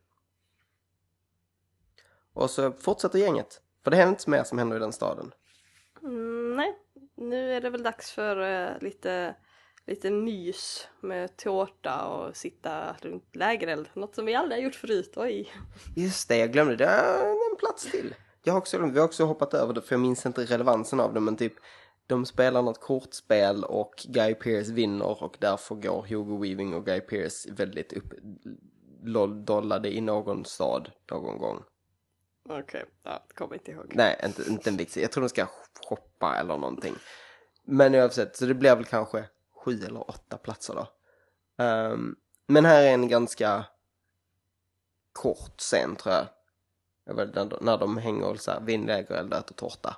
Och 2.34 2.50
så 2.50 2.72
fortsätter 2.72 3.20
gänget. 3.20 3.62
För 3.84 3.92
det 3.92 3.98
händer 3.98 4.10
inte 4.12 4.30
mer 4.30 4.44
som 4.44 4.58
händer 4.58 4.78
i 4.78 4.80
den 4.80 4.94
staden. 4.94 5.34
Mm, 6.02 6.56
nej, 6.56 6.76
nu 7.16 7.54
är 7.54 7.62
det 7.62 7.70
väl 7.70 7.84
dags 7.84 8.12
för 8.12 8.38
eh, 8.42 8.80
lite, 8.82 9.36
lite 9.88 10.12
mys 10.12 10.88
med 11.00 11.38
tårta 11.38 12.06
och 12.06 12.36
sitta 12.38 12.96
runt 13.02 13.36
lägereld. 13.36 13.90
Något 13.94 14.16
som 14.16 14.26
vi 14.26 14.36
aldrig 14.36 14.60
har 14.60 14.64
gjort 14.64 14.76
förut. 14.76 15.14
Oj. 15.16 15.52
Just 15.96 16.30
det, 16.30 16.38
jag 16.38 16.52
glömde. 16.52 16.76
Det 16.76 16.86
är 16.86 17.52
en 17.52 17.58
plats 17.60 17.92
till. 17.92 18.16
Jag 18.44 18.54
har 18.54 18.60
också, 18.60 18.78
vi 18.78 19.00
har 19.00 19.06
också 19.06 19.26
hoppat 19.26 19.54
över 19.54 19.74
det 19.74 19.82
för 19.82 19.96
jag 19.96 20.00
minns 20.00 20.26
inte 20.26 20.46
relevansen 20.46 21.00
av 21.00 21.14
det 21.14 21.20
men 21.20 21.36
typ 21.36 21.54
de 22.08 22.26
spelar 22.26 22.62
något 22.62 22.82
kortspel 22.82 23.64
och 23.64 24.06
Guy 24.08 24.36
Pearce 24.36 24.74
vinner 24.74 25.24
och 25.24 25.38
därför 25.40 25.76
går 25.76 26.06
Hugo 26.10 26.42
Weaving 26.42 26.74
och 26.74 26.86
Guy 26.86 27.00
Pearce 27.00 27.52
väldigt 27.52 27.94
upp 27.94 28.14
dollade 29.46 29.96
i 29.96 30.02
någon 30.02 30.46
stad 30.46 30.92
någon 31.12 31.38
gång. 31.38 31.64
Okej, 32.50 32.86
ja, 33.04 33.26
det 33.28 33.34
kommer 33.34 33.56
inte 33.56 33.72
ihåg. 33.72 33.92
Nej, 33.96 34.22
inte, 34.26 34.44
inte 34.50 34.70
en 34.70 34.78
vits. 34.78 34.98
Jag 34.98 35.12
tror 35.12 35.22
de 35.22 35.30
ska 35.30 35.46
shoppa 35.88 36.36
eller 36.36 36.58
någonting. 36.58 36.94
Men 37.64 37.96
oavsett, 37.96 38.36
så 38.36 38.46
det 38.46 38.54
blir 38.54 38.76
väl 38.76 38.86
kanske 38.86 39.26
sju 39.68 39.84
eller 39.86 40.10
åtta 40.10 40.38
platser 40.38 40.76
då. 40.76 40.88
Um, 41.64 42.16
men 42.48 42.66
här 42.66 42.84
är 42.84 42.94
en 42.94 43.08
ganska 43.08 43.66
kort 45.14 45.60
scen 45.60 45.96
tror 45.96 46.16
jag. 46.16 46.28
Jag 47.06 47.14
vet, 47.16 47.36
när, 47.36 47.46
de- 47.46 47.66
när 47.66 47.78
de 47.78 47.98
hänger 47.98 48.26
och 48.30 48.40
så 48.40 48.52
här, 48.52 48.62
vindläger 48.62 49.12
eller 49.16 49.32
och 49.32 49.38
äter 49.38 49.56
tårta. 49.56 49.98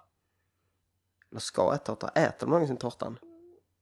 Eller 1.31 1.39
ska 1.39 1.73
äta 1.75 1.95
tårta. 1.95 2.09
Äter 2.09 2.39
de 2.47 2.49
någonsin 2.49 2.77
tårtan? 2.77 3.19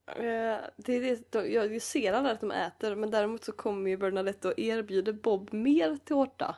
Eh, 0.08 0.58
det 0.78 0.94
är 0.94 1.02
det, 1.02 1.32
de- 1.32 1.54
jag 1.54 1.74
jag 1.74 1.82
ser 1.82 2.14
aldrig 2.14 2.34
att 2.34 2.42
de 2.42 2.52
äter 2.52 2.96
men 2.96 3.12
däremot 3.12 3.44
så 3.44 3.52
kommer 3.52 3.90
ju 3.90 3.98
Bernadette 3.98 4.48
och 4.48 4.60
erbjuder 4.60 5.14
Bob 5.14 5.54
mer 5.54 5.98
tårta. 6.06 6.56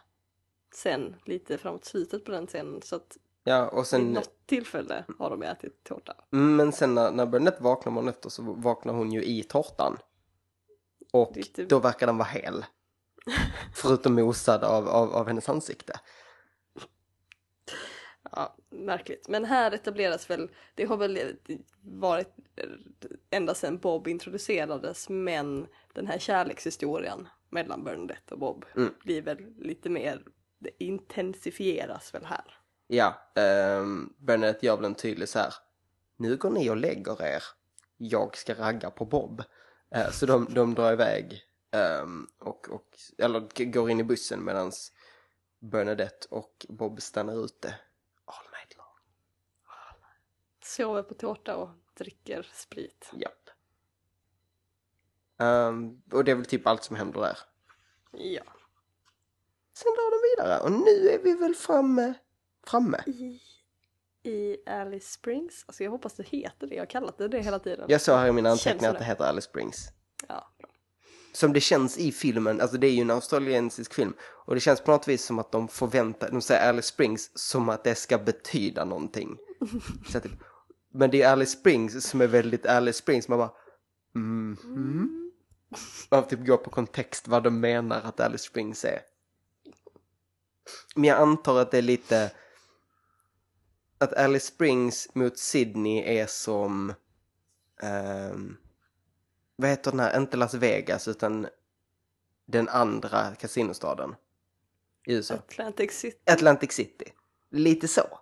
Sen 0.75 1.15
lite 1.25 1.57
framåt 1.57 1.85
slutet 1.85 2.25
på 2.25 2.31
den 2.31 2.47
scenen 2.47 2.81
så 2.81 2.95
att 2.95 3.17
Ja, 3.49 3.67
och 3.67 3.77
Vid 3.79 3.85
sen, 3.85 4.11
något 4.13 4.45
tillfälle 4.45 5.05
har 5.19 5.29
de 5.29 5.43
ätit 5.43 5.83
tårta. 5.83 6.13
men 6.29 6.71
sen 6.71 6.95
när, 6.95 7.11
när 7.11 7.25
Burnett 7.25 7.61
vaknar 7.61 7.91
morgonen 7.91 8.13
efter 8.13 8.29
så 8.29 8.41
vaknar 8.43 8.93
hon 8.93 9.11
ju 9.11 9.23
i 9.23 9.43
tårtan. 9.43 9.97
Och 11.13 11.37
är 11.37 11.41
typ- 11.41 11.69
då 11.69 11.79
verkar 11.79 12.07
den 12.07 12.17
vara 12.17 12.27
hel. 12.27 12.65
Förutom 13.75 14.15
mosad 14.15 14.63
av, 14.63 14.87
av, 14.87 15.13
av 15.15 15.27
hennes 15.27 15.49
ansikte. 15.49 15.99
Ja, 18.31 18.55
märkligt. 18.69 19.27
Men 19.27 19.45
här 19.45 19.71
etableras 19.71 20.29
väl, 20.29 20.49
det 20.75 20.85
har 20.85 20.97
väl 20.97 21.19
varit 21.81 22.35
ända 23.29 23.53
sedan 23.55 23.77
Bob 23.77 24.07
introducerades, 24.07 25.09
men 25.09 25.67
den 25.93 26.07
här 26.07 26.19
kärlekshistorien 26.19 27.27
mellan 27.49 27.83
Bernadette 27.83 28.33
och 28.33 28.39
Bob 28.39 28.65
Mm. 28.75 28.93
blir 29.03 29.21
väl 29.21 29.37
lite 29.57 29.89
mer, 29.89 30.23
det 30.59 30.83
intensifieras 30.83 32.13
väl 32.13 32.25
här. 32.25 32.58
Ja, 32.91 33.31
um, 33.35 34.13
Burnett 34.17 34.63
gör 34.63 34.75
väl 34.75 34.85
en 34.85 34.95
tydlig 34.95 35.29
så 35.29 35.39
här. 35.39 35.53
Nu 36.17 36.37
går 36.37 36.49
ni 36.49 36.69
och 36.69 36.77
lägger 36.77 37.21
er. 37.23 37.43
Jag 37.97 38.37
ska 38.37 38.53
ragga 38.53 38.91
på 38.91 39.05
Bob. 39.05 39.43
Eh, 39.91 40.11
så 40.11 40.25
de, 40.25 40.47
de 40.53 40.73
drar 40.73 40.93
iväg. 40.93 41.43
ehm, 41.71 42.27
och, 42.39 42.69
och, 42.69 42.97
eller 43.17 43.65
går 43.71 43.89
in 43.89 43.99
i 43.99 44.03
bussen 44.03 44.43
medan 44.45 44.71
Bernadette 45.59 46.27
och 46.29 46.65
Bob 46.69 47.01
stannar 47.01 47.45
ute. 47.45 47.75
All 48.25 48.45
night 48.51 48.77
long. 48.77 48.97
Sover 50.63 51.03
på 51.03 51.13
tårta 51.13 51.55
och 51.55 51.69
dricker 51.97 52.49
sprit. 52.53 53.11
Japp. 53.13 53.49
Ehm, 55.37 56.01
och 56.11 56.23
det 56.23 56.31
är 56.31 56.35
väl 56.35 56.45
typ 56.45 56.67
allt 56.67 56.83
som 56.83 56.95
händer 56.95 57.21
där. 57.21 57.37
Ja. 58.11 58.43
Sen 59.73 59.91
drar 59.91 60.11
de 60.11 60.29
vidare 60.43 60.59
och 60.59 60.71
nu 60.71 61.09
är 61.09 61.19
vi 61.23 61.33
väl 61.33 61.55
framme. 61.55 62.13
Framme. 62.69 63.03
I, 63.05 63.39
I 64.29 64.57
Alice 64.65 65.11
Springs, 65.11 65.63
alltså 65.67 65.83
jag 65.83 65.91
hoppas 65.91 66.13
det 66.13 66.27
heter 66.27 66.67
det, 66.67 66.75
jag 66.75 66.81
har 66.81 66.85
kallat 66.89 67.17
det 67.17 67.27
det 67.27 67.41
hela 67.41 67.59
tiden. 67.59 67.85
Jag 67.89 68.01
såg 68.01 68.17
här 68.17 68.27
i 68.27 68.31
mina 68.31 68.49
anteckningar 68.49 68.91
att 68.91 68.99
det 68.99 69.05
heter 69.05 69.23
Alice 69.23 69.49
Springs. 69.49 69.87
Ja, 70.27 70.49
som 71.31 71.53
det 71.53 71.61
känns 71.61 71.97
i 71.97 72.11
filmen, 72.11 72.61
alltså 72.61 72.77
det 72.77 72.87
är 72.87 72.91
ju 72.91 73.01
en 73.01 73.11
australiensisk 73.11 73.93
film 73.93 74.13
och 74.45 74.55
det 74.55 74.61
känns 74.61 74.81
på 74.81 74.91
något 74.91 75.07
vis 75.07 75.25
som 75.25 75.39
att 75.39 75.51
de 75.51 75.67
förväntar, 75.67 76.31
de 76.31 76.41
säger 76.41 76.69
Alice 76.69 76.87
Springs 76.87 77.31
som 77.33 77.69
att 77.69 77.83
det 77.83 77.95
ska 77.95 78.17
betyda 78.17 78.85
någonting. 78.85 79.37
Så 80.09 80.19
typ, 80.19 80.31
men 80.93 81.11
det 81.11 81.21
är 81.21 81.31
Alice 81.31 81.57
Springs 81.57 82.09
som 82.09 82.21
är 82.21 82.27
väldigt 82.27 82.65
Alice 82.65 82.99
Springs, 82.99 83.27
man 83.27 83.37
bara 83.37 83.51
mhm. 84.15 85.31
Man 86.09 86.27
typ 86.27 86.45
går 86.45 86.57
på 86.57 86.69
kontext 86.69 87.27
vad 87.27 87.43
de 87.43 87.59
menar 87.59 88.01
att 88.01 88.19
Alice 88.19 88.43
Springs 88.43 88.85
är. 88.85 89.01
Men 90.95 91.03
jag 91.03 91.17
antar 91.17 91.59
att 91.59 91.71
det 91.71 91.77
är 91.77 91.81
lite 91.81 92.31
att 93.99 94.13
Alice 94.13 94.45
Springs 94.45 95.15
mot 95.15 95.37
Sydney 95.37 96.03
är 96.19 96.27
som 96.27 96.93
ehm, 97.81 98.57
vad 99.55 99.69
heter 99.69 99.91
den 99.91 99.99
här, 99.99 100.17
inte 100.17 100.37
Las 100.37 100.53
Vegas 100.53 101.07
utan 101.07 101.47
den 102.45 102.69
andra 102.69 103.35
kasinostaden 103.35 104.15
i 105.07 105.13
USA. 105.13 105.33
Atlantic 105.33 105.91
City. 105.91 106.17
Atlantic 106.31 106.71
City. 106.71 107.05
Lite 107.51 107.87
så. 107.87 108.03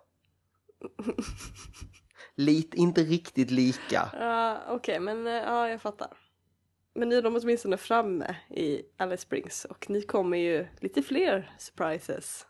Lite, 2.34 2.76
inte 2.76 3.02
riktigt 3.02 3.50
lika. 3.50 4.10
Ja, 4.12 4.62
okej, 4.68 5.00
men 5.00 5.26
eh, 5.26 5.32
ja, 5.32 5.68
jag 5.68 5.82
fattar. 5.82 6.16
Men 6.94 7.08
nu 7.08 7.18
är 7.18 7.22
de 7.22 7.36
åtminstone 7.36 7.76
framme 7.76 8.36
i 8.50 8.82
Alice 8.96 9.22
Springs 9.22 9.64
och 9.64 9.90
ni 9.90 10.02
kommer 10.02 10.38
ju 10.38 10.66
lite 10.80 11.02
fler 11.02 11.54
surprises. 11.58 12.46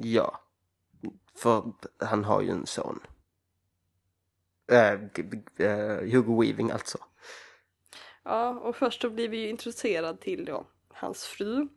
Ja. 0.00 0.40
För 1.36 1.72
han 1.98 2.24
har 2.24 2.40
ju 2.40 2.50
en 2.50 2.66
son. 2.66 3.00
Äh, 4.70 4.92
äh, 5.66 6.10
Hugo 6.12 6.40
Weaving 6.40 6.70
alltså. 6.70 6.98
Ja, 8.22 8.48
och 8.48 8.76
först 8.76 9.02
då 9.02 9.10
blir 9.10 9.28
vi 9.28 9.36
ju 9.36 9.48
introducerad 9.48 10.20
till 10.20 10.44
då 10.44 10.66
hans 10.88 11.24
fru. 11.24 11.68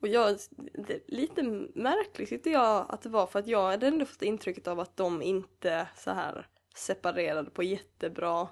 Och 0.00 0.08
jag, 0.08 0.38
det 0.86 0.94
är 0.94 1.02
lite 1.06 1.42
märkligt 1.74 2.28
tyckte 2.28 2.50
jag 2.50 2.86
att 2.88 3.02
det 3.02 3.08
var 3.08 3.26
för 3.26 3.38
att 3.38 3.46
jag 3.46 3.70
hade 3.70 3.86
ändå 3.86 4.06
fått 4.06 4.22
intrycket 4.22 4.68
av 4.68 4.80
att 4.80 4.96
de 4.96 5.22
inte 5.22 5.88
så 5.96 6.10
här 6.10 6.48
separerade 6.74 7.50
på 7.50 7.62
jättebra 7.62 8.48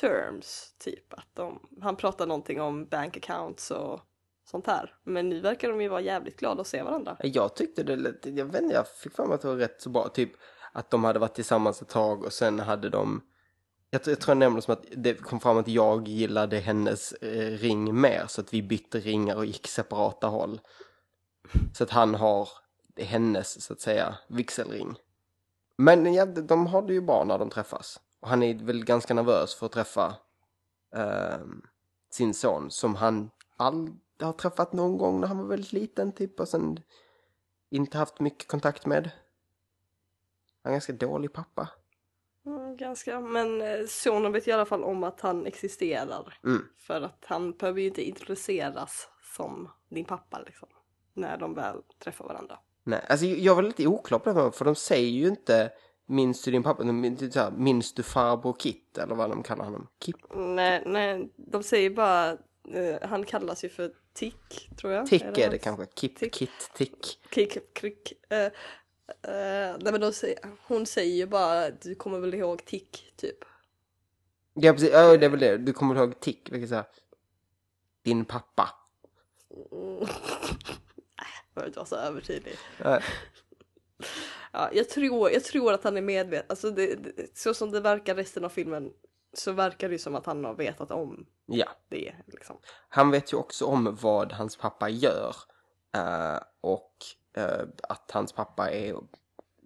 terms. 0.00 0.74
Typ 0.78 1.14
att 1.14 1.34
de, 1.34 1.68
han 1.80 1.96
pratar 1.96 2.26
någonting 2.26 2.60
om 2.60 2.86
bank 2.86 3.16
accounts 3.16 3.70
och 3.70 4.00
sånt 4.50 4.66
här. 4.66 4.94
Men 5.04 5.28
nu 5.28 5.40
verkar 5.40 5.68
de 5.68 5.80
ju 5.80 5.88
vara 5.88 6.00
jävligt 6.00 6.36
glada 6.36 6.60
att 6.60 6.66
se 6.66 6.82
varandra. 6.82 7.16
Jag 7.22 7.56
tyckte 7.56 7.82
det 7.82 7.96
lät, 7.96 8.26
jag 8.26 8.44
vet 8.44 8.62
inte, 8.62 8.74
jag 8.74 8.88
fick 8.88 9.12
för 9.12 9.26
mig 9.26 9.34
att 9.34 9.40
det 9.40 9.48
var 9.48 9.56
rätt 9.56 9.82
så 9.82 9.90
bra. 9.90 10.08
Typ 10.08 10.30
att 10.72 10.90
de 10.90 11.04
hade 11.04 11.18
varit 11.18 11.34
tillsammans 11.34 11.82
ett 11.82 11.88
tag 11.88 12.24
och 12.24 12.32
sen 12.32 12.58
hade 12.58 12.90
de 12.90 13.22
jag, 13.90 14.02
tror- 14.02 14.12
jag 14.12 14.20
tror 14.20 14.30
jag 14.32 14.38
nämnde 14.38 14.62
som 14.62 14.72
att 14.72 14.84
det 14.96 15.14
kom 15.14 15.40
fram 15.40 15.58
att 15.58 15.68
jag 15.68 16.08
gillade 16.08 16.58
hennes 16.58 17.12
eh, 17.12 17.58
ring 17.58 18.00
mer 18.00 18.24
så 18.28 18.40
att 18.40 18.54
vi 18.54 18.62
bytte 18.62 18.98
ringar 19.00 19.36
och 19.36 19.46
gick 19.46 19.66
separata 19.66 20.26
håll. 20.26 20.60
Så 21.74 21.84
att 21.84 21.90
han 21.90 22.14
har 22.14 22.48
hennes, 22.96 23.62
så 23.62 23.72
att 23.72 23.80
säga, 23.80 24.14
vigselring. 24.28 24.96
Men 25.76 26.14
ja, 26.14 26.26
de 26.26 26.66
har 26.66 26.82
det 26.82 26.92
ju 26.92 27.00
bra 27.00 27.24
när 27.24 27.38
de 27.38 27.50
träffas. 27.50 28.00
Och 28.20 28.28
han 28.28 28.42
är 28.42 28.54
väl 28.54 28.84
ganska 28.84 29.14
nervös 29.14 29.54
för 29.54 29.66
att 29.66 29.72
träffa 29.72 30.14
eh, 30.96 31.38
sin 32.10 32.34
son 32.34 32.70
som 32.70 32.94
han 32.94 33.30
aldrig 33.56 33.96
har 34.26 34.32
träffat 34.32 34.72
någon 34.72 34.98
gång 34.98 35.20
när 35.20 35.28
han 35.28 35.38
var 35.38 35.44
väldigt 35.44 35.72
liten 35.72 36.12
typ 36.12 36.40
och 36.40 36.48
sen 36.48 36.80
inte 37.70 37.98
haft 37.98 38.20
mycket 38.20 38.48
kontakt 38.48 38.86
med. 38.86 39.10
Han 40.62 40.70
är 40.70 40.74
ganska 40.74 40.92
dålig 40.92 41.32
pappa. 41.32 41.68
Mm, 42.46 42.76
ganska, 42.76 43.20
men 43.20 43.62
eh, 43.62 43.86
sonen 43.88 44.32
vet 44.32 44.48
i 44.48 44.52
alla 44.52 44.64
fall 44.64 44.84
om 44.84 45.04
att 45.04 45.20
han 45.20 45.46
existerar. 45.46 46.38
Mm. 46.44 46.62
För 46.78 47.00
att 47.00 47.24
han 47.26 47.52
behöver 47.52 47.80
ju 47.80 47.86
inte 47.86 48.08
introduceras 48.08 49.08
som 49.36 49.70
din 49.88 50.04
pappa 50.04 50.38
liksom. 50.46 50.68
När 51.14 51.36
de 51.36 51.54
väl 51.54 51.82
träffar 52.04 52.24
varandra. 52.24 52.58
Nej, 52.84 53.04
alltså 53.08 53.26
jag 53.26 53.54
var 53.54 53.62
lite 53.62 53.86
oklar 53.86 54.18
på 54.18 54.32
det 54.32 54.42
här, 54.42 54.50
för 54.50 54.64
de 54.64 54.74
säger 54.74 55.10
ju 55.10 55.28
inte 55.28 55.72
minns 56.06 56.42
du 56.42 56.50
din 56.50 56.62
pappa, 56.62 56.84
minns 57.56 57.94
du 57.94 58.02
farbror 58.02 58.56
Kit 58.58 58.98
eller 58.98 59.14
vad 59.14 59.30
de 59.30 59.42
kallar 59.42 59.64
honom? 59.64 59.86
Kip? 59.98 60.16
Nej, 60.34 60.82
nej, 60.86 61.32
de 61.36 61.62
säger 61.62 61.90
bara, 61.90 62.36
eh, 62.68 63.08
han 63.08 63.24
kallas 63.24 63.64
ju 63.64 63.68
för 63.68 63.92
Tick 64.12 64.70
tror 64.76 64.92
jag. 64.92 65.06
Tick 65.06 65.22
är 65.22 65.32
det 65.32 65.42
hans- 65.42 65.62
kanske, 65.62 65.86
Kip, 65.94 66.18
Tick. 66.18 66.34
Kit, 66.34 66.70
Tick. 66.74 67.18
Kick, 67.34 67.74
krick. 67.74 68.12
Eh, 68.28 68.38
eh, 69.22 69.76
nej 69.80 69.92
men 69.92 70.12
säger, 70.12 70.38
hon 70.66 70.86
säger 70.86 71.16
ju 71.16 71.26
bara, 71.26 71.70
du 71.70 71.94
kommer 71.94 72.18
väl 72.18 72.34
ihåg 72.34 72.64
Tick 72.64 73.12
typ. 73.16 73.38
Ja 74.54 74.72
precis, 74.72 74.90
ja, 74.92 75.16
det 75.16 75.26
är 75.26 75.30
väl 75.30 75.40
det, 75.40 75.56
du 75.56 75.72
kommer 75.72 75.94
ihåg 75.94 76.20
Tick, 76.20 76.52
vilket 76.52 76.68
säga 76.68 76.84
din 78.02 78.24
pappa. 78.24 78.70
Mm. 79.72 80.06
Jag 81.16 81.54
behöver 81.54 81.66
inte 81.68 81.78
vara 81.78 81.86
så 81.86 81.96
övertydlig. 81.96 82.56
Nej. 82.84 83.02
Ja, 84.52 84.70
jag, 84.72 84.88
tror, 84.88 85.30
jag 85.30 85.44
tror 85.44 85.72
att 85.72 85.84
han 85.84 85.96
är 85.96 86.00
medveten, 86.02 86.46
alltså 86.48 86.70
det, 86.70 86.94
det, 86.94 87.38
så 87.38 87.54
som 87.54 87.70
det 87.70 87.80
verkar 87.80 88.14
resten 88.14 88.44
av 88.44 88.48
filmen 88.48 88.92
så 89.32 89.52
verkar 89.52 89.88
det 89.88 89.92
ju 89.92 89.98
som 89.98 90.14
att 90.16 90.26
han 90.26 90.44
har 90.44 90.54
vetat 90.54 90.90
om 90.90 91.26
Ja, 91.46 91.68
det. 91.88 92.14
Liksom. 92.26 92.56
han 92.88 93.10
vet 93.10 93.32
ju 93.32 93.36
också 93.36 93.64
om 93.64 93.98
vad 94.00 94.32
hans 94.32 94.56
pappa 94.56 94.88
gör. 94.88 95.36
eh, 95.94 96.38
och 96.60 96.94
eh, 97.36 97.62
att 97.88 98.10
hans 98.10 98.32
pappa 98.32 98.70
är 98.70 98.96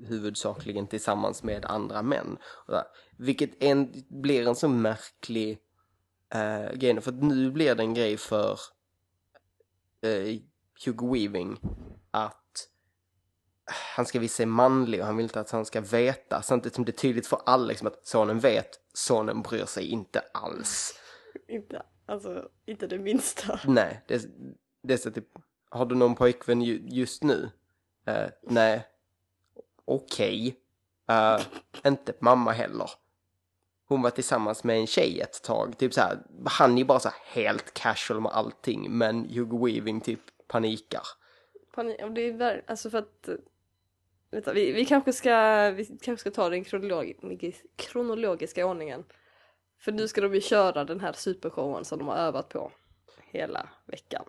huvudsakligen 0.08 0.86
tillsammans 0.86 1.42
med 1.42 1.64
andra 1.64 2.02
män. 2.02 2.38
Vilket 3.18 3.62
en, 3.62 3.92
blir 4.08 4.48
en 4.48 4.54
så 4.54 4.68
märklig 4.68 5.58
uh, 6.34 6.72
grej. 6.74 7.00
För 7.00 7.12
nu 7.12 7.50
blir 7.50 7.74
det 7.74 7.82
en 7.82 7.94
grej 7.94 8.16
för 8.16 8.58
eh, 10.00 10.40
Hugo 10.84 11.12
Weaving 11.14 11.60
att 12.10 12.43
han 13.66 14.06
ska 14.06 14.20
visa 14.20 14.36
sig 14.36 14.46
manlig 14.46 15.00
och 15.00 15.06
han 15.06 15.16
vill 15.16 15.24
inte 15.24 15.40
att 15.40 15.50
han 15.50 15.64
ska 15.64 15.80
veta. 15.80 16.42
Samtidigt 16.42 16.74
som 16.74 16.84
det 16.84 16.90
är 16.90 16.96
tydligt 16.96 17.26
för 17.26 17.40
alla 17.46 17.66
liksom, 17.66 17.86
att 17.86 18.06
sonen 18.06 18.38
vet, 18.38 18.80
sonen 18.92 19.42
bryr 19.42 19.64
sig 19.64 19.86
inte 19.86 20.22
alls. 20.34 21.00
Inte, 21.48 21.82
alltså, 22.06 22.48
inte 22.66 22.86
det 22.86 22.98
minsta. 22.98 23.60
Nej, 23.66 24.04
det, 24.06 24.26
det 24.82 24.94
är 24.94 24.98
så 24.98 25.10
typ, 25.10 25.28
har 25.70 25.86
du 25.86 25.94
någon 25.94 26.14
pojkvän 26.14 26.62
ju, 26.62 26.82
just 26.86 27.22
nu? 27.22 27.50
Eh, 28.06 28.26
nej. 28.42 28.86
Okej. 29.84 30.56
Eh, 31.08 31.40
inte 31.84 32.12
mamma 32.18 32.52
heller. 32.52 32.90
Hon 33.86 34.02
var 34.02 34.10
tillsammans 34.10 34.64
med 34.64 34.76
en 34.76 34.86
tjej 34.86 35.20
ett 35.20 35.42
tag. 35.42 35.78
Typ 35.78 35.94
så 35.94 36.00
här, 36.00 36.18
han 36.44 36.78
är 36.78 36.84
bara 36.84 37.00
så 37.00 37.10
helt 37.24 37.74
casual 37.74 38.20
med 38.20 38.32
allting, 38.32 38.98
men 38.98 39.28
Hugo 39.28 39.66
Weaving 39.66 40.00
typ 40.00 40.20
panikar. 40.48 41.02
Panik, 41.74 42.02
och 42.02 42.10
det 42.10 42.28
är 42.28 42.64
alltså 42.66 42.90
för 42.90 42.98
att 42.98 43.28
eh, 43.28 43.34
vänta, 44.34 44.52
vi, 44.52 44.72
vi, 44.72 44.84
kanske 44.84 45.12
ska, 45.12 45.70
vi 45.70 45.84
kanske 45.84 46.16
ska 46.20 46.30
ta 46.30 46.48
den 46.48 46.64
kronologi- 46.64 47.54
kronologiska 47.76 48.66
ordningen. 48.66 49.04
För 49.78 49.92
nu 49.92 50.08
ska 50.08 50.20
de 50.20 50.34
ju 50.34 50.40
köra 50.40 50.84
den 50.84 51.00
här 51.00 51.12
supershowen 51.12 51.84
som 51.84 51.98
de 51.98 52.08
har 52.08 52.16
övat 52.16 52.48
på 52.48 52.72
hela 53.30 53.68
veckan. 53.86 54.24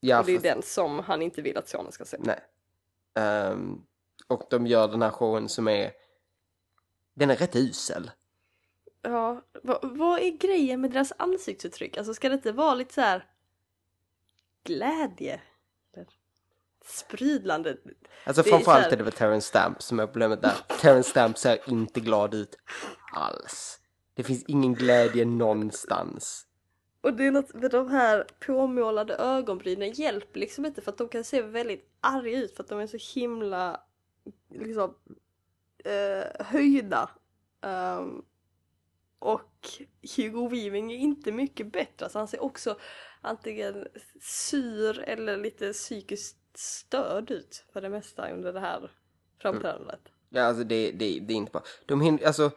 Ja, 0.00 0.20
och 0.20 0.26
det 0.26 0.32
är 0.32 0.36
fast- 0.36 0.44
den 0.44 0.62
som 0.62 0.98
han 0.98 1.22
inte 1.22 1.42
vill 1.42 1.56
att 1.56 1.68
sonen 1.68 1.92
ska 1.92 2.04
se. 2.04 2.16
Nej. 2.20 2.40
Ehm, 3.14 3.82
Och 4.26 4.42
de 4.50 4.66
gör 4.66 4.88
den 4.88 5.02
här 5.02 5.10
showen 5.10 5.48
som 5.48 5.68
är, 5.68 5.92
den 7.14 7.30
är 7.30 7.36
rätt 7.36 7.56
usel. 7.56 8.10
Ja, 9.02 9.42
vad, 9.62 9.96
vad 9.98 10.20
är 10.20 10.30
grejen 10.30 10.80
med 10.80 10.90
deras 10.90 11.12
ansiktsuttryck? 11.16 11.96
Alltså 11.98 12.14
ska 12.14 12.28
det 12.28 12.34
inte 12.34 12.52
vara 12.52 12.74
lite 12.74 12.94
så 12.94 13.00
här 13.00 13.24
glädje? 14.64 15.40
Sprudlande? 16.84 17.76
Alltså 18.24 18.42
Det 18.42 18.48
är 18.48 18.50
framförallt 18.50 18.64
så 18.64 18.70
här- 18.88 18.92
är 18.92 18.96
det 18.96 19.04
väl 19.04 19.12
Terrence 19.12 19.48
Stamp 19.48 19.82
som 19.82 20.00
är 20.00 20.06
problemet 20.06 20.42
där. 20.42 20.54
Terrence 20.80 21.10
Stamp 21.10 21.38
ser 21.38 21.70
inte 21.70 22.00
glad 22.00 22.34
ut 22.34 22.56
alls. 23.14 23.80
Det 24.14 24.22
finns 24.22 24.44
ingen 24.48 24.74
glädje 24.74 25.24
någonstans. 25.24 26.46
Och 27.00 27.14
det 27.14 27.26
är 27.26 27.30
något 27.30 27.54
med 27.54 27.70
de 27.70 27.88
här 27.90 28.26
påmålade 28.46 29.14
ögonbrynen 29.14 29.92
hjälper 29.92 30.40
liksom 30.40 30.66
inte 30.66 30.80
för 30.82 30.90
att 30.92 30.98
de 30.98 31.08
kan 31.08 31.24
se 31.24 31.42
väldigt 31.42 31.90
arga 32.00 32.38
ut 32.38 32.56
för 32.56 32.62
att 32.62 32.68
de 32.68 32.78
är 32.80 32.86
så 32.86 33.18
himla 33.20 33.80
liksom 34.50 34.94
eh, 35.84 36.46
höjda. 36.46 37.10
Ehm, 37.62 38.22
och 39.18 39.68
Hugo 40.16 40.48
Weaving 40.48 40.92
är 40.92 40.96
inte 40.96 41.32
mycket 41.32 41.72
bättre. 41.72 42.04
Alltså 42.06 42.18
han 42.18 42.28
ser 42.28 42.42
också 42.42 42.78
antingen 43.20 43.86
sur 44.20 44.98
eller 45.00 45.36
lite 45.36 45.72
psykiskt 45.72 46.36
störd 46.54 47.30
ut 47.30 47.64
för 47.72 47.80
det 47.80 47.88
mesta 47.88 48.30
under 48.30 48.52
det 48.52 48.60
här 48.60 48.92
framträdandet. 49.38 50.00
Mm. 50.00 50.12
Ja, 50.28 50.42
alltså 50.42 50.64
det, 50.64 50.90
det, 50.90 51.20
det 51.20 51.32
är 51.32 51.36
inte 51.36 51.52
bra. 51.52 51.62
De, 51.86 52.02
hin- 52.02 52.26
alltså, 52.26 52.50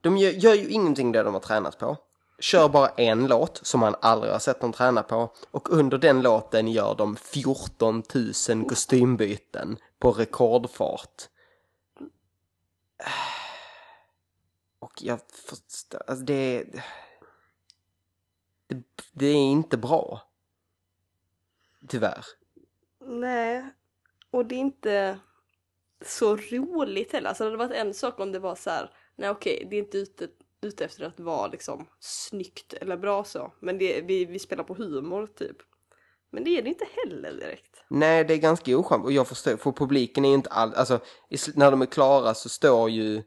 de 0.00 0.16
gör, 0.16 0.30
gör 0.30 0.54
ju 0.54 0.68
ingenting 0.68 1.12
där 1.12 1.24
de 1.24 1.34
har 1.34 1.40
tränat 1.40 1.78
på. 1.78 1.96
Kör 2.38 2.68
bara 2.68 2.88
en 2.88 3.26
låt 3.26 3.66
som 3.66 3.80
man 3.80 3.94
aldrig 4.00 4.32
har 4.32 4.38
sett 4.38 4.60
dem 4.60 4.72
träna 4.72 5.02
på. 5.02 5.32
Och 5.50 5.70
under 5.72 5.98
den 5.98 6.22
låten 6.22 6.68
gör 6.68 6.94
de 6.94 7.16
14 7.16 8.02
000 8.48 8.68
kostymbyten 8.68 9.78
på 9.98 10.12
rekordfart. 10.12 11.28
Och 14.78 15.02
jag 15.02 15.20
förstår, 15.30 16.02
alltså 16.06 16.24
det, 16.24 16.64
det... 16.72 16.82
Det 19.12 19.26
är 19.26 19.34
inte 19.34 19.76
bra. 19.76 20.22
Tyvärr. 21.88 22.24
Nej, 23.00 23.64
och 24.30 24.46
det 24.46 24.54
är 24.54 24.58
inte 24.58 25.18
så 26.04 26.36
roligt 26.36 27.12
heller. 27.12 27.28
Alltså 27.28 27.44
det 27.44 27.50
hade 27.50 27.68
varit 27.68 27.76
en 27.76 27.94
sak 27.94 28.20
om 28.20 28.32
det 28.32 28.38
var 28.38 28.54
så 28.54 28.70
här, 28.70 28.90
nej 29.16 29.30
okej, 29.30 29.66
det 29.70 29.76
är 29.76 29.80
inte 29.80 29.98
ute, 29.98 30.28
ute 30.60 30.84
efter 30.84 31.04
att 31.04 31.20
vara 31.20 31.46
liksom 31.46 31.86
snyggt 31.98 32.72
eller 32.72 32.96
bra 32.96 33.24
så. 33.24 33.52
Men 33.60 33.78
det, 33.78 34.00
vi, 34.00 34.24
vi 34.24 34.38
spelar 34.38 34.64
på 34.64 34.74
humor 34.74 35.26
typ. 35.26 35.56
Men 36.30 36.44
det 36.44 36.58
är 36.58 36.62
det 36.62 36.68
inte 36.68 36.86
heller 37.04 37.32
direkt. 37.32 37.84
Nej, 37.88 38.24
det 38.24 38.34
är 38.34 38.38
ganska 38.38 38.78
oskönt 38.78 39.04
och 39.04 39.12
jag 39.12 39.28
förstår, 39.28 39.56
för 39.56 39.72
publiken 39.72 40.24
är 40.24 40.28
ju 40.28 40.34
inte 40.34 40.50
all, 40.50 40.74
alltså 40.74 41.00
när 41.54 41.70
de 41.70 41.82
är 41.82 41.86
klara 41.86 42.34
så 42.34 42.48
står 42.48 42.90
ju 42.90 43.22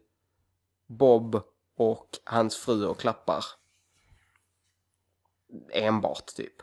Bob 0.86 1.42
och 1.76 2.08
hans 2.24 2.56
fru 2.56 2.86
och 2.86 2.98
klappar. 2.98 3.44
Enbart 5.72 6.26
typ. 6.26 6.62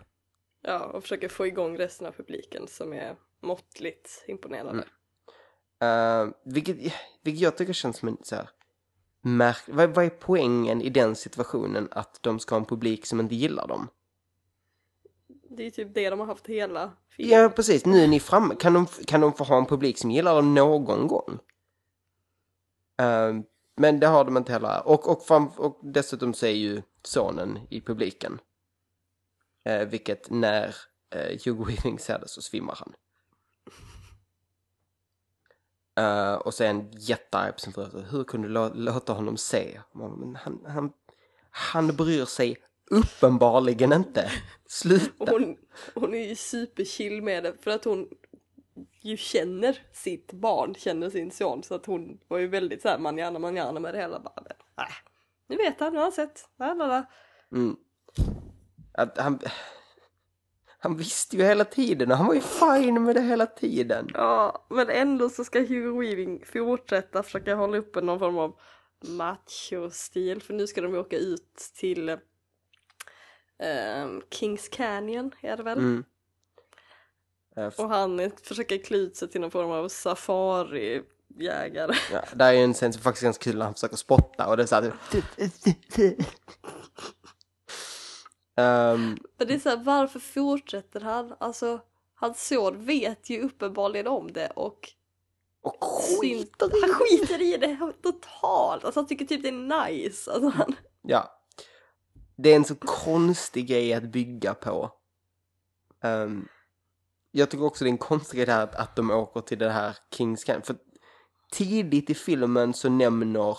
Ja, 0.62 0.86
och 0.86 1.02
försöker 1.02 1.30
få 1.30 1.48
igång 1.48 1.78
resten 1.78 2.08
av 2.08 2.12
publiken 2.12 2.68
som 2.68 2.94
är 2.94 3.16
måttligt 3.40 4.24
imponerade. 4.28 4.86
Uh, 5.84 6.32
vilket, 6.44 6.78
vilket 7.22 7.42
jag 7.42 7.58
tycker 7.58 7.74
känns 7.74 7.98
som 7.98 8.08
en 8.08 8.18
så 8.24 8.36
här 8.36 8.50
märk... 9.22 9.64
Vad, 9.68 9.96
vad 9.96 10.06
är 10.06 10.10
poängen 10.10 10.82
i 10.82 10.90
den 10.90 11.16
situationen 11.16 11.88
att 11.92 12.20
de 12.22 12.40
ska 12.40 12.56
ha 12.56 12.60
en 12.60 12.66
publik 12.66 13.06
som 13.06 13.20
inte 13.20 13.36
gillar 13.36 13.68
dem? 13.68 13.88
Det 15.50 15.66
är 15.66 15.72
typ 15.72 15.94
det 15.94 16.10
de 16.10 16.20
har 16.20 16.28
haft 16.28 16.48
hela 16.48 16.92
filmen. 17.10 17.40
Ja, 17.40 17.50
precis. 17.50 17.86
Nu 17.86 18.04
är 18.04 18.08
ni 18.08 18.20
framme. 18.20 18.56
Kan 18.56 18.74
de, 18.74 18.86
kan 18.86 19.22
de 19.22 19.34
få 19.34 19.44
ha 19.44 19.58
en 19.58 19.66
publik 19.66 19.98
som 19.98 20.12
gillar 20.12 20.36
dem 20.36 20.56
någon 20.56 21.08
gång? 21.08 21.40
Eh, 23.00 23.34
men 23.76 24.00
det 24.00 24.08
har 24.08 24.26
de 24.26 24.38
inte 24.38 24.52
heller. 24.52 24.88
Och, 24.88 25.12
och, 25.12 25.24
fram, 25.24 25.48
och 25.48 25.80
dessutom 25.84 26.34
så 26.34 26.46
är 26.46 26.52
ju 26.52 26.82
sonen 27.04 27.60
i 27.70 27.82
publiken. 27.82 28.40
Eh, 29.64 29.88
vilket 29.88 30.30
när 30.30 30.76
eh, 31.16 31.40
Hugo 31.46 31.66
Weaving 31.66 32.00
ser 32.00 32.20
det 32.20 32.28
så 32.28 32.42
svimmar 32.42 32.76
han. 32.80 32.94
Eh, 35.96 36.34
och 36.34 36.54
så 36.54 36.64
är 36.64 36.68
han 36.68 36.92
jättearg 36.92 37.54
på 37.54 37.60
sin 37.60 37.74
fru. 37.74 38.02
Hur 38.12 38.24
kunde 38.24 38.48
du 38.48 38.54
lå- 38.54 38.76
låta 38.76 39.14
honom 39.14 39.38
se? 39.38 39.82
Men 39.94 40.36
han, 40.36 40.66
han, 40.68 40.94
han 41.50 41.88
bryr 41.88 42.26
sig 42.26 42.58
uppenbarligen 42.92 43.94
inte. 43.94 44.32
Sluta. 44.68 45.32
Hon, 45.32 45.58
hon 45.96 46.14
är 46.14 46.28
ju 46.28 46.36
superchill 46.36 47.22
med 47.22 47.44
det 47.44 47.54
för 47.62 47.72
att 47.72 47.84
hon 47.86 48.10
ju 49.02 49.18
känner 49.18 49.80
sitt 49.94 50.34
barn, 50.34 50.76
känner 50.76 51.10
sin 51.10 51.32
son 51.32 51.64
så 51.64 51.76
att 51.76 51.86
hon 51.86 52.20
var 52.28 52.38
ju 52.38 52.48
väldigt 52.48 52.82
såhär 52.82 52.98
manjana 53.00 53.40
manjana 53.40 53.80
med 53.80 53.94
det 53.94 54.00
hela. 54.00 54.20
Bara, 54.20 54.46
äh, 54.78 54.94
nu 55.48 55.56
vet 55.58 55.80
han, 55.80 55.92
nu 55.94 55.98
har 55.98 56.04
han 56.06 56.12
sett. 56.12 56.50
Mm. 57.52 57.76
Att 58.94 59.18
han, 59.18 59.40
han 60.80 60.98
visste 60.98 61.38
ju 61.38 61.44
hela 61.44 61.66
tiden 61.66 62.12
och 62.12 62.18
han 62.18 62.28
var 62.28 62.34
ju 62.34 62.42
fine 62.42 63.04
med 63.04 63.16
det 63.16 63.22
hela 63.22 63.46
tiden. 63.46 64.08
Ja, 64.14 64.66
men 64.70 64.90
ändå 64.90 65.30
så 65.30 65.44
ska 65.44 65.60
Hugo 65.60 66.00
Weaving 66.00 66.44
fortsätta 66.46 67.24
försöka 67.24 67.56
hålla 67.56 67.78
uppe 67.78 68.02
någon 68.02 68.20
form 68.20 68.38
av 68.38 68.56
macho-stil 69.02 70.42
för 70.42 70.54
nu 70.54 70.68
ska 70.68 70.82
de 70.82 70.94
ju 70.94 71.00
åka 71.00 71.18
ut 71.18 71.56
till 71.76 72.18
ehm, 73.60 74.22
Kings 74.30 74.70
Canyon 74.70 75.32
är 75.42 75.58
det 75.58 75.64
väl? 75.64 75.78
Mm. 75.78 76.04
Eh, 77.56 77.72
Och 77.78 77.90
han 77.90 78.32
försöker 78.44 78.78
klä 78.78 78.98
ut 78.98 79.18
sig 79.18 79.30
till 79.30 79.42
någon 79.42 79.52
form 79.52 79.72
av 79.72 79.88
safari-jägare. 79.88 81.94
Ja, 82.12 82.24
där 82.34 82.48
är 82.50 82.54
ju 82.54 82.64
en 82.64 82.74
scen 82.74 82.94
som 82.94 83.02
faktiskt 83.02 83.24
är 83.24 83.28
ganska 83.28 83.44
kul 83.44 83.58
när 83.58 83.66
han 83.66 83.74
försöker 83.74 83.98
spotta 83.98 84.48
och 84.48 84.58
det 84.58 84.64
är 84.64 84.68
så 84.68 84.76
här... 84.76 84.92
Ehm, 88.62 89.18
Men 89.38 89.48
det 89.48 89.54
är 89.54 89.60
såhär, 89.60 89.78
varför 89.84 90.20
fortsätter 90.20 91.02
han? 91.02 91.34
Alltså, 91.40 91.80
hans 92.16 92.48
son 92.48 92.86
vet 92.86 93.30
ju 93.30 93.42
uppenbarligen 93.42 94.08
om 94.08 94.32
det 94.34 94.50
och 94.50 94.90
och 95.64 95.78
sin, 96.02 96.20
skiter 96.40 96.78
i 96.78 96.82
han 96.82 96.90
det. 96.90 96.96
skiter 96.96 97.42
i 97.42 97.58
det 97.58 97.94
totalt. 98.02 98.84
Alltså 98.86 99.00
han 99.00 99.08
tycker 99.08 99.26
typ 99.26 99.42
det 99.42 99.48
är 99.50 99.90
nice. 99.92 100.32
Alltså, 100.32 100.50
han, 100.50 100.76
Ja. 101.02 101.38
Det 102.36 102.50
är 102.50 102.56
en 102.56 102.66
så 102.66 102.76
konstig 102.76 103.68
grej 103.68 103.94
att 103.94 104.04
bygga 104.04 104.54
på. 104.54 104.92
Ehm, 106.04 106.48
jag 107.32 107.50
tycker 107.50 107.66
också 107.66 107.84
det 107.84 107.90
är 107.90 107.92
en 107.92 107.98
konstig 107.98 108.38
grej 108.38 108.46
där 108.46 108.64
att, 108.64 108.76
att 108.76 108.96
de 108.96 109.12
åker 109.12 109.42
till 109.42 109.60
det 109.60 109.70
här 109.70 109.98
Kings 110.12 110.44
Canyon. 110.44 110.62
För 110.64 110.76
tidigt 111.52 112.10
i 112.10 112.14
filmen 112.16 112.74
så 112.74 112.90
nämner 112.90 113.58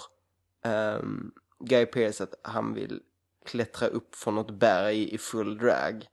um, 0.64 1.32
Guy 1.61 1.86
Pearce 1.86 2.24
att 2.24 2.34
han 2.42 2.74
vill 2.74 3.00
klättra 3.45 3.88
upp 3.88 4.14
från 4.14 4.34
något 4.34 4.51
berg 4.51 5.14
i 5.14 5.18
full 5.18 5.59
drag. 5.59 6.07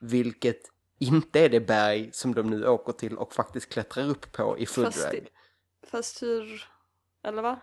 Vilket 0.00 0.60
inte 0.98 1.40
är 1.40 1.48
det 1.48 1.60
berg 1.60 2.10
som 2.12 2.34
de 2.34 2.50
nu 2.50 2.66
åker 2.66 2.92
till 2.92 3.16
och 3.16 3.34
faktiskt 3.34 3.68
klättrar 3.68 4.08
upp 4.08 4.32
på 4.32 4.58
i 4.58 4.66
full 4.66 4.84
fast, 4.84 5.10
drag. 5.10 5.28
fast 5.86 6.22
hur, 6.22 6.64
eller 7.22 7.42
va? 7.42 7.60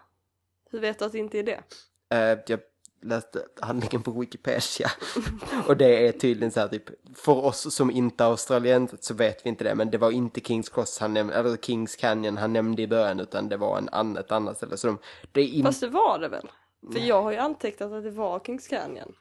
Hur 0.71 0.79
vet 0.79 0.99
du 0.99 1.05
att 1.05 1.11
det 1.11 1.17
inte 1.17 1.39
är 1.39 1.43
det? 1.43 1.63
Eh, 2.09 2.39
jag 2.47 2.59
läste 3.03 3.45
handlingen 3.61 4.03
på 4.03 4.11
Wikipedia 4.11 4.91
och 5.67 5.77
det 5.77 6.07
är 6.07 6.11
tydligen 6.11 6.51
så 6.51 6.59
här 6.59 6.67
typ 6.67 6.89
för 7.15 7.45
oss 7.45 7.75
som 7.75 7.91
inte 7.91 8.23
är 8.23 8.27
australienser 8.27 8.97
så 9.01 9.13
vet 9.13 9.45
vi 9.45 9.49
inte 9.49 9.63
det 9.63 9.75
men 9.75 9.91
det 9.91 9.97
var 9.97 10.11
inte 10.11 10.41
Kings 10.41 10.69
Cross 10.69 10.99
han 10.99 11.13
nämnde, 11.13 11.33
eller 11.33 11.57
Kings 11.57 11.95
Canyon 11.95 12.37
han 12.37 12.53
nämnde 12.53 12.81
i 12.81 12.87
början 12.87 13.19
utan 13.19 13.49
det 13.49 13.57
var 13.57 13.77
en 13.77 13.89
annan, 13.89 14.17
ett 14.17 14.31
annat 14.31 14.57
ställe 14.57 14.77
så 14.77 14.87
de, 14.87 14.99
det 15.31 15.59
är 15.59 15.63
Fast 15.63 15.81
det 15.81 15.87
var 15.87 16.19
det 16.19 16.27
väl? 16.27 16.49
För 16.91 16.99
jag 16.99 17.21
har 17.21 17.31
ju 17.31 17.37
antecknat 17.37 17.91
att 17.91 18.03
det 18.03 18.11
var 18.11 18.39
Kings 18.39 18.67
Canyon. 18.67 19.15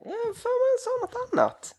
ja, 0.00 0.16
för 0.34 0.50
man 0.60 0.78
sa 0.78 0.90
något 1.06 1.32
annat. 1.32 1.74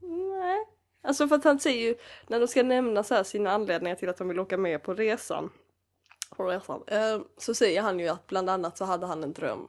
Nej. 0.00 0.66
Alltså 1.02 1.28
för 1.28 1.36
att 1.36 1.44
han 1.44 1.60
säger 1.60 1.88
ju, 1.88 1.96
när 2.26 2.40
de 2.40 2.48
ska 2.48 2.62
nämna 2.62 3.02
så 3.02 3.14
här 3.14 3.22
sina 3.22 3.50
anledningar 3.50 3.96
till 3.96 4.08
att 4.08 4.16
de 4.16 4.28
vill 4.28 4.40
åka 4.40 4.58
med 4.58 4.82
på 4.82 4.94
resan. 4.94 5.50
På 6.36 6.44
resan 6.44 6.82
eh, 6.86 7.20
så 7.36 7.54
säger 7.54 7.82
han 7.82 8.00
ju 8.00 8.08
att 8.08 8.26
bland 8.26 8.50
annat 8.50 8.78
så 8.78 8.84
hade 8.84 9.06
han 9.06 9.24
en 9.24 9.32
dröm. 9.32 9.68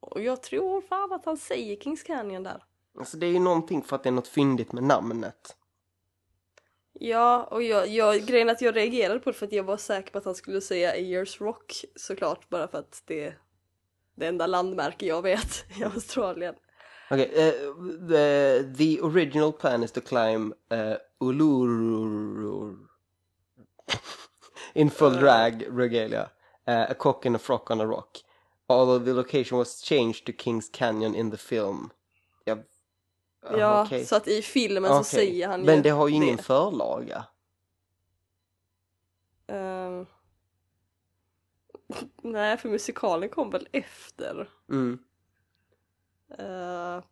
Och 0.00 0.20
jag 0.20 0.42
tror 0.42 0.80
fan 0.80 1.12
att 1.12 1.24
han 1.24 1.36
säger 1.36 1.76
Kings 1.76 2.02
Canyon 2.02 2.42
där. 2.42 2.64
Alltså 2.98 3.16
det 3.16 3.26
är 3.26 3.30
ju 3.30 3.38
någonting 3.38 3.82
för 3.82 3.96
att 3.96 4.02
det 4.02 4.08
är 4.08 4.12
något 4.12 4.28
fyndigt 4.28 4.72
med 4.72 4.82
namnet. 4.82 5.56
Ja, 6.92 7.44
och 7.44 7.62
jag, 7.62 7.88
jag, 7.88 8.20
grejen 8.20 8.48
att 8.48 8.60
jag 8.60 8.76
reagerade 8.76 9.20
på 9.20 9.30
det 9.30 9.36
för 9.36 9.46
att 9.46 9.52
jag 9.52 9.64
var 9.64 9.76
säker 9.76 10.12
på 10.12 10.18
att 10.18 10.24
han 10.24 10.34
skulle 10.34 10.60
säga 10.60 10.90
Ayers 10.90 11.40
Rock 11.40 11.84
såklart 11.96 12.48
bara 12.48 12.68
för 12.68 12.78
att 12.78 13.02
det 13.06 13.34
det 14.16 14.26
enda 14.26 14.46
landmärke 14.46 15.06
jag 15.06 15.22
vet 15.22 15.64
i 15.80 15.84
Australien. 15.84 16.54
Okej, 17.10 17.32
eh, 17.34 17.52
the, 18.08 18.64
the 18.76 19.00
original 19.00 19.52
plan 19.52 19.82
is 19.82 19.92
to 19.92 20.00
climb 20.00 20.54
uh, 20.72 20.96
Uluru 21.20 22.76
in 24.74 24.90
full 24.90 25.14
drag 25.14 25.66
regalia, 25.70 26.30
uh, 26.68 26.90
a 26.90 26.94
cock 26.94 27.26
and 27.26 27.36
a 27.36 27.38
frock 27.38 27.70
on 27.70 27.80
a 27.80 27.86
rock. 27.86 28.18
Although 28.68 29.04
the 29.04 29.12
location 29.12 29.58
was 29.58 29.82
changed 29.82 30.26
to 30.26 30.32
Kings 30.32 30.68
Canyon 30.72 31.14
in 31.14 31.30
the 31.30 31.36
film. 31.36 31.90
Ja, 32.44 32.54
uh, 32.54 32.60
Ja, 33.58 33.84
okej. 33.84 34.04
så 34.06 34.16
att 34.16 34.28
i 34.28 34.42
filmen 34.42 34.92
Okej. 34.92 35.04
så 35.04 35.10
säger 35.10 35.48
han 35.48 35.60
ju 35.60 35.66
Men 35.66 35.82
det 35.82 35.90
har 35.90 36.08
ju 36.08 36.14
ingen 36.14 36.38
förlaga. 36.38 37.24
Ehm, 39.48 40.06
Nej, 42.22 42.56
för 42.56 42.68
musikalen 42.68 43.28
kom 43.28 43.50
väl 43.50 43.68
efter. 43.72 44.48
Mm. 44.68 44.98
Eh, 46.38 47.02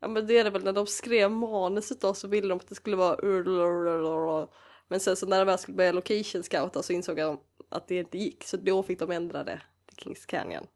ja 0.00 0.08
men 0.08 0.26
det 0.26 0.38
är 0.38 0.44
det 0.44 0.50
väl 0.50 0.64
när 0.64 0.72
de 0.72 0.86
skrev 0.86 1.30
manuset 1.30 2.00
då 2.00 2.14
så 2.14 2.28
ville 2.28 2.48
de 2.48 2.58
att 2.58 2.68
det 2.68 2.74
skulle 2.74 2.96
vara. 2.96 4.48
Men 4.88 5.00
sen 5.00 5.16
så 5.16 5.26
när 5.26 5.38
de 5.38 5.44
väl 5.44 5.58
skulle 5.58 5.76
börja 5.76 5.92
location 5.92 6.42
scouta 6.42 6.82
så 6.82 6.92
insåg 6.92 7.16
de 7.16 7.40
att 7.68 7.88
det 7.88 7.98
inte 7.98 8.18
gick 8.18 8.44
så 8.44 8.56
då 8.56 8.82
fick 8.82 8.98
de 8.98 9.10
ändra 9.10 9.44
det 9.44 9.60
till 9.86 9.96
Kings 9.98 10.26
Canyon. 10.26 10.66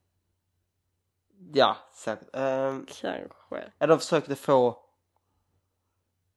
Ja, 1.52 1.76
säkert. 1.94 2.28
Ehm, 2.32 2.86
Kanske. 2.86 3.72
ja, 3.78 3.86
de 3.86 3.98
försökte 3.98 4.36
få... 4.36 4.68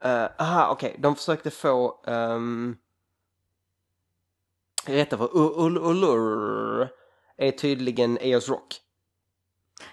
Uh, 0.06 0.28
aha, 0.38 0.72
okej. 0.72 0.96
De 1.00 1.16
försökte 1.16 1.52
få... 1.52 2.04
Um, 2.08 2.78
rätta 4.86 5.18
för 5.18 5.28
Ul- 5.28 5.56
Ul- 5.56 5.90
Ulur 5.92 6.90
är 7.38 7.52
tydligen 7.52 8.18
Eos 8.22 8.50
Rock. 8.50 8.82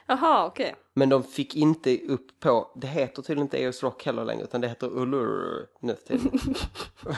Jaha 0.07 0.47
okej. 0.47 0.75
Men 0.95 1.09
de 1.09 1.23
fick 1.23 1.57
inte 1.57 1.99
upp 1.99 2.41
på, 2.41 2.73
det 2.77 2.87
heter 2.87 3.23
tydligen 3.23 3.47
inte 3.47 3.63
Eos 3.63 3.83
Rock 3.83 4.05
heller 4.07 4.25
längre 4.25 4.45
utan 4.45 4.61
det 4.61 4.69
heter 4.69 4.87
Ulur 4.99 5.67
nu 5.81 5.95
för 5.95 6.07
tiden. 6.07 6.31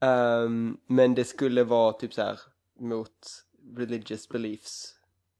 Ehm, 0.00 0.76
men 0.86 1.14
det 1.14 1.24
skulle 1.24 1.64
vara 1.64 1.92
typ 1.92 2.14
så 2.14 2.22
här 2.22 2.40
mot 2.78 3.44
religious 3.76 4.28
beliefs. 4.28 4.94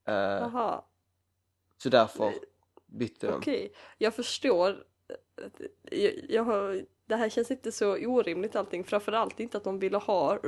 Eh, 0.09 0.15
Jaha. 0.15 0.85
så 1.83 1.89
därför 1.89 2.35
bytte 2.87 3.27
de. 3.27 3.33
Okej, 3.35 3.75
jag 3.99 4.15
förstår. 4.15 4.85
Jag, 5.91 6.13
jag 6.29 6.45
har, 6.45 6.85
det 7.11 7.17
här 7.17 7.29
känns 7.29 7.51
inte 7.51 7.73
så 7.73 7.97
orimligt 7.97 8.57
allting. 8.57 8.85
Framförallt 8.85 9.41
inte 9.41 9.57
att 9.57 9.65
de 9.65 9.79
ville 9.79 9.97
ha 9.97 10.39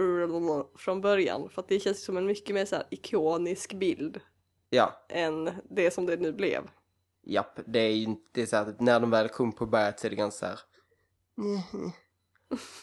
från 0.77 1.01
början. 1.01 1.49
För 1.49 1.63
att 1.63 1.69
det 1.69 1.81
känns 1.81 2.05
som 2.05 2.17
en 2.17 2.27
mycket 2.27 2.55
mer 2.55 2.65
så 2.65 2.77
här 2.77 2.87
ikonisk 2.91 3.73
bild 3.75 4.21
Ja, 4.71 5.05
än 5.09 5.51
det 5.71 5.91
som 5.91 6.07
det 6.07 6.17
nu 6.17 6.33
blev. 6.33 6.71
japp. 7.23 7.61
Det 7.67 7.79
är 7.79 7.91
ju 7.91 8.03
inte 8.03 8.47
så 8.47 8.57
att 8.57 8.81
när 8.81 9.01
de 9.01 9.11
väl 9.11 9.29
kom 9.29 9.53
på 9.53 9.67
berget 9.67 10.01
så 10.01 10.07
är 10.07 10.11
det 10.11 10.17
ganska 10.17 10.47
så 10.47 10.47
här. 10.47 10.61
Mhm. 11.37 11.93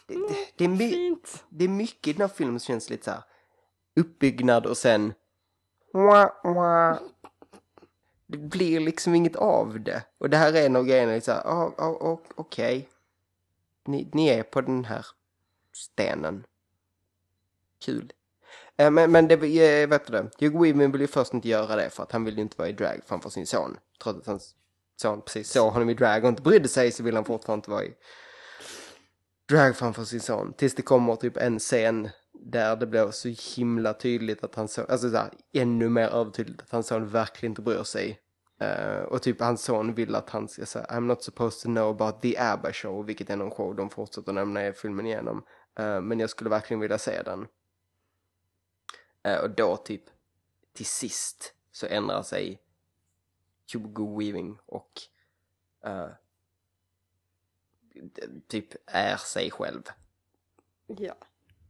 Det, 0.08 0.14
det, 0.14 0.36
det, 0.58 0.64
är 0.64 0.70
my, 0.70 0.92
Fint! 0.92 1.44
det 1.50 1.64
är 1.66 1.70
mycket 1.70 2.08
i 2.08 2.14
den 2.14 2.22
här 2.22 2.36
filmen 2.36 2.60
som 2.60 2.74
känns 2.74 2.90
lite 2.90 3.04
så 3.06 3.12
här 3.12 3.24
uppbyggnad 3.96 4.66
och 4.66 4.78
sen 4.78 5.14
det 8.28 8.38
blir 8.38 8.80
liksom 8.80 9.16
inget 9.16 9.36
av 9.36 9.80
det. 9.80 10.04
Och 10.18 10.30
det 10.30 10.38
här 10.38 10.54
är 10.54 10.66
en 10.66 10.76
av 10.76 10.86
grejerna, 10.86 11.12
liksom, 11.12 11.34
så 11.34 11.42
här, 11.42 11.48
ah, 11.48 11.74
ah, 11.78 12.08
ah, 12.12 12.20
okej. 12.36 12.90
Ni, 13.90 14.10
ni 14.14 14.28
är 14.28 14.44
på 14.44 14.62
den 14.62 14.86
här 14.86 15.06
stenen. 15.74 16.46
Kul. 17.86 18.14
Eh, 18.78 18.92
men, 18.92 19.12
men 19.12 19.28
det, 19.28 19.34
eh, 19.34 19.90
vet 19.90 20.06
du 20.06 20.12
det, 20.12 20.30
Hugh 20.40 20.62
Weaving 20.62 20.92
vill 20.92 21.02
ju 21.02 21.08
först 21.08 21.34
inte 21.34 21.50
göra 21.50 21.76
det 21.76 21.90
för 21.90 22.04
att 22.04 22.12
han 22.12 22.26
vill 22.26 22.36
ju 22.36 22.42
inte 22.42 22.58
vara 22.58 22.70
i 22.70 22.74
drag 22.74 23.02
framför 23.06 23.30
sin 23.30 23.48
son. 23.48 23.78
Trots 24.04 24.20
att 24.20 24.28
hans 24.28 24.56
son 25.02 25.22
precis 25.22 25.52
såg 25.52 25.74
honom 25.74 25.90
i 25.90 25.94
drag 25.94 26.24
och 26.24 26.30
inte 26.30 26.42
brydde 26.42 26.68
sig 26.68 26.92
så 26.92 27.04
vill 27.04 27.16
han 27.16 27.26
fortfarande 27.26 27.60
inte 27.60 27.72
vara 27.72 27.84
i 27.84 27.94
drag 29.50 29.78
framför 29.78 30.04
sin 30.04 30.22
son. 30.22 30.54
Tills 30.54 30.76
det 30.76 30.82
kommer 30.82 31.16
typ 31.16 31.38
en 31.38 31.60
scen 31.60 32.10
där 32.34 32.76
det 32.76 32.88
blir 32.88 33.12
så 33.12 33.30
himla 33.56 33.94
tydligt 33.94 34.44
att 34.44 34.56
han 34.56 34.68
såg, 34.68 34.92
alltså 34.92 35.10
så 35.10 35.18
här, 35.18 35.32
ännu 35.54 35.90
mer 35.90 36.08
övertydligt 36.08 36.62
att 36.62 36.72
hans 36.72 36.88
son 36.88 37.08
verkligen 37.08 37.52
inte 37.52 37.62
bryr 37.62 37.84
sig. 37.84 38.20
Uh, 38.62 39.02
och 39.02 39.22
typ 39.22 39.40
hans 39.40 39.64
son 39.64 39.94
vill 39.94 40.16
att 40.16 40.30
han 40.30 40.48
ska 40.48 40.66
säga 40.66 40.86
I'm 40.86 41.00
not 41.00 41.24
supposed 41.24 41.62
to 41.62 41.68
know 41.68 41.90
about 41.90 42.22
the 42.22 42.38
ABBA 42.38 42.74
show, 42.74 43.06
vilket 43.06 43.30
är 43.30 43.36
någon 43.36 43.52
show 43.52 43.76
de 43.76 43.90
fortsätter 43.90 44.34
nämna 44.34 44.68
i 44.68 44.74
filmen 44.74 45.06
igenom. 45.06 45.46
Uh, 45.80 46.02
men 46.02 46.20
jag 46.20 46.30
skulle 46.30 46.50
verkligen 46.50 46.80
vilja 46.80 46.98
se 46.98 47.22
den. 47.22 47.48
Uh, 49.28 49.44
och 49.44 49.50
då 49.50 49.78
typ 49.78 50.04
till 50.74 50.86
sist 50.86 51.54
så 51.72 51.86
ändrar 51.86 52.22
sig 52.22 52.62
Hugo 53.74 54.20
Weaving 54.20 54.58
och 54.66 54.92
typ 58.48 58.68
är 58.86 59.16
sig 59.16 59.52
själv. 59.52 59.84
Ja. 60.88 61.16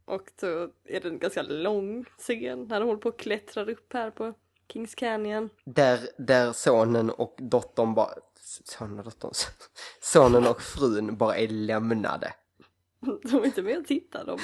Och 0.05 0.31
då 0.39 0.47
är 0.83 0.99
det 0.99 1.07
en 1.07 1.19
ganska 1.19 1.41
lång 1.41 2.05
scen 2.17 2.63
när 2.63 2.79
de 2.79 2.85
håller 2.85 3.01
på 3.01 3.09
och 3.09 3.19
klättrar 3.19 3.69
upp 3.69 3.93
här 3.93 4.11
på 4.11 4.33
Kings 4.73 4.95
Canyon. 4.95 5.49
Där, 5.65 5.99
där 6.17 6.53
sonen 6.53 7.09
och 7.09 7.35
dottern 7.37 7.93
bara, 7.93 8.09
sonen 8.63 8.99
och 8.99 9.05
dottern, 9.05 9.31
sonen 10.01 10.47
och 10.47 10.61
frun 10.61 11.17
bara 11.17 11.35
är 11.37 11.47
lämnade. 11.47 12.33
De 13.23 13.35
är 13.35 13.45
inte 13.45 13.61
med 13.61 13.77
och 13.77 13.87
tittar. 13.87 14.25
De 14.25 14.39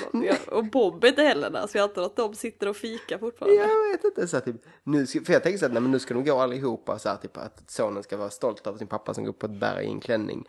och 0.52 0.66
Bob 0.66 1.04
är 1.04 1.08
inte 1.08 1.22
heller 1.22 1.50
där 1.50 1.68
så 1.68 1.78
jag 1.78 1.84
antar 1.90 2.02
att 2.02 2.16
de 2.16 2.36
sitter 2.36 2.68
och 2.68 2.78
fikar 2.78 3.18
fortfarande. 3.18 3.56
Jag 3.58 3.92
vet 3.92 4.04
inte, 4.04 4.28
så 4.28 4.38
här, 4.38 4.44
typ, 4.44 4.62
nu 4.84 5.08
ska, 5.08 5.22
för 5.22 5.34
jag 5.34 5.44
tänker 5.44 5.58
så 5.60 5.66
här, 5.66 5.74
nej, 5.74 5.82
men 5.82 5.92
nu 5.92 6.00
ska 6.00 6.14
de 6.14 6.24
gå 6.26 6.40
allihopa 6.40 7.00
så 7.00 7.10
här, 7.10 7.18
typ 7.18 7.38
att 7.38 7.72
sonen 7.72 8.04
ska 8.04 8.18
vara 8.18 8.30
stolt 8.30 8.68
över 8.68 8.78
sin 8.78 8.88
pappa 8.88 9.14
som 9.14 9.24
går 9.24 9.30
upp 9.32 9.40
på 9.40 9.46
ett 9.46 9.60
berg 9.60 9.86
i 9.86 9.90
en 9.90 10.00
klänning. 10.00 10.48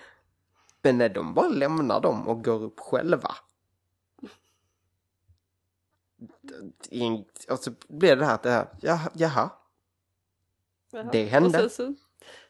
Men 0.82 0.98
när 0.98 1.08
de 1.08 1.34
bara 1.34 1.48
lämnar 1.48 2.00
dem 2.00 2.28
och 2.28 2.44
går 2.44 2.62
upp 2.62 2.80
själva. 2.80 3.30
In- 6.90 7.24
Och 7.50 7.58
så 7.58 7.70
blir 7.88 8.16
det 8.16 8.24
här 8.24 8.34
att 8.34 8.42
det 8.42 8.50
här, 8.50 8.68
jaha, 8.80 9.10
jaha. 9.14 9.50
Jaha. 10.96 11.08
Det 11.12 11.24
hände. 11.24 11.64
Och 11.64 11.70
sen, 11.70 11.94
så, 11.94 11.94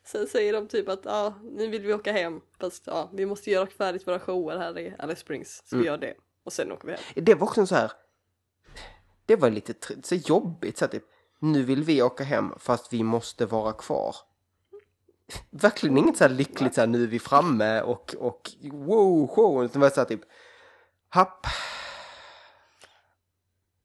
sen 0.05 0.26
säger 0.26 0.53
de 0.53 0.68
typ 0.68 0.88
att 0.88 1.01
ja, 1.05 1.34
nu 1.42 1.68
vill 1.68 1.82
vi 1.82 1.94
åka 1.94 2.12
hem 2.12 2.40
fast 2.61 2.82
ja, 2.86 3.11
vi 3.12 3.26
måste 3.26 3.51
göra 3.51 3.66
färdigt 3.66 4.07
våra 4.07 4.20
shower 4.20 4.59
här 4.59 4.78
i 4.78 4.94
Alice 4.99 5.20
Springs. 5.20 5.62
Så 5.64 5.74
Mm. 5.74 5.82
vi 5.82 5.86
gör 5.88 5.99
det. 5.99 6.14
Och 6.44 6.53
sen 6.53 6.72
åker 6.72 6.86
vi 6.86 6.92
hem. 6.92 7.01
Det 7.14 7.34
var 7.34 7.47
också 7.47 7.66
så 7.66 7.74
här, 7.74 7.92
det 9.26 9.36
var 9.36 9.51
lite 9.51 9.74
så 10.03 10.14
jobbigt 10.14 10.78
så 10.78 10.84
här, 10.84 10.92
typ, 10.92 11.05
nu 11.38 11.62
vill 11.62 11.84
vi 11.84 12.03
åka 12.03 12.24
hem 12.24 12.53
fast 12.59 12.92
vi 12.92 13.03
måste 13.03 13.47
vara 13.47 13.72
kvar. 13.72 14.16
Verkligen 15.51 15.99
inget 15.99 16.16
så 16.16 16.24
här 16.24 16.30
lyckligt 16.30 16.74
så 16.74 16.80
här, 16.80 16.88
nu 16.88 17.03
är 17.03 17.07
vi 17.07 17.18
framme 17.18 17.82
och, 17.82 18.14
och 18.18 18.51
wow, 18.72 19.26
show, 19.26 19.64
utan 19.64 19.80
var 19.82 19.90
så 19.90 20.01
här 20.01 20.05
typ, 20.09 20.20
happ, 21.09 21.47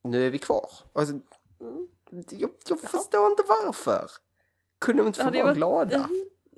nu 0.03 0.25
är 0.25 0.29
vi 0.29 0.37
kvar. 0.37 0.69
Alltså, 0.93 1.13
jag, 2.29 2.49
jag 2.67 2.79
förstår 2.79 3.31
inte 3.31 3.43
varför. 3.47 4.11
Kunde 4.81 5.01
de 5.03 5.07
inte 5.07 5.23
Det 5.23 5.25
få 5.25 5.31
vara 5.31 5.43
varit, 5.43 5.57
glada? 5.57 6.09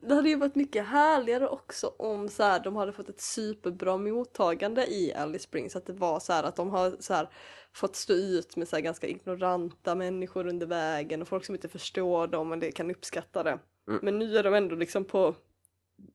det 0.07 0.15
hade 0.15 0.29
ju 0.29 0.35
varit 0.35 0.55
mycket 0.55 0.85
härligare 0.85 1.47
också 1.47 1.93
om 1.97 2.29
så 2.29 2.43
här, 2.43 2.59
de 2.59 2.75
hade 2.75 2.93
fått 2.93 3.09
ett 3.09 3.21
superbra 3.21 3.97
mottagande 3.97 4.87
i 4.87 5.13
Alice 5.13 5.43
Springs. 5.43 5.75
Att 5.75 5.85
det 5.85 5.93
var 5.93 6.19
så 6.19 6.33
här 6.33 6.43
att 6.43 6.55
de 6.55 6.69
har 6.69 6.95
så 6.99 7.13
här, 7.13 7.29
fått 7.73 7.95
stå 7.95 8.13
ut 8.13 8.55
med 8.55 8.67
så 8.67 8.79
ganska 8.79 9.07
ignoranta 9.07 9.95
människor 9.95 10.47
under 10.47 10.67
vägen 10.67 11.21
och 11.21 11.27
folk 11.27 11.45
som 11.45 11.55
inte 11.55 11.69
förstår 11.69 12.27
dem 12.27 12.51
och 12.51 12.57
det 12.57 12.71
kan 12.71 12.91
uppskatta 12.91 13.43
det. 13.43 13.59
Mm. 13.87 13.99
Men 14.03 14.19
nu 14.19 14.37
är 14.37 14.43
de 14.43 14.53
ändå 14.53 14.75
liksom 14.75 15.05
på, 15.05 15.35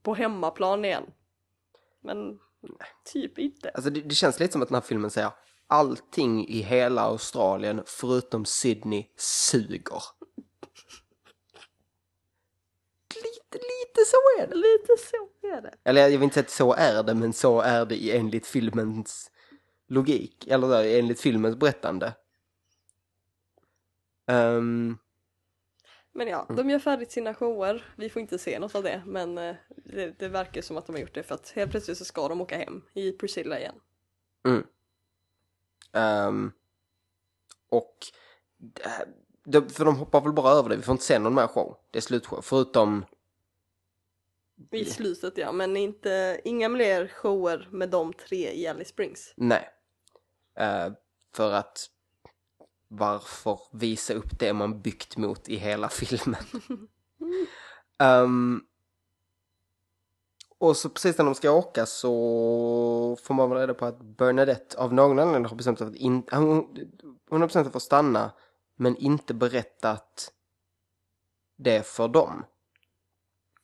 på 0.03 0.15
hemmaplan 0.15 0.85
igen. 0.85 1.05
Men 2.03 2.39
typ 3.13 3.39
inte. 3.39 3.71
Alltså 3.75 3.91
det, 3.91 4.01
det 4.01 4.15
känns 4.15 4.41
lite 4.41 4.53
som 4.53 4.63
att 4.63 4.69
den 4.69 4.75
här 4.75 4.83
filmen 4.83 5.11
säger 5.11 5.31
allting 5.67 6.49
i 6.49 6.61
hela 6.63 7.03
Australien 7.03 7.83
förutom 7.87 8.45
Sydney 8.45 9.05
suger. 9.17 10.03
Lite, 13.53 13.65
lite 13.65 14.05
så 14.07 14.43
är 14.43 14.47
det. 14.47 14.55
Lite 14.55 14.97
så 15.11 15.47
är 15.47 15.61
det. 15.63 15.75
Eller 15.85 16.01
jag 16.03 16.09
vill 16.11 16.23
inte 16.23 16.35
säga 16.35 16.45
att 16.45 16.51
så 16.51 16.73
är 16.75 17.03
det, 17.03 17.15
men 17.15 17.33
så 17.33 17.61
är 17.61 17.87
det 17.87 17.95
i- 17.97 18.17
enligt 18.17 18.47
filmens 18.47 19.31
logik. 19.89 20.47
Eller 20.47 20.69
där, 20.69 20.85
enligt 20.99 21.21
filmens 21.21 21.57
berättande. 21.57 22.15
Ehm, 24.27 24.99
Men 26.13 26.29
ja, 26.29 26.47
de 26.57 26.71
gör 26.71 26.79
färdigt 26.79 27.13
sina 27.13 27.35
shower. 27.35 27.95
Vi 27.97 28.11
får 28.11 28.23
inte 28.23 28.39
se 28.39 28.59
något 28.59 28.75
av 28.75 28.83
det 28.83 29.03
men 29.07 29.39
eh, 29.39 29.55
det, 29.85 30.19
det 30.19 30.29
verkar 30.29 30.63
som 30.63 30.77
att 30.77 30.87
de 30.87 30.93
har 30.93 31.01
gjort 31.01 31.15
det 31.15 31.23
för 31.23 31.35
att 31.35 31.51
helt 31.51 31.71
plötsligt 31.71 31.99
så 31.99 32.05
ska 32.05 32.29
de 32.29 32.41
åka 32.41 32.57
hem 32.59 32.83
i 32.95 33.13
Priscilla 33.13 33.59
igen. 33.61 33.75
ehm, 35.93 36.53
och 37.69 37.97
eh, 38.85 39.09
de, 39.45 39.69
för 39.69 39.85
de 39.85 39.97
hoppar 39.97 40.21
väl 40.21 40.33
bara 40.33 40.53
över 40.53 40.69
det, 40.69 40.77
vi 40.77 40.83
får 40.83 40.93
inte 40.93 41.05
se 41.05 41.19
någon 41.19 41.35
mer 41.35 41.47
show. 41.47 41.77
Det 41.91 41.99
är 41.99 42.01
slutshow, 42.03 42.41
förutom 42.43 43.05
I 44.71 44.85
slutet 44.85 45.39
ja, 45.39 45.53
men 45.53 45.77
inte, 45.77 46.41
inga 46.45 46.69
mer 46.69 47.09
shower 47.09 47.69
med 47.73 47.91
de 47.91 48.13
tre 48.13 48.53
i 48.53 48.67
Alice 48.67 48.91
Springs. 48.91 49.35
Nej. 49.37 49.69
Eh, 50.59 50.93
för 51.35 51.53
att 51.53 51.91
varför 52.89 53.61
visa 53.73 54.15
upp 54.15 54.39
det 54.39 54.53
man 54.53 54.83
byggt 54.83 55.17
mot 55.17 55.49
i 55.49 55.57
hela 55.57 55.89
filmen? 55.93 56.45
Ehm, 57.99 58.61
och 60.59 60.77
så 60.77 60.89
precis 60.89 61.19
när 61.19 61.25
de 61.25 61.35
ska 61.35 61.51
åka 61.51 61.87
så 61.87 63.17
får 63.23 63.35
man 63.35 63.55
reda 63.55 63.75
på 63.75 63.87
att 63.87 64.01
Bernadette 64.01 64.79
av 64.79 64.95
någon 64.95 65.19
anledning 65.19 65.45
har 65.45 65.57
bestämt 65.57 65.79
sig 65.79 65.87
för 65.87 65.95
att 65.95 66.01
in, 66.01 66.23
hon, 66.31 66.77
hon 67.31 67.41
har 67.41 67.49
bestämt 67.49 67.67
sig 67.67 67.73
för 67.73 67.79
att 67.79 67.83
stanna 67.83 68.33
men 68.77 68.97
inte 68.97 69.35
berättat 69.35 70.33
det 71.59 71.87
för 71.87 72.09
dem. 72.09 72.45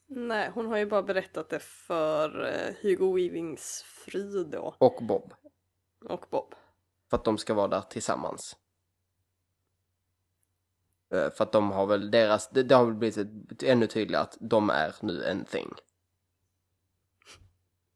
Nej, 0.07 0.51
hon 0.55 0.67
har 0.67 0.77
ju 0.77 0.87
bara 0.87 1.03
berättat 1.03 1.49
det 1.49 1.59
för 1.59 2.45
eh, 2.47 2.75
Hugo 2.83 3.15
Weavings 3.15 3.83
fru 3.83 4.45
då 4.45 4.75
Och 4.79 4.99
Bob. 5.03 5.35
och 6.05 6.27
Bob. 6.31 6.55
För 7.11 7.17
att 7.17 7.25
de 7.25 7.39
ska 7.39 7.55
vara 7.55 7.69
där 7.69 7.81
tillsammans. 7.81 8.57
Eh, 11.15 11.31
För 11.31 11.45
att 11.45 11.53
de 11.53 11.71
har 11.71 11.87
väl 11.87 12.11
deras, 12.11 12.51
det, 12.51 12.75
har 12.75 12.85
väl 12.85 12.95
blivit 12.95 13.63
ännu 13.63 13.87
tydligare 13.87 14.23
att 14.23 14.37
de 14.41 14.71
är 14.71 14.95
nu 15.01 15.25
en 15.25 15.45
thing. 15.45 15.73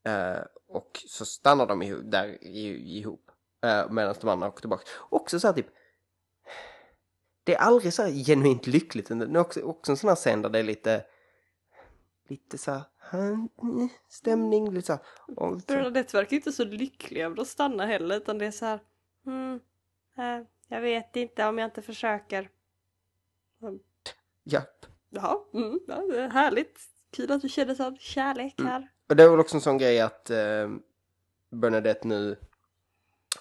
Eh, 0.03 0.41
och 0.67 0.91
så 1.07 1.25
stannar 1.25 1.67
de 1.67 1.81
ihop, 1.81 2.01
där 2.11 2.43
ihop. 2.43 3.31
Medan 3.89 4.15
de 4.21 4.29
andra 4.29 4.47
åker 4.47 4.59
tillbaka. 4.59 4.83
Också 5.09 5.39
så 5.39 5.47
här 5.47 5.53
typ. 5.53 5.67
Det 7.43 7.55
är 7.55 7.59
aldrig 7.59 7.93
så 7.93 8.05
genuint 8.05 8.67
lyckligt. 8.67 9.07
Det 9.07 9.15
är 9.15 9.37
också, 9.37 9.61
också 9.61 9.91
en 9.91 9.97
sån 9.97 10.07
här 10.07 10.15
scen 10.15 10.41
där 10.41 10.49
det 10.49 10.59
är 10.59 10.63
lite. 10.63 11.05
Lite 12.29 12.57
så 12.57 12.71
här. 12.71 12.81
"Hmm, 13.11 13.89
Stämning, 14.09 14.71
lite 14.73 14.87
så 14.87 14.93
här. 14.93 15.01
Och, 15.35 15.57
Bernadette 15.67 16.17
verkar 16.17 16.35
inte 16.35 16.51
så 16.51 16.63
lycklig 16.65 17.21
över 17.21 17.41
att 17.41 17.47
stanna 17.47 17.85
heller 17.85 18.17
utan 18.17 18.37
det 18.37 18.45
är 18.45 18.51
så 18.51 18.65
här. 18.65 18.79
Mm, 19.25 19.59
eh, 20.17 20.47
jag 20.67 20.81
vet 20.81 21.15
inte 21.15 21.45
om 21.47 21.57
jag 21.57 21.67
inte 21.67 21.81
försöker. 21.81 22.49
japp. 24.43 24.85
Ja, 25.09 25.45
mm, 25.53 25.79
ja 25.87 26.27
härligt. 26.31 26.79
Kul 27.11 27.31
att 27.31 27.41
du 27.41 27.49
känner 27.49 27.75
sån 27.75 27.97
kärlek 27.97 28.53
här. 28.61 28.87
Och 29.09 29.15
det 29.15 29.23
är 29.23 29.29
väl 29.29 29.39
också 29.39 29.55
en 29.57 29.61
sån 29.61 29.77
grej 29.77 30.01
att 30.01 30.29
eh, 30.29 30.69
Bernadette 31.49 32.07
nu 32.07 32.35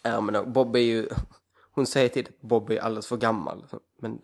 är 0.03 0.21
med 0.21 0.33
någon. 0.33 0.53
Bob 0.53 0.77
är 0.77 0.81
ju, 0.81 1.09
hon 1.73 1.87
säger 1.87 2.09
till 2.09 2.27
att 2.29 2.41
Bob 2.41 2.71
är 2.71 2.79
alldeles 2.81 3.07
för 3.07 3.17
gammal. 3.17 3.67
Men 3.99 4.23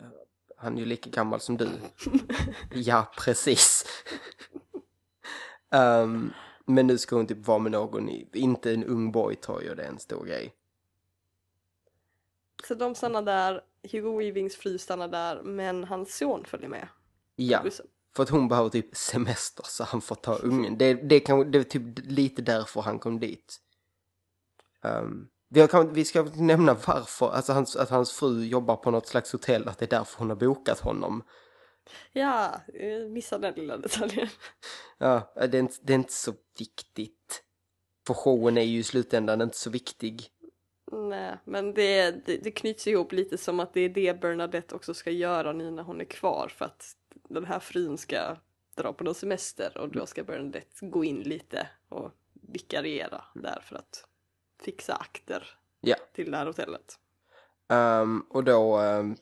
han 0.57 0.75
är 0.75 0.79
ju 0.81 0.87
lika 0.87 1.11
gammal 1.11 1.41
som 1.41 1.57
du. 1.57 1.69
ja, 2.71 3.13
precis. 3.19 3.84
Ehm, 5.75 6.33
men 6.67 6.87
nu 6.87 6.99
ska 6.99 7.17
hon 7.17 7.27
typ 7.27 7.47
vara 7.47 7.59
med 7.59 7.73
någon, 7.73 8.09
inte 8.33 8.73
en 8.73 8.85
ung 8.85 9.13
boy 9.13 9.37
tror 9.37 9.63
jag 9.63 9.77
det 9.77 9.83
är 9.83 9.89
en 9.89 9.99
stor 9.99 10.25
grej. 10.25 10.55
Så 12.69 12.75
de 12.75 12.95
stannar 12.95 13.23
där, 13.23 13.61
Hugo 13.93 14.19
Weavings 14.19 14.57
fru 14.57 14.79
stannar 14.79 15.09
där 15.09 15.43
men 15.43 15.85
hans 15.85 16.17
son 16.17 16.45
följer 16.45 16.69
med. 16.69 16.89
Ja, 17.37 17.65
för 18.17 18.23
att 18.23 18.29
hon 18.29 18.49
behöver 18.49 18.71
typ 18.71 18.97
semester 18.97 19.65
så 19.69 19.85
han 19.85 20.01
får 20.01 20.15
ta 20.15 20.35
ungen. 20.35 20.79
Det, 20.79 20.95
det, 20.95 21.21
kan, 21.21 21.51
det 21.51 21.59
är 21.59 21.63
typ 21.63 21.83
lite 21.97 22.43
därför 22.43 22.81
han 22.81 22.99
kom 22.99 23.21
dit. 23.21 23.57
Um, 24.83 25.29
vi, 25.49 25.69
kan, 25.69 25.93
vi 25.93 26.05
ska 26.05 26.23
nämna 26.23 26.75
varför, 26.75 27.31
alltså 27.31 27.53
hans, 27.53 27.77
att 27.77 27.91
hans 27.91 28.13
fru 28.13 28.45
jobbar 28.45 28.77
på 28.77 28.91
något 28.91 29.07
slags 29.07 29.33
hotell, 29.33 29.69
att 29.69 29.79
det 29.79 29.85
är 29.85 29.99
därför 29.99 30.19
hon 30.19 30.29
har 30.29 30.37
bokat 30.37 30.81
honom. 30.81 31.23
Ja, 32.13 32.61
eh, 32.75 33.09
missade 33.09 33.47
den 33.47 33.55
lilla 33.55 33.77
detaljen. 33.77 34.29
Ja, 34.99 35.33
det 35.35 35.55
är 35.55 35.61
inte, 35.61 35.77
det 35.83 35.93
är 35.93 35.95
inte 35.99 36.13
så 36.13 36.33
viktigt. 36.59 37.43
För 38.07 38.15
showen 38.15 38.59
är 38.59 38.63
ju 38.63 38.79
i 38.79 38.83
slutändan 38.83 39.41
inte 39.43 39.57
så 39.57 39.71
viktig. 39.71 40.31
Nej, 40.93 41.37
men 41.45 41.75
det, 41.75 42.11
det, 42.27 42.37
det 42.37 42.51
knyts 42.51 42.87
ihop 42.87 43.13
lite 43.13 43.39
som 43.39 43.61
att 43.61 43.75
det 43.75 43.81
är 43.81 43.89
det 43.89 44.21
Bernadette 44.21 44.75
också 44.75 44.95
ska 44.95 45.11
göra 45.11 45.53
nu 45.53 45.71
när 45.71 45.83
hon 45.83 46.01
är 46.01 46.05
kvar 46.05 46.49
för 46.57 46.65
att 46.65 46.97
den 47.29 47.45
här 47.45 47.59
frun 47.61 47.99
ska 47.99 48.37
dra 48.75 48.93
på 48.93 49.05
någon 49.05 49.15
semester 49.15 49.79
och 49.79 49.89
då 49.89 50.07
ska 50.07 50.25
Bernadette 50.25 50.87
gå 50.87 51.05
in 51.05 51.21
lite 51.21 51.69
och 51.89 52.11
vikariera 52.33 53.25
där 53.35 53.61
för 53.65 53.77
att 53.77 54.07
fixa 54.63 54.95
akter 54.95 55.59
Ja. 55.81 55.97
till 56.13 56.31
det 56.31 56.37
här 56.37 56.47
hotellet. 56.47 56.99
Ehm, 57.69 58.21
och 58.31 58.45
då 58.45 58.77
ehm, 58.79 59.17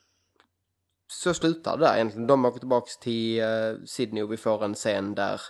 så 1.13 1.35
slutar 1.35 1.77
det 1.77 1.85
där 1.85 1.95
egentligen. 1.95 2.27
De 2.27 2.45
åker 2.45 2.59
tillbaks 2.59 2.99
till 2.99 3.41
eh, 3.41 3.75
Sydney 3.87 4.23
och 4.23 4.33
vi 4.33 4.37
får 4.37 4.65
en 4.65 4.75
scen 4.75 5.15
där 5.15 5.41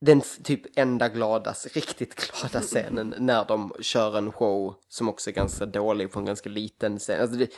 den 0.00 0.20
typ 0.44 0.78
enda 0.78 1.08
glada, 1.08 1.54
riktigt 1.74 2.14
glada 2.14 2.60
scenen 2.60 3.14
när 3.18 3.44
de 3.44 3.72
kör 3.80 4.18
en 4.18 4.32
show 4.32 4.74
som 4.88 5.08
också 5.08 5.30
är 5.30 5.34
ganska 5.34 5.66
dålig 5.66 6.12
på 6.12 6.18
en 6.18 6.24
ganska 6.24 6.48
liten 6.48 6.98
scen. 6.98 7.20
Alltså 7.20 7.36
det, 7.36 7.50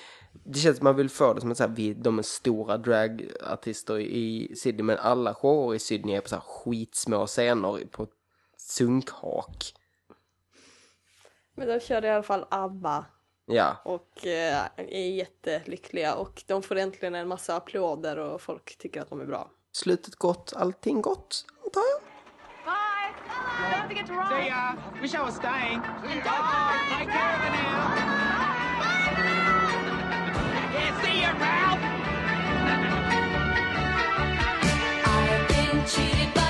det 0.44 0.58
känns 0.58 0.76
som 0.76 0.84
man 0.84 0.96
vill 0.96 1.10
få 1.10 1.34
det 1.34 1.40
som 1.40 1.50
att 1.50 1.56
så 1.56 1.62
här, 1.62 1.74
vi, 1.74 1.94
de 1.94 2.18
är 2.18 2.22
stora 2.22 2.78
dragartister 2.78 3.98
i 3.98 4.54
Sydney 4.56 4.82
men 4.82 4.98
alla 4.98 5.34
shower 5.34 5.74
i 5.74 5.78
Sydney 5.78 6.16
är 6.16 6.20
på 6.20 6.28
så 6.28 6.34
här 6.34 6.42
skitsmå 6.42 7.26
scener 7.26 7.86
på 7.90 8.02
ett 8.02 8.10
sunkhak. 8.56 9.74
Men 11.54 11.68
de 11.68 11.80
körde 11.80 12.06
i 12.06 12.10
alla 12.10 12.22
fall 12.22 12.46
ABBA 12.50 13.04
Ja, 13.50 13.76
och 13.84 14.26
eh, 14.26 14.64
är 14.76 15.08
jättelyckliga 15.10 16.14
och 16.14 16.42
de 16.46 16.62
får 16.62 16.76
äntligen 16.76 17.14
en 17.14 17.28
massa 17.28 17.56
applåder 17.56 18.16
och 18.18 18.40
folk 18.40 18.78
tycker 18.78 19.00
att 19.00 19.08
de 19.10 19.20
är 19.20 19.24
bra. 19.26 19.50
slutet 19.72 20.14
gott, 20.16 20.52
allting 20.56 21.02
gott, 21.02 21.44
antar 21.64 21.80
jag. 21.92 22.00
Bye. 22.64 23.12
Don't 23.72 23.86
forget 23.88 24.06
to 24.06 24.12
ride. 24.12 24.42
See 24.42 24.48
ya. 24.48 24.76
Wish 25.02 25.14
I 25.14 25.18
was 25.18 25.34
staying. 25.36 25.80
Take 25.82 27.10
care 27.10 27.34
of 27.36 27.44
it 27.46 27.52
now. 27.52 27.78
Yeah, 30.74 31.02
see 31.02 31.20
ya, 31.22 31.30
Ralph. 31.40 31.82
I've 35.06 35.48
been 35.48 35.84
cheated 35.86 36.34
by 36.34 36.47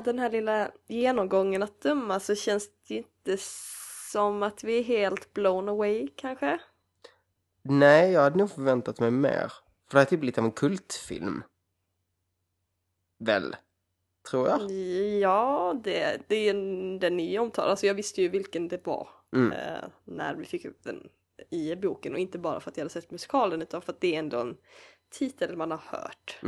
av 0.00 0.04
den 0.04 0.18
här 0.18 0.30
lilla 0.30 0.70
genomgången 0.86 1.62
att 1.62 1.80
döma 1.80 2.20
så 2.20 2.34
känns 2.34 2.68
det 2.88 2.94
inte 2.94 3.36
som 4.12 4.42
att 4.42 4.64
vi 4.64 4.78
är 4.78 4.82
helt 4.82 5.32
blown 5.34 5.68
away 5.68 6.08
kanske. 6.16 6.60
Nej, 7.62 8.12
jag 8.12 8.20
hade 8.20 8.38
nog 8.38 8.50
förväntat 8.50 9.00
mig 9.00 9.10
mer. 9.10 9.52
För 9.88 9.90
det 9.90 9.98
här 9.98 10.06
är 10.06 10.10
typ 10.10 10.22
lite 10.22 10.40
av 10.40 10.44
en 10.44 10.52
kultfilm. 10.52 11.42
Väl? 13.18 13.56
Tror 14.30 14.48
jag. 14.48 14.70
Ja, 15.20 15.80
det, 15.84 16.20
det 16.28 16.36
är 16.36 16.50
en, 16.50 16.98
den 16.98 17.20
är 17.20 17.38
omtalad. 17.38 17.70
Alltså 17.70 17.86
jag 17.86 17.94
visste 17.94 18.22
ju 18.22 18.28
vilken 18.28 18.68
det 18.68 18.86
var 18.86 19.08
Mm. 19.32 19.52
eh, 19.52 19.88
när 20.04 20.34
vi 20.34 20.44
fick 20.44 20.64
upp 20.64 20.82
den 20.82 21.08
i 21.50 21.76
boken 21.76 22.12
och 22.12 22.18
inte 22.18 22.38
bara 22.38 22.60
för 22.60 22.70
att 22.70 22.76
jag 22.76 22.84
hade 22.84 22.92
sett 22.92 23.10
musikalen 23.10 23.62
utan 23.62 23.82
för 23.82 23.92
att 23.92 24.00
det 24.00 24.14
är 24.14 24.18
ändå 24.18 24.40
en 24.40 24.56
titel 25.10 25.56
man 25.56 25.70
har 25.70 25.78
hört. 25.86 26.40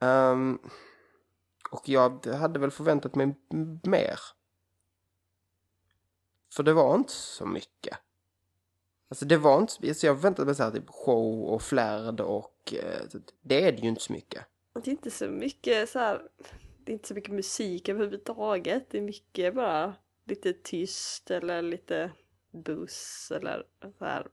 Ehm, 0.00 0.58
och 1.74 1.88
jag 1.88 2.26
hade 2.26 2.58
väl 2.58 2.70
förväntat 2.70 3.14
mig 3.14 3.34
mer. 3.82 4.20
För 6.52 6.62
det 6.62 6.72
var 6.72 6.94
inte 6.94 7.12
så 7.12 7.46
mycket. 7.46 7.98
Alltså 9.08 9.24
det 9.24 9.36
var 9.36 9.60
inte, 9.60 9.94
så... 9.94 10.06
jag 10.06 10.14
väntade 10.14 10.46
mig 10.46 10.54
så 10.54 10.62
här 10.62 10.70
typ 10.70 10.88
show 10.88 11.44
och 11.44 11.62
flärd 11.62 12.20
och 12.20 12.74
eh, 12.74 13.20
det 13.42 13.64
är 13.64 13.72
det 13.72 13.78
ju 13.78 13.88
inte 13.88 14.02
så 14.02 14.12
mycket. 14.12 14.44
Det 14.72 14.88
är 14.88 14.92
inte 14.92 15.10
så 15.10 15.28
mycket 15.28 15.88
så 15.88 15.98
här, 15.98 16.22
det 16.84 16.92
är 16.92 16.94
inte 16.94 17.08
så 17.08 17.14
mycket 17.14 17.34
musik 17.34 17.88
överhuvudtaget. 17.88 18.90
Det 18.90 18.98
är 18.98 19.02
mycket 19.02 19.54
bara 19.54 19.94
lite 20.24 20.52
tyst 20.52 21.30
eller 21.30 21.62
lite 21.62 22.12
buss 22.50 23.32
eller 23.36 23.66
så 23.98 24.04
här. 24.04 24.26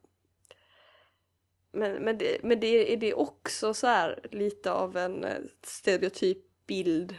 Men, 1.71 2.03
men, 2.03 2.17
det, 2.17 2.43
men 2.43 2.59
det, 2.59 2.93
är 2.93 2.97
det 2.97 3.13
också 3.13 3.73
så 3.73 3.87
här 3.87 4.27
lite 4.31 4.71
av 4.71 4.97
en 4.97 5.25
stereotyp 5.63 6.37
bild 6.67 7.15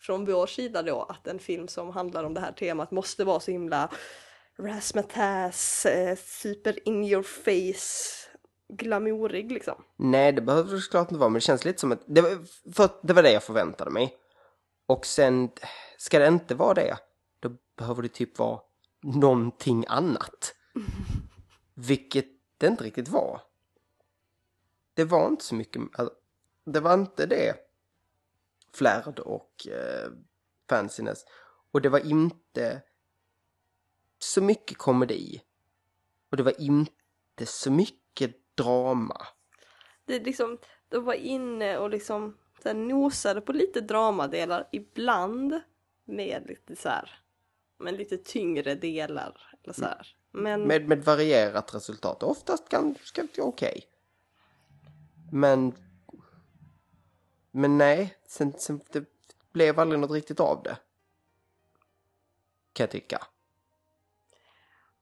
från 0.00 0.24
vår 0.24 0.46
sida 0.46 0.82
då 0.82 1.02
att 1.02 1.26
en 1.26 1.38
film 1.38 1.68
som 1.68 1.90
handlar 1.90 2.24
om 2.24 2.34
det 2.34 2.40
här 2.40 2.52
temat 2.52 2.90
måste 2.90 3.24
vara 3.24 3.40
så 3.40 3.50
himla 3.50 3.90
razzmatazz, 4.58 5.86
eh, 5.86 6.16
super 6.16 6.88
in 6.88 7.04
your 7.04 7.22
face, 7.22 8.28
glamourig 8.68 9.52
liksom. 9.52 9.84
Nej, 9.96 10.32
det 10.32 10.42
behöver 10.42 10.74
det 10.74 10.80
såklart 10.80 11.10
inte 11.10 11.18
vara, 11.20 11.28
men 11.28 11.34
det 11.34 11.40
känns 11.40 11.64
lite 11.64 11.80
som 11.80 11.92
att, 11.92 12.02
det 12.06 12.20
var, 12.20 12.38
för 12.72 12.88
det 13.02 13.12
var 13.12 13.22
det 13.22 13.32
jag 13.32 13.42
förväntade 13.42 13.90
mig. 13.90 14.16
Och 14.86 15.06
sen, 15.06 15.50
ska 15.98 16.18
det 16.18 16.26
inte 16.26 16.54
vara 16.54 16.74
det, 16.74 16.96
då 17.40 17.50
behöver 17.76 18.02
det 18.02 18.08
typ 18.08 18.38
vara 18.38 18.60
någonting 19.02 19.84
annat. 19.88 20.54
Vilket 21.74 22.26
det 22.58 22.66
inte 22.66 22.84
riktigt 22.84 23.08
var. 23.08 23.40
Det 24.94 25.04
var 25.04 25.26
inte 25.26 25.44
så 25.44 25.54
mycket, 25.54 25.82
alltså, 25.92 26.14
det 26.64 26.80
var 26.80 26.94
inte 26.94 27.26
det. 27.26 27.67
Flärd 28.78 29.18
och 29.18 29.66
eh, 29.66 30.10
fanciness. 30.68 31.24
Och 31.72 31.80
det 31.80 31.88
var 31.88 32.06
inte 32.06 32.82
så 34.18 34.42
mycket 34.42 34.78
komedi. 34.78 35.42
Och 36.30 36.36
det 36.36 36.42
var 36.42 36.60
inte 36.60 37.46
så 37.46 37.70
mycket 37.70 38.36
drama. 38.54 39.26
det 40.04 40.18
liksom, 40.18 40.58
de 40.88 41.04
var 41.04 41.14
inne 41.14 41.78
och 41.78 41.90
liksom 41.90 42.38
så 42.62 42.68
här, 42.68 42.74
nosade 42.74 43.40
på 43.40 43.52
lite 43.52 43.80
dramadelar 43.80 44.68
ibland 44.72 45.60
med 46.04 46.46
lite 46.46 46.76
så 46.76 46.88
här, 46.88 47.10
men 47.78 47.94
lite 47.94 48.16
tyngre 48.16 48.74
delar. 48.74 49.58
Eller 49.62 49.74
så 49.74 49.84
här. 49.84 50.06
Men 50.30 50.62
Med, 50.62 50.88
med 50.88 51.04
varierat 51.04 51.74
resultat. 51.74 52.22
Oftast 52.22 52.68
ganska 52.68 53.26
okej. 53.38 53.84
Men... 55.32 55.87
Men 57.58 57.78
nej, 57.78 58.14
sen, 58.26 58.52
sen, 58.58 58.80
det 58.92 59.04
blev 59.52 59.80
aldrig 59.80 60.00
något 60.00 60.10
riktigt 60.10 60.40
av 60.40 60.62
det. 60.62 60.76
Kan 62.72 62.84
jag 62.84 62.90
tycka. 62.90 63.26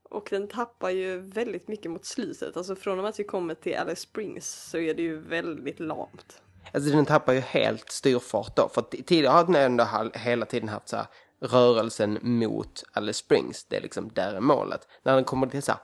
Och 0.03 0.27
den 0.31 0.47
tappar 0.47 0.89
ju 0.89 1.19
väldigt 1.19 1.67
mycket 1.67 1.91
mot 1.91 2.05
slutet. 2.05 2.57
Alltså 2.57 2.75
från 2.75 2.97
och 2.97 3.03
med 3.03 3.09
att 3.09 3.19
vi 3.19 3.23
kommer 3.23 3.55
till 3.55 3.77
Alice 3.77 4.01
Springs 4.01 4.69
så 4.69 4.77
är 4.77 4.93
det 4.93 5.01
ju 5.01 5.19
väldigt 5.19 5.79
lamt. 5.79 6.41
Alltså 6.73 6.89
den 6.91 7.05
tappar 7.05 7.33
ju 7.33 7.39
helt 7.39 7.91
styrfart 7.91 8.55
då. 8.55 8.69
För 8.69 8.81
tidigare 8.81 9.33
har 9.33 9.43
den 9.43 9.55
ändå 9.55 9.87
hela 10.13 10.45
tiden 10.45 10.69
haft 10.69 10.89
så 10.89 10.95
här 10.95 11.07
rörelsen 11.39 12.19
mot 12.21 12.83
Alice 12.93 13.19
Springs. 13.19 13.65
Det 13.65 13.77
är 13.77 13.81
liksom 13.81 14.11
där 14.13 14.33
är 14.33 14.39
målet. 14.39 14.87
När 15.03 15.15
den 15.15 15.23
kommer 15.23 15.47
till 15.47 15.63
så 15.63 15.71
här, 15.71 15.81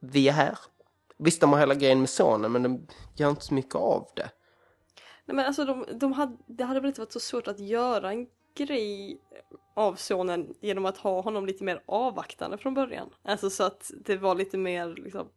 vi 0.00 0.28
är 0.28 0.32
här. 0.32 0.58
Visst, 1.18 1.40
de 1.40 1.52
har 1.52 1.58
hela 1.58 1.74
grejen 1.74 2.00
med 2.00 2.10
sonen, 2.10 2.52
men 2.52 2.62
de 2.62 2.86
gör 3.14 3.30
inte 3.30 3.44
så 3.44 3.54
mycket 3.54 3.74
av 3.74 4.08
det. 4.16 4.30
Nej 5.24 5.36
men 5.36 5.46
alltså 5.46 5.64
de, 5.64 5.86
de 5.94 6.12
hade, 6.12 6.36
det 6.46 6.64
hade 6.64 6.80
väl 6.80 6.88
inte 6.88 7.00
varit 7.00 7.12
så 7.12 7.20
svårt 7.20 7.48
att 7.48 7.60
göra 7.60 8.12
en 8.12 8.26
grej 8.54 9.20
av 9.74 9.94
sonen 9.94 10.54
genom 10.60 10.86
att 10.86 10.96
ha 10.96 11.20
honom 11.20 11.46
lite 11.46 11.64
mer 11.64 11.82
avvaktande 11.86 12.58
från 12.58 12.74
början. 12.74 13.10
Alltså 13.22 13.50
så 13.50 13.64
att 13.64 13.90
det 14.04 14.16
var 14.16 14.34
lite 14.34 14.58
mer 14.58 14.88
liksom 14.88 15.28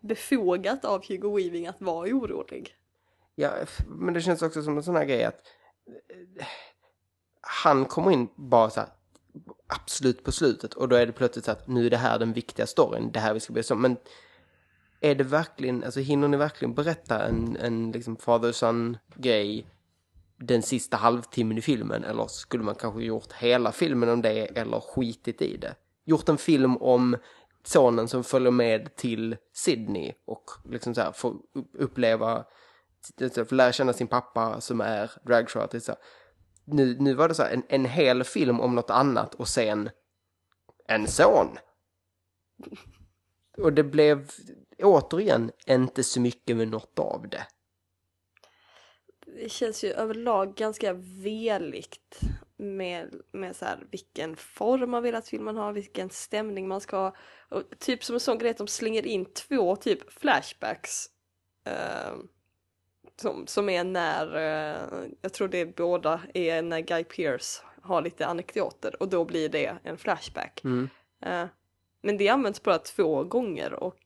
befogat 0.00 0.84
av 0.84 1.04
Hugo 1.08 1.36
Weaving 1.36 1.66
att 1.66 1.80
vara 1.80 2.08
orolig. 2.08 2.76
Ja, 3.34 3.52
men 3.86 4.14
det 4.14 4.20
känns 4.20 4.42
också 4.42 4.62
som 4.62 4.76
en 4.76 4.82
sån 4.82 4.96
här 4.96 5.04
grej 5.04 5.24
att 5.24 5.40
han 7.40 7.84
kommer 7.84 8.10
in 8.10 8.28
bara 8.34 8.70
så 8.70 8.80
här 8.80 8.88
absolut 9.66 10.24
på 10.24 10.32
slutet 10.32 10.74
och 10.74 10.88
då 10.88 10.96
är 10.96 11.06
det 11.06 11.12
plötsligt 11.12 11.44
så 11.44 11.50
att 11.50 11.68
nu 11.68 11.86
är 11.86 11.90
det 11.90 11.96
här 11.96 12.18
den 12.18 12.32
viktiga 12.32 12.66
storyn, 12.66 13.12
det 13.12 13.20
här 13.20 13.34
vi 13.34 13.40
ska 13.40 13.52
bli 13.52 13.62
som. 13.62 13.82
Men 13.82 13.96
är 15.00 15.14
det 15.14 15.24
verkligen, 15.24 15.84
alltså 15.84 16.00
hinner 16.00 16.28
ni 16.28 16.36
verkligen 16.36 16.74
berätta 16.74 17.26
en, 17.26 17.56
en 17.56 17.92
liksom 17.92 18.16
father 18.16 18.52
son 18.52 18.96
grej 19.14 19.66
den 20.36 20.62
sista 20.62 20.96
halvtimmen 20.96 21.58
i 21.58 21.60
filmen 21.60 22.04
eller 22.04 22.26
skulle 22.26 22.64
man 22.64 22.74
kanske 22.74 23.02
gjort 23.02 23.32
hela 23.32 23.72
filmen 23.72 24.08
om 24.08 24.22
det 24.22 24.58
eller 24.58 24.80
skitit 24.80 25.42
i 25.42 25.56
det? 25.56 25.74
Gjort 26.04 26.28
en 26.28 26.38
film 26.38 26.76
om 26.76 27.16
sonen 27.64 28.08
som 28.08 28.24
följer 28.24 28.50
med 28.50 28.96
till 28.96 29.36
Sydney 29.52 30.12
och 30.26 30.44
liksom 30.64 30.94
så 30.94 31.00
här 31.00 31.12
får 31.12 31.36
uppleva 31.78 32.44
alltså 33.22 33.44
får 33.44 33.56
lära 33.56 33.72
känna 33.72 33.92
sin 33.92 34.06
pappa 34.06 34.60
som 34.60 34.80
är 34.80 35.10
dragshowartist. 35.26 35.90
Nu, 36.64 36.96
nu 36.98 37.14
var 37.14 37.28
det 37.28 37.34
så 37.34 37.42
här, 37.42 37.50
en, 37.50 37.62
en 37.68 37.84
hel 37.84 38.24
film 38.24 38.60
om 38.60 38.74
något 38.74 38.90
annat 38.90 39.34
och 39.34 39.48
sen 39.48 39.90
en 40.88 41.08
son. 41.08 41.58
Och 43.58 43.72
det 43.72 43.84
blev 43.84 44.30
återigen 44.82 45.50
inte 45.66 46.04
så 46.04 46.20
mycket 46.20 46.56
med 46.56 46.68
något 46.68 46.98
av 46.98 47.28
det. 47.28 47.46
Det 49.26 49.48
känns 49.48 49.84
ju 49.84 49.92
överlag 49.92 50.54
ganska 50.54 50.92
veligt 51.22 52.20
med, 52.56 53.20
med 53.32 53.56
så 53.56 53.64
här, 53.64 53.86
vilken 53.90 54.36
form 54.36 54.90
man 54.90 55.02
vill 55.02 55.14
att 55.14 55.28
filmen 55.28 55.56
har, 55.56 55.72
vilken 55.72 56.10
stämning 56.10 56.68
man 56.68 56.80
ska 56.80 56.96
ha. 56.96 57.16
Och 57.48 57.62
typ 57.78 58.04
som 58.04 58.14
en 58.14 58.20
sån 58.20 58.38
grej 58.38 58.50
att 58.50 58.56
de 58.56 58.66
slänger 58.66 59.06
in 59.06 59.24
två 59.24 59.76
typ 59.76 60.12
flashbacks. 60.12 61.06
eh, 61.64 62.14
som, 63.20 63.46
som 63.46 63.68
är 63.68 63.84
när, 63.84 64.36
eh, 64.36 65.08
jag 65.20 65.32
tror 65.32 65.48
det 65.48 65.58
är 65.58 65.66
båda 65.76 66.20
är 66.34 66.62
när 66.62 66.80
Guy 66.80 67.04
Pearce 67.04 67.62
har 67.82 68.02
lite 68.02 68.26
anekdoter 68.26 69.02
och 69.02 69.08
då 69.08 69.24
blir 69.24 69.48
det 69.48 69.76
en 69.82 69.96
flashback. 69.96 70.60
Eh, 71.22 71.46
men 72.02 72.16
det 72.18 72.28
används 72.28 72.62
bara 72.62 72.78
två 72.78 73.24
gånger 73.24 73.72
och 73.72 73.96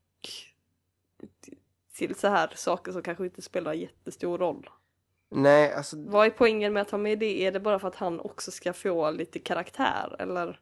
till 1.95 2.15
så 2.15 2.29
här 2.29 2.53
saker 2.57 2.93
som 2.93 3.03
kanske 3.03 3.25
inte 3.25 3.43
spelar 3.43 3.73
jättestor 3.73 4.39
roll. 4.39 4.71
Nej, 5.31 5.75
alltså 5.75 5.97
Vad 5.99 6.27
är 6.27 6.31
poängen 6.31 6.73
med 6.73 6.83
att 6.83 6.91
ha 6.91 6.99
med 6.99 7.19
det? 7.19 7.47
Är 7.47 7.53
det 7.53 7.61
bara 7.61 7.79
för 7.79 7.89
att 7.89 7.95
han 7.95 8.21
också 8.21 8.51
ska 8.51 8.73
få 8.73 9.11
lite 9.11 9.39
karaktär 9.39 10.17
eller? 10.19 10.61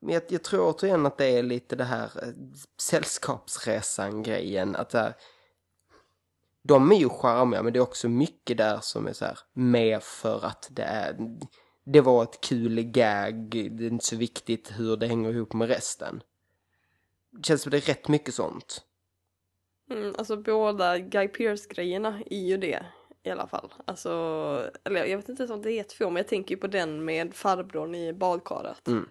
Men 0.00 0.14
jag, 0.14 0.22
jag 0.28 0.44
tror 0.44 0.74
återigen 0.74 1.06
att 1.06 1.18
det 1.18 1.26
är 1.26 1.42
lite 1.42 1.76
det 1.76 1.84
här 1.84 2.10
eh, 2.22 2.28
sällskapsresan-grejen. 2.80 4.76
Att 4.76 4.92
här, 4.92 5.14
de 6.62 6.92
är 6.92 6.96
ju 6.96 7.08
charmiga 7.08 7.62
men 7.62 7.72
det 7.72 7.78
är 7.78 7.82
också 7.82 8.08
mycket 8.08 8.58
där 8.58 8.78
som 8.80 9.06
är 9.06 9.12
så 9.12 9.24
här 9.24 9.38
med 9.52 10.02
för 10.02 10.44
att 10.44 10.68
det 10.70 10.82
är 10.82 11.16
det 11.92 12.00
var 12.00 12.22
ett 12.22 12.40
kul 12.40 12.82
gag, 12.82 13.50
det 13.50 13.84
är 13.84 13.88
inte 13.88 14.04
så 14.04 14.16
viktigt 14.16 14.72
hur 14.76 14.96
det 14.96 15.06
hänger 15.06 15.30
ihop 15.30 15.52
med 15.52 15.68
resten. 15.68 16.22
Det 17.30 17.46
känns 17.46 17.62
som 17.62 17.70
det 17.70 17.76
är 17.76 17.80
rätt 17.80 18.08
mycket 18.08 18.34
sånt. 18.34 18.84
Mm, 19.90 20.14
alltså 20.18 20.36
båda 20.36 20.98
Guy 20.98 21.28
Pearce-grejerna 21.28 22.22
är 22.26 22.46
ju 22.46 22.56
det 22.56 22.86
i 23.22 23.30
alla 23.30 23.46
fall. 23.46 23.74
Alltså, 23.84 24.10
eller 24.84 25.04
jag 25.04 25.16
vet 25.16 25.28
inte 25.28 25.42
ens 25.42 25.52
om 25.52 25.62
det 25.62 25.72
är 25.72 25.82
två 25.82 26.10
men 26.10 26.16
jag 26.16 26.28
tänker 26.28 26.54
ju 26.54 26.60
på 26.60 26.66
den 26.66 27.04
med 27.04 27.34
farbrorn 27.34 27.94
i 27.94 28.12
badkaret. 28.12 28.88
Mm. 28.88 29.08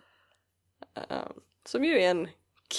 Eh, 0.94 1.28
som 1.66 1.84
ju 1.84 2.00
är 2.00 2.12
en 2.12 2.28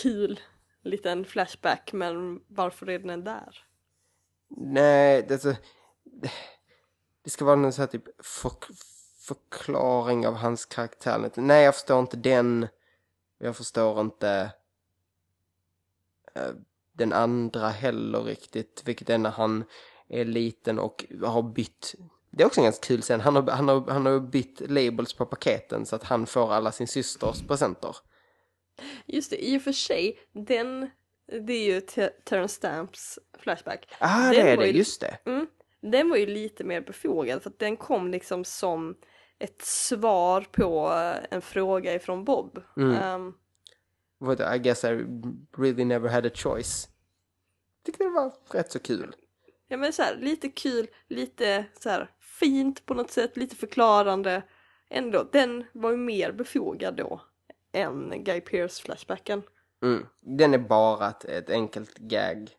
kul 0.02 0.40
liten 0.82 1.24
flashback 1.24 1.92
men 1.92 2.40
varför 2.48 2.90
är 2.90 2.98
den 2.98 3.24
där? 3.24 3.64
Nej, 4.48 5.24
det, 5.28 5.34
är 5.34 5.38
så, 5.38 5.54
det, 7.24 7.30
ska 7.30 7.44
vara 7.44 7.56
någon 7.56 7.72
sån 7.72 7.82
här 7.82 7.86
typ 7.86 8.24
för, 8.26 8.52
förklaring 9.20 10.26
av 10.26 10.34
hans 10.34 10.66
karaktär. 10.66 11.30
Nej, 11.34 11.64
jag 11.64 11.74
förstår 11.74 12.00
inte 12.00 12.16
den. 12.16 12.68
Jag 13.38 13.56
förstår 13.56 14.00
inte 14.00 14.52
eh, 16.34 16.50
den 16.98 17.12
andra 17.12 17.68
heller 17.68 18.20
riktigt. 18.22 18.82
Vilket 18.84 19.10
är 19.10 19.18
när 19.18 19.30
han 19.30 19.64
är 20.08 20.24
liten 20.24 20.78
och 20.78 21.04
har 21.24 21.42
bytt. 21.42 21.94
Det 22.30 22.42
är 22.42 22.46
också 22.46 22.60
en 22.60 22.64
ganska 22.64 22.86
kul 22.86 23.02
scen. 23.02 23.20
Han 23.20 23.36
har, 23.36 23.42
han 23.50 23.68
har, 23.68 23.90
han 23.90 24.06
har 24.06 24.20
bytt 24.20 24.60
labels 24.70 25.12
på 25.14 25.26
paketen 25.26 25.86
så 25.86 25.96
att 25.96 26.04
han 26.04 26.26
får 26.26 26.52
alla 26.52 26.72
sin 26.72 26.86
systers 26.88 27.42
presenter. 27.48 27.96
Just 29.06 29.30
det, 29.30 29.44
i 29.48 29.58
och 29.58 29.62
för 29.62 29.72
sig, 29.72 30.18
den, 30.32 30.90
det 31.46 31.52
är 31.52 31.64
ju 31.74 31.80
Ter- 31.80 32.10
Terrence 32.24 32.54
Stamps 32.54 33.18
flashback. 33.38 33.88
Ah, 34.00 34.22
Den 34.22 34.32
det 34.34 34.40
är 34.52 34.56
det, 34.56 34.66
ju- 34.66 34.78
just 34.78 35.00
det. 35.00 35.18
Mm, 35.26 35.46
den 35.82 36.10
var 36.10 36.16
ju 36.16 36.26
lite 36.26 36.64
mer 36.64 36.80
befogad 36.80 37.42
för 37.42 37.50
att 37.50 37.58
den 37.58 37.76
kom 37.76 38.10
liksom 38.10 38.44
som 38.44 38.96
ett 39.38 39.62
svar 39.62 40.40
på 40.52 40.92
eh, 40.92 41.26
en 41.30 41.42
fråga 41.42 41.94
ifrån 41.94 42.24
Bob. 42.24 42.62
Mm. 42.76 42.90
Ehm, 42.94 43.32
What, 44.20 44.40
I 44.54 44.58
guess 44.58 44.84
I 44.84 44.88
really 45.56 45.84
never 45.84 46.08
had 46.08 46.26
a 46.26 46.30
choice. 46.34 46.88
Tyckte 47.86 48.04
det 48.04 48.10
var 48.10 48.32
rätt 48.52 48.72
så 48.72 48.78
kul. 48.78 49.14
ja 49.68 49.76
men 49.76 49.92
så 49.92 50.02
här, 50.02 50.16
lite 50.16 50.48
kul, 50.48 50.86
lite 51.08 51.64
så 51.80 51.90
här 51.90 52.10
fint 52.20 52.86
på 52.86 52.94
något 52.94 53.10
sätt, 53.10 53.36
lite 53.36 53.56
förklarande. 53.56 54.42
Ändå, 54.90 55.28
den 55.32 55.64
var 55.72 55.90
ju 55.90 55.96
mer 55.96 56.32
befogad 56.32 56.96
då 56.96 57.20
än 57.72 58.24
Guy 58.24 58.40
Pearce 58.40 58.82
flashbacken. 58.82 59.42
Mm. 59.82 60.06
Den 60.20 60.54
är 60.54 60.58
bara 60.58 61.08
ett, 61.08 61.24
ett 61.24 61.50
enkelt 61.50 61.98
gag. 61.98 62.50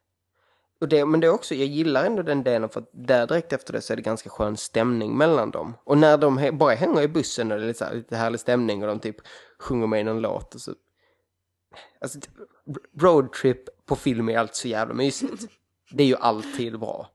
Och 0.82 0.88
det, 0.88 1.06
men 1.06 1.20
det 1.20 1.28
är 1.28 1.32
också, 1.34 1.56
jag 1.56 1.68
gillar 1.68 2.06
ändå 2.06 2.24
den 2.24 2.44
delen 2.44 2.70
för 2.70 2.80
att 2.80 2.90
där 2.94 3.28
direkt 3.28 3.54
efter 3.54 3.74
det 3.74 3.82
så 3.82 3.94
är 3.94 3.98
det 3.98 4.02
ganska 4.04 4.30
skön 4.30 4.58
stämning 4.58 5.18
mellan 5.18 5.52
dem. 5.52 5.74
Och 5.84 5.98
när 5.98 6.18
de 6.18 6.40
he- 6.40 6.58
bara 6.58 6.74
hänger 6.74 7.02
i 7.02 7.08
bussen 7.08 7.52
och 7.52 7.58
det 7.58 7.64
är 7.64 7.68
lite, 7.68 7.80
så 7.80 7.86
här, 7.86 7.94
lite 7.94 8.16
härlig 8.16 8.40
stämning 8.40 8.82
och 8.82 8.88
de 8.88 9.00
typ 9.00 9.16
sjunger 9.60 9.88
med 9.88 10.02
i 10.02 10.04
någon 10.04 10.22
låt 10.22 10.56
och 10.56 10.62
så. 10.62 10.74
Alltså, 12.02 12.20
typ, 12.20 12.34
roadtrip 13.02 13.86
på 13.86 13.96
film 13.96 14.30
är 14.30 14.38
alltid 14.38 14.56
så 14.56 14.68
jävla 14.68 14.94
mysigt. 14.94 15.48
Det 15.92 16.04
är 16.04 16.08
ju 16.08 16.16
alltid 16.16 16.80
bra. 16.80 17.12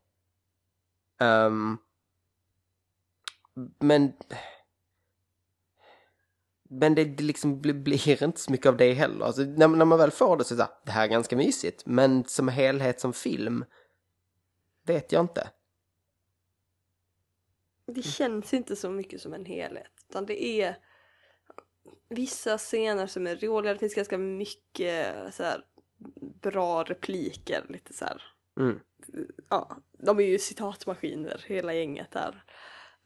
Um, 1.21 1.79
men 3.81 4.13
men 6.71 6.95
det, 6.95 7.05
det 7.05 7.25
liksom 7.25 7.61
blir, 7.61 7.75
blir 7.75 8.23
inte 8.23 8.41
så 8.41 8.53
mycket 8.53 8.67
av 8.67 8.77
det 8.77 8.93
heller. 8.93 9.25
Alltså, 9.27 9.43
när, 9.43 9.69
när 9.69 9.85
man 9.85 9.99
väl 9.99 10.11
får 10.11 10.37
det 10.37 10.45
så 10.45 10.55
är 10.55 10.59
det 10.59 10.65
så 10.65 10.69
här, 10.69 10.81
det 10.85 10.91
här 10.93 11.05
är 11.05 11.09
ganska 11.09 11.37
mysigt. 11.37 11.87
Men 11.87 12.25
som 12.25 12.49
helhet 12.49 13.01
som 13.01 13.13
film 13.13 13.65
vet 14.87 15.13
jag 15.13 15.25
inte. 15.25 15.51
Det 17.87 18.03
känns 18.03 18.55
inte 18.55 18.77
så 18.77 18.91
mycket 18.91 19.21
som 19.21 19.35
en 19.35 19.45
helhet. 19.45 19.93
Utan 20.09 20.27
det 20.27 20.45
är 20.45 20.77
vissa 22.09 22.59
scener 22.59 23.07
som 23.07 23.27
är 23.27 23.37
roliga. 23.37 23.73
Det 23.73 23.79
finns 23.79 23.95
ganska 23.95 24.19
mycket 24.19 25.17
så 25.35 25.43
här, 25.43 25.65
bra 26.41 26.83
repliker. 26.83 27.65
Lite 27.69 27.93
så 27.93 28.05
här. 28.05 28.23
Mm. 28.61 28.81
Ja, 29.51 29.77
de 29.93 30.19
är 30.19 30.25
ju 30.25 30.39
citatmaskiner 30.39 31.45
hela 31.47 31.75
gänget 31.75 32.11
där. 32.11 32.45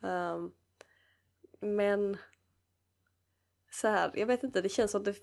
Ehm, 0.02 0.50
men 1.60 2.16
så 3.70 3.88
här, 3.88 4.12
jag 4.14 4.26
vet 4.26 4.42
inte, 4.42 4.60
det 4.60 4.68
känns 4.68 4.90
som 4.90 5.00
att 5.00 5.04
det, 5.04 5.16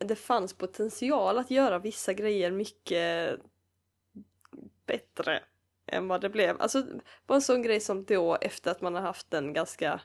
det 0.00 0.16
fanns 0.16 0.52
potential 0.52 1.38
att 1.38 1.50
göra 1.50 1.78
vissa 1.78 2.12
grejer 2.12 2.50
mycket 2.50 3.40
bättre 4.86 5.42
än 5.86 6.08
vad 6.08 6.20
det 6.20 6.30
blev. 6.30 6.60
Alltså 6.60 6.86
bara 7.26 7.34
en 7.34 7.42
sån 7.42 7.62
grej 7.62 7.80
som 7.80 8.04
då 8.04 8.38
efter 8.40 8.70
att 8.70 8.80
man 8.80 8.94
har 8.94 9.02
haft 9.02 9.30
den 9.30 9.52
ganska 9.52 10.00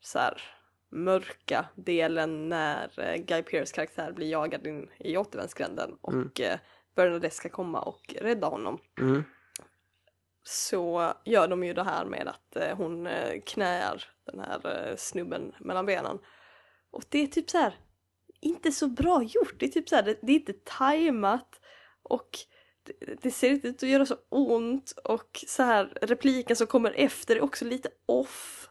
så 0.00 0.18
här 0.18 0.57
mörka 0.90 1.68
delen 1.74 2.48
när 2.48 3.00
eh, 3.00 3.16
Guy 3.16 3.42
Pearce 3.42 3.74
karaktär 3.74 4.12
blir 4.12 4.30
jagad 4.30 4.66
in 4.66 4.90
i 4.98 5.16
återvändsgränden 5.16 5.96
och 6.00 6.12
Mm. 6.12 6.30
eh, 6.40 6.58
Bernadette 6.94 7.36
ska 7.36 7.48
komma 7.48 7.80
och 7.80 8.14
rädda 8.20 8.46
honom. 8.46 8.78
Mm. 9.00 9.24
Så 10.42 11.12
gör 11.24 11.48
de 11.48 11.64
ju 11.64 11.74
det 11.74 11.82
här 11.84 12.04
med 12.04 12.28
att 12.28 12.56
eh, 12.56 12.76
hon 12.76 13.08
knäar 13.46 14.04
den 14.24 14.40
här 14.40 14.94
snubben 14.96 15.54
mellan 15.58 15.86
benen. 15.86 16.18
Och 16.90 17.02
det 17.08 17.18
är 17.18 17.26
typ 17.26 17.50
så 17.50 17.58
här 17.58 17.74
inte 18.40 18.72
så 18.72 18.86
bra 18.86 19.22
gjort. 19.22 19.54
Det 19.58 19.66
är 19.66 19.70
typ 19.70 19.88
så 19.88 19.96
här, 19.96 20.02
det, 20.02 20.18
det 20.22 20.32
är 20.32 20.36
inte 20.36 20.52
tajmat 20.64 21.60
och 22.02 22.28
det, 22.82 23.22
det 23.22 23.30
ser 23.30 23.50
inte 23.50 23.68
ut 23.68 23.82
att 23.82 23.88
göra 23.88 24.06
så 24.06 24.16
ont 24.28 24.90
och 25.04 25.44
så 25.46 25.62
här 25.62 25.98
repliken 26.02 26.56
som 26.56 26.66
kommer 26.66 26.92
efter 26.96 27.36
är 27.36 27.40
också 27.40 27.64
lite 27.64 27.88
off. 28.06 28.67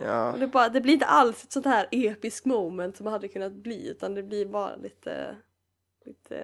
Ja. 0.00 0.32
Och 0.32 0.38
det, 0.38 0.46
bara, 0.46 0.68
det 0.68 0.80
blir 0.80 0.94
inte 0.94 1.06
alls 1.06 1.44
ett 1.44 1.52
sånt 1.52 1.66
här 1.66 1.88
episkt 1.90 2.46
moment 2.46 2.96
som 2.96 3.04
det 3.04 3.10
hade 3.10 3.28
kunnat 3.28 3.52
bli 3.52 3.88
utan 3.88 4.14
det 4.14 4.22
blir 4.22 4.46
bara 4.46 4.76
lite, 4.76 5.36
lite 6.06 6.38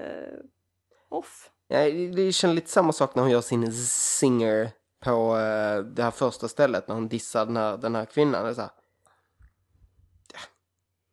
off. 1.08 1.50
Ja, 1.68 1.78
det 1.90 2.32
känns 2.32 2.54
lite 2.54 2.70
samma 2.70 2.92
sak 2.92 3.14
när 3.14 3.22
hon 3.22 3.32
gör 3.32 3.40
sin 3.40 3.72
singer 3.72 4.70
på 5.00 5.36
eh, 5.36 5.78
det 5.78 6.02
här 6.02 6.10
första 6.10 6.48
stället 6.48 6.88
när 6.88 6.94
hon 6.94 7.08
dissar 7.08 7.46
den 7.46 7.56
här, 7.56 7.76
den 7.76 7.94
här 7.94 8.04
kvinnan. 8.04 8.44
Det 8.44 8.50
är 8.50 8.54
så 8.54 8.60
här, 8.60 8.70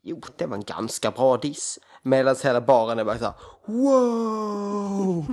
jo, 0.02 0.22
det 0.38 0.46
var 0.46 0.58
en 0.58 0.64
ganska 0.64 1.12
bra 1.12 1.38
diss. 1.38 1.80
Medan 2.02 2.36
hela 2.44 2.62
baren 2.62 3.00
är 3.00 3.04
bara 3.04 3.18
så 3.18 3.26
här, 3.26 3.34
wow! 3.66 5.26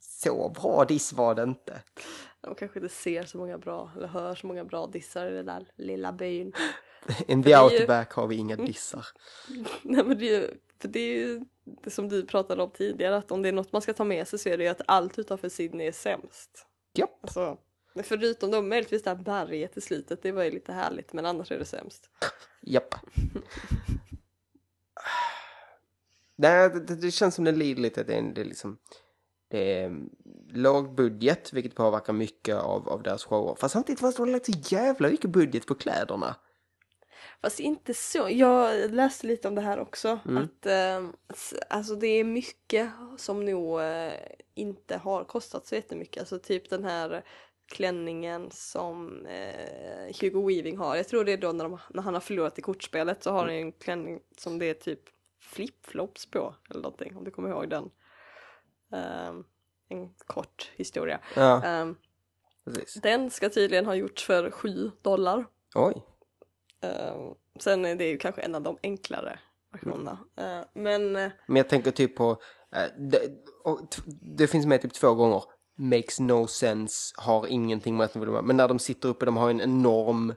så 0.00 0.48
bra 0.48 0.84
diss 0.84 1.12
var 1.12 1.34
det 1.34 1.42
inte. 1.42 1.82
De 2.44 2.54
kanske 2.54 2.78
inte 2.78 2.94
ser 2.94 3.22
så 3.22 3.38
många 3.38 3.58
bra 3.58 3.90
eller 3.96 4.06
hör 4.06 4.34
så 4.34 4.46
många 4.46 4.64
bra 4.64 4.86
dissar 4.86 5.26
i 5.26 5.34
den 5.34 5.46
där 5.46 5.66
lilla 5.76 6.12
byn. 6.12 6.52
In 7.26 7.42
the 7.42 7.52
är 7.52 7.70
ju- 7.70 7.78
outback 7.78 8.12
har 8.12 8.26
vi 8.26 8.36
inga 8.36 8.56
dissar. 8.56 9.06
Nej 9.82 10.04
men 10.04 10.18
det 10.18 10.24
är 10.24 10.40
ju, 10.40 10.50
för 10.78 10.88
det 10.88 11.00
är 11.00 11.18
ju 11.18 11.44
det 11.64 11.90
som 11.90 12.08
du 12.08 12.26
pratade 12.26 12.62
om 12.62 12.70
tidigare 12.70 13.16
att 13.16 13.32
om 13.32 13.42
det 13.42 13.48
är 13.48 13.52
något 13.52 13.72
man 13.72 13.82
ska 13.82 13.92
ta 13.92 14.04
med 14.04 14.28
sig 14.28 14.38
så 14.38 14.48
är 14.48 14.58
det 14.58 14.64
ju 14.64 14.70
att 14.70 14.82
allt 14.86 15.18
utanför 15.18 15.48
Sydney 15.48 15.86
är 15.86 15.92
sämst. 15.92 16.66
Japp. 16.94 17.18
Alltså, 17.20 17.58
förutom 18.02 18.50
då 18.50 18.62
möjligtvis 18.62 19.02
det 19.02 19.10
här 19.10 19.16
berget 19.16 19.76
i 19.76 19.80
slutet, 19.80 20.22
det 20.22 20.32
var 20.32 20.42
ju 20.42 20.50
lite 20.50 20.72
härligt 20.72 21.12
men 21.12 21.26
annars 21.26 21.52
är 21.52 21.58
det 21.58 21.64
sämst. 21.64 22.10
Japp. 22.60 22.94
Nej, 26.36 26.70
det, 26.70 26.96
det, 26.96 27.10
känns 27.10 27.34
som 27.34 27.44
det 27.44 27.52
lider 27.52 27.82
lite. 27.82 28.04
Det 28.04 28.14
är, 28.14 28.22
det 28.22 28.40
är 28.40 28.44
liksom... 28.44 28.78
Det 29.54 29.82
mm, 29.82 30.10
låg 30.52 30.94
budget, 30.94 31.52
vilket 31.52 31.74
påverkar 31.74 32.12
mycket 32.12 32.56
av, 32.56 32.88
av 32.88 33.02
deras 33.02 33.24
shower. 33.24 33.54
Fast 33.54 33.72
samtidigt 33.72 34.00
fast 34.00 34.16
de 34.16 34.22
har 34.22 34.32
lagt 34.32 34.46
så 34.46 34.74
jävla 34.74 35.08
mycket 35.08 35.30
budget 35.30 35.66
på 35.66 35.74
kläderna. 35.74 36.36
Fast 37.42 37.60
inte 37.60 37.94
så, 37.94 38.28
jag 38.30 38.90
läste 38.90 39.26
lite 39.26 39.48
om 39.48 39.54
det 39.54 39.60
här 39.60 39.80
också. 39.80 40.18
Att 40.24 40.66
eh, 40.66 41.08
alltså 41.70 41.94
det 41.94 42.06
är 42.06 42.24
mycket 42.24 42.90
som 43.16 43.44
nog 43.44 43.80
eh, 43.80 44.12
inte 44.54 44.96
har 44.96 45.24
kostat 45.24 45.66
så 45.66 45.74
jättemycket. 45.74 46.20
Alltså 46.20 46.38
typ 46.38 46.70
den 46.70 46.84
här 46.84 47.24
klänningen 47.66 48.50
som 48.50 49.26
eh, 49.26 50.16
Hugo 50.20 50.48
Weaving 50.48 50.76
har. 50.76 50.96
Jag 50.96 51.08
tror 51.08 51.24
det 51.24 51.32
är 51.32 51.38
då 51.38 51.52
när, 51.52 51.64
de, 51.64 51.78
när 51.90 52.02
han 52.02 52.14
har 52.14 52.20
förlorat 52.20 52.58
i 52.58 52.62
kortspelet 52.62 53.22
så 53.22 53.30
har 53.30 53.44
han 53.44 53.54
ju 53.54 53.60
en 53.60 53.72
klänning 53.72 54.20
som 54.36 54.58
det 54.58 54.66
är 54.66 54.74
typ 54.74 55.00
flipflops 55.40 56.26
på 56.26 56.54
eller 56.70 56.82
någonting 56.82 57.16
om 57.16 57.24
du 57.24 57.30
kommer 57.30 57.48
ihåg 57.48 57.70
den. 57.70 57.90
Ehm, 58.94 59.44
en 59.88 60.14
kort 60.26 60.70
historia. 60.76 61.20
Ja, 61.36 61.86
precis. 62.64 62.94
den 62.94 63.30
ska 63.30 63.48
tydligen 63.48 63.86
ha 63.86 63.94
gjorts 63.94 64.24
för 64.24 64.50
7 64.50 64.90
dollar. 65.02 65.46
Oj. 65.74 66.02
Ehm, 66.80 67.34
sen 67.60 67.84
är 67.84 67.94
det 67.94 68.04
ju 68.06 68.18
kanske 68.18 68.40
en 68.42 68.54
av 68.54 68.62
de 68.62 68.78
enklare 68.82 69.38
versionerna. 69.72 70.18
Ehm, 70.36 70.64
men 70.74 71.16
eh, 71.16 71.30
Men 71.46 71.56
jag 71.56 71.68
tänker 71.68 71.90
typ 71.90 72.16
på... 72.16 72.30
eh, 72.72 72.82
det, 73.10 73.20
och, 73.64 73.80
det 74.36 74.46
finns 74.46 74.66
med 74.66 74.82
typ 74.82 74.92
två 74.94 75.14
gånger. 75.14 75.42
Makes 75.76 76.20
no 76.20 76.46
sense, 76.46 77.14
har 77.16 77.46
ingenting 77.46 77.96
med 77.96 78.04
att 78.04 78.16
vara- 78.16 78.42
Men 78.42 78.56
när 78.56 78.68
de 78.68 78.78
sitter 78.78 79.08
uppe, 79.08 79.24
de 79.24 79.36
har 79.36 79.50
en 79.50 79.60
enorm 79.60 80.34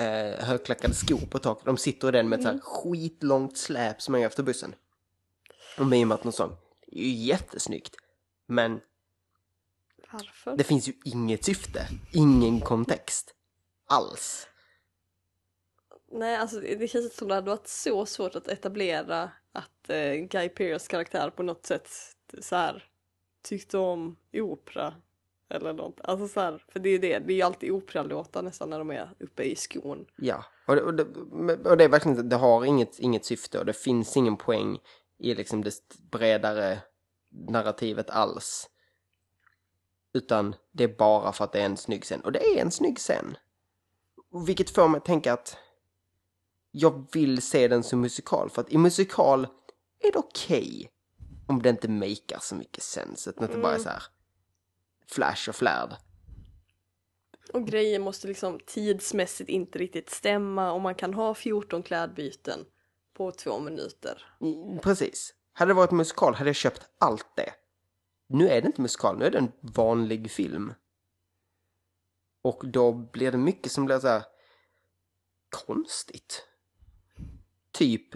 eh, 0.00 0.44
högklackade 0.44 0.94
skor 0.94 1.26
på 1.30 1.38
taket. 1.38 1.64
De 1.64 1.76
sitter 1.76 2.08
i 2.08 2.10
den 2.12 2.28
med 2.28 2.38
ett 2.38 2.42
så 2.44 2.50
här 2.50 2.58
skitlångt 2.62 3.58
släp 3.58 4.02
som 4.02 4.14
är 4.14 4.26
efter 4.26 4.42
bussen. 4.42 4.74
Och 5.78 5.86
mimat 5.86 6.24
någon 6.24 6.32
sång. 6.32 6.56
Är 6.92 7.02
ju 7.02 7.10
jättesnyggt. 7.10 7.96
Men 8.46 8.80
varför? 10.12 10.56
det 10.56 10.64
finns 10.64 10.88
ju 10.88 10.92
inget 11.04 11.44
syfte. 11.44 11.88
Ingen 12.12 12.60
kontext. 12.60 13.34
Alls. 13.86 14.48
Nej, 16.12 16.36
alltså 16.36 16.60
det 16.60 16.74
det 16.74 16.88
känns 16.88 17.04
inte 17.04 17.16
som 17.16 17.28
det 17.28 17.34
hade 17.34 17.50
varit 17.50 17.68
så 17.68 18.06
svårt 18.06 18.34
att 18.34 18.48
etablera 18.48 19.30
att 19.52 19.90
eh, 19.90 20.12
Guy 20.12 20.48
Pearce 20.48 20.90
karaktär 20.90 21.30
på 21.30 21.42
något 21.42 21.66
sätt 21.66 21.90
så 22.40 22.56
här 22.56 22.84
tyckte 23.42 23.78
om 23.78 24.16
opera 24.32 24.94
eller 25.50 25.72
något. 25.72 26.00
Alltså 26.04 26.28
så 26.28 26.40
här, 26.40 26.64
för 26.68 26.80
det 26.80 26.88
är 26.88 26.92
ju 26.92 26.98
det, 26.98 27.18
det 27.18 27.32
är 27.32 27.36
ju 27.36 27.42
alltid 27.42 27.70
operalåtar 27.70 28.42
nästan 28.42 28.70
när 28.70 28.78
de 28.78 28.90
är 28.90 29.14
uppe 29.20 29.42
i 29.42 29.56
skon. 29.56 30.06
Ja, 30.16 30.44
och 30.66 30.76
det, 30.76 30.82
och 30.82 30.94
det, 30.94 31.04
och 31.70 31.76
det 31.76 31.84
är 31.84 31.88
verkligen, 31.88 32.28
det 32.28 32.36
har 32.36 32.64
inget, 32.64 32.98
inget 32.98 33.24
syfte 33.24 33.58
och 33.58 33.66
det 33.66 33.72
finns 33.72 34.16
ingen 34.16 34.36
poäng 34.36 34.78
i 35.18 35.34
liksom 35.34 35.64
det 35.64 35.74
bredare 36.10 36.82
narrativet 37.30 38.10
alls. 38.10 38.68
Utan 40.14 40.54
det 40.72 40.84
är 40.84 40.96
bara 40.98 41.32
för 41.32 41.44
att 41.44 41.52
det 41.52 41.60
är 41.60 41.66
en 41.66 41.76
snygg 41.76 42.04
scen. 42.04 42.20
Och 42.20 42.32
det 42.32 42.38
är 42.38 42.62
en 42.62 42.70
snygg 42.70 42.98
scen. 42.98 43.36
Vilket 44.46 44.70
får 44.70 44.88
mig 44.88 44.98
att 44.98 45.04
tänka 45.04 45.32
att 45.32 45.56
jag 46.70 47.08
vill 47.12 47.42
se 47.42 47.68
den 47.68 47.82
som 47.82 48.00
musikal. 48.00 48.50
För 48.50 48.62
att 48.62 48.72
i 48.72 48.78
musikal 48.78 49.46
är 49.98 50.12
det 50.12 50.18
okej 50.18 50.90
om 51.46 51.62
det 51.62 51.68
inte 51.68 51.88
makar 51.88 52.38
så 52.40 52.54
mycket 52.54 52.82
sens. 52.82 53.28
Utan 53.28 53.44
att 53.44 53.52
det 53.52 53.58
bara 53.58 53.74
är 53.74 53.78
så 53.78 53.88
här 53.88 54.02
flash 55.06 55.48
och 55.48 55.56
flärd. 55.56 55.96
Och 57.52 57.66
grejer 57.66 57.98
måste 57.98 58.28
liksom 58.28 58.60
tidsmässigt 58.66 59.50
inte 59.50 59.78
riktigt 59.78 60.10
stämma 60.10 60.72
och 60.72 60.80
man 60.80 60.94
kan 60.94 61.14
ha 61.14 61.34
14 61.34 61.82
klädbyten 61.82 62.64
på 63.18 63.32
två 63.32 63.58
minuter. 63.58 64.22
Mm, 64.40 64.78
precis. 64.78 65.34
Hade 65.52 65.70
det 65.70 65.74
varit 65.74 65.90
musikal 65.90 66.34
hade 66.34 66.48
jag 66.48 66.56
köpt 66.56 66.88
allt 66.98 67.36
det. 67.36 67.52
Nu 68.28 68.48
är 68.48 68.60
det 68.60 68.66
inte 68.66 68.80
musikal, 68.80 69.18
nu 69.18 69.24
är 69.24 69.30
det 69.30 69.38
en 69.38 69.52
vanlig 69.60 70.30
film. 70.30 70.74
Och 72.42 72.62
då 72.64 72.92
blir 72.92 73.32
det 73.32 73.38
mycket 73.38 73.72
som 73.72 73.84
blir 73.84 73.98
så 73.98 74.08
här 74.08 74.22
konstigt. 75.66 76.46
Typ 77.72 78.08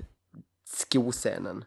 skoscenen. 0.65 1.65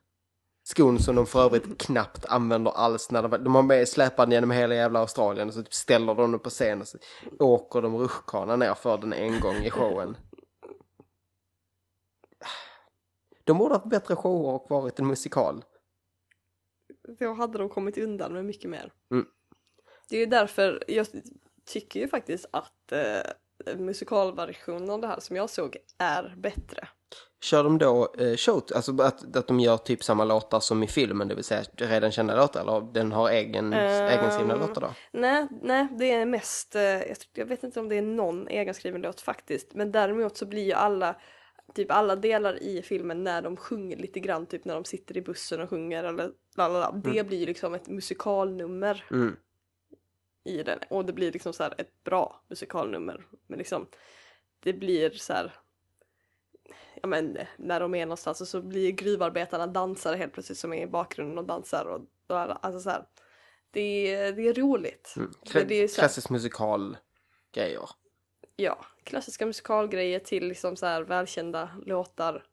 Skon 0.63 0.99
som 0.99 1.15
de 1.15 1.25
för 1.25 1.45
övrigt 1.45 1.77
knappt 1.77 2.25
använder 2.25 2.71
alls 2.71 3.11
när 3.11 3.21
de, 3.21 3.43
de 3.43 3.55
har 3.55 3.63
med 3.63 3.87
släpad 3.87 4.33
genom 4.33 4.51
hela 4.51 4.75
jävla 4.75 4.99
Australien 4.99 5.47
och 5.47 5.53
så 5.53 5.63
typ 5.63 5.73
ställer 5.73 6.15
de 6.15 6.31
den 6.31 6.39
på 6.39 6.49
scen 6.49 6.81
och 6.81 6.87
så 6.87 6.97
åker 7.39 7.81
de 7.81 7.97
rutschkana 7.97 8.55
ner 8.55 8.73
för 8.73 8.97
den 8.97 9.13
en 9.13 9.39
gång 9.39 9.55
i 9.55 9.69
showen. 9.69 10.17
De 13.45 13.57
borde 13.57 13.73
ha 13.73 13.79
haft 13.79 13.89
bättre 13.89 14.15
shower 14.15 14.53
och 14.53 14.65
varit 14.69 14.99
en 14.99 15.07
musikal. 15.07 15.63
Då 17.19 17.33
hade 17.33 17.57
de 17.57 17.69
kommit 17.69 17.97
undan 17.97 18.33
med 18.33 18.45
mycket 18.45 18.69
mer. 18.69 18.93
Mm. 19.11 19.25
Det 20.09 20.15
är 20.15 20.19
ju 20.19 20.25
därför 20.25 20.83
jag 20.87 21.07
tycker 21.65 21.99
ju 21.99 22.07
faktiskt 22.07 22.45
att 22.51 22.91
eh, 22.91 23.77
musikalversionen 23.77 24.89
av 24.89 25.01
det 25.01 25.07
här 25.07 25.19
som 25.19 25.35
jag 25.35 25.49
såg 25.49 25.77
är 25.97 26.35
bättre. 26.37 26.87
Kör 27.41 27.63
de 27.63 27.77
då 27.77 28.13
eh, 28.19 28.35
show, 28.35 28.63
alltså 28.75 29.01
att, 29.01 29.35
att 29.35 29.47
de 29.47 29.59
gör 29.59 29.77
typ 29.77 30.03
samma 30.03 30.25
låtar 30.25 30.59
som 30.59 30.83
i 30.83 30.87
filmen, 30.87 31.27
det 31.27 31.35
vill 31.35 31.43
säga 31.43 31.63
redan 31.75 32.11
kända 32.11 32.35
låtar, 32.35 32.61
eller 32.61 32.93
den 32.93 33.11
har 33.11 33.29
egen, 33.29 33.73
Ehm, 33.73 34.19
egenskrivna 34.19 34.55
låtar 34.55 34.81
då? 34.81 34.87
Nej, 35.11 35.47
nej, 35.61 35.87
det 35.99 36.11
är 36.11 36.25
mest, 36.25 36.75
eh, 36.75 36.81
jag, 36.81 37.17
jag 37.33 37.45
vet 37.45 37.63
inte 37.63 37.79
om 37.79 37.89
det 37.89 37.95
är 37.95 38.01
någon 38.01 38.47
egenskriven 38.47 39.01
låt 39.01 39.21
faktiskt, 39.21 39.73
men 39.73 39.91
däremot 39.91 40.37
så 40.37 40.45
blir 40.45 40.63
ju 40.63 40.73
alla, 40.73 41.15
typ 41.73 41.91
alla 41.91 42.15
delar 42.15 42.63
i 42.63 42.81
filmen 42.81 43.23
när 43.23 43.41
de 43.41 43.57
sjunger 43.57 43.97
lite 43.97 44.19
grann, 44.19 44.45
typ 44.45 44.65
när 44.65 44.73
de 44.73 44.85
sitter 44.85 45.17
i 45.17 45.21
bussen 45.21 45.61
och 45.61 45.69
sjunger 45.69 46.03
eller 46.03 46.31
lalala, 46.55 46.91
det 46.91 47.27
blir 47.27 47.37
ju 47.37 47.45
liksom 47.45 47.73
ett 47.73 47.87
musikalnummer 47.87 49.05
Mm. 49.11 49.35
i 50.43 50.63
den 50.63 50.79
och 50.89 51.05
det 51.05 51.13
blir 51.13 51.31
liksom 51.31 51.53
så 51.53 51.63
här 51.63 51.73
ett 51.77 52.03
bra 52.03 52.41
musikalnummer, 52.47 53.25
men 53.47 53.57
liksom 53.57 53.87
det 54.59 54.73
blir 54.73 55.09
så 55.09 55.33
här 55.33 55.53
Ja 57.01 57.07
men 57.07 57.37
när 57.57 57.79
de 57.79 57.95
är 57.95 58.05
någonstans 58.05 58.41
och 58.41 58.47
så 58.47 58.61
blir 58.61 58.91
gruvarbetarna 58.91 59.67
dansare 59.67 60.17
helt 60.17 60.33
plötsligt 60.33 60.57
som 60.57 60.73
är 60.73 60.83
i 60.83 60.87
bakgrunden 60.87 61.37
och 61.37 61.45
dansar 61.45 61.85
och 61.85 62.01
alltså 62.37 62.79
så 62.79 62.89
här. 62.89 63.05
Det 63.71 64.13
är, 64.13 64.33
det 64.33 64.47
är 64.47 64.53
roligt. 64.53 65.13
Mm. 65.17 65.31
Det 65.67 65.75
är 65.75 65.87
så 65.87 66.01
här, 66.01 66.07
Klassisk 66.07 66.29
musikal 66.29 66.97
grejer 67.53 67.89
ja, 68.55 68.85
klassiska 69.03 69.45
musikalgrejer 69.45 70.19
till 70.19 70.47
liksom 70.47 70.75
så 70.75 70.85
här 70.85 71.01
välkända 71.01 71.69
låtar. 71.85 72.45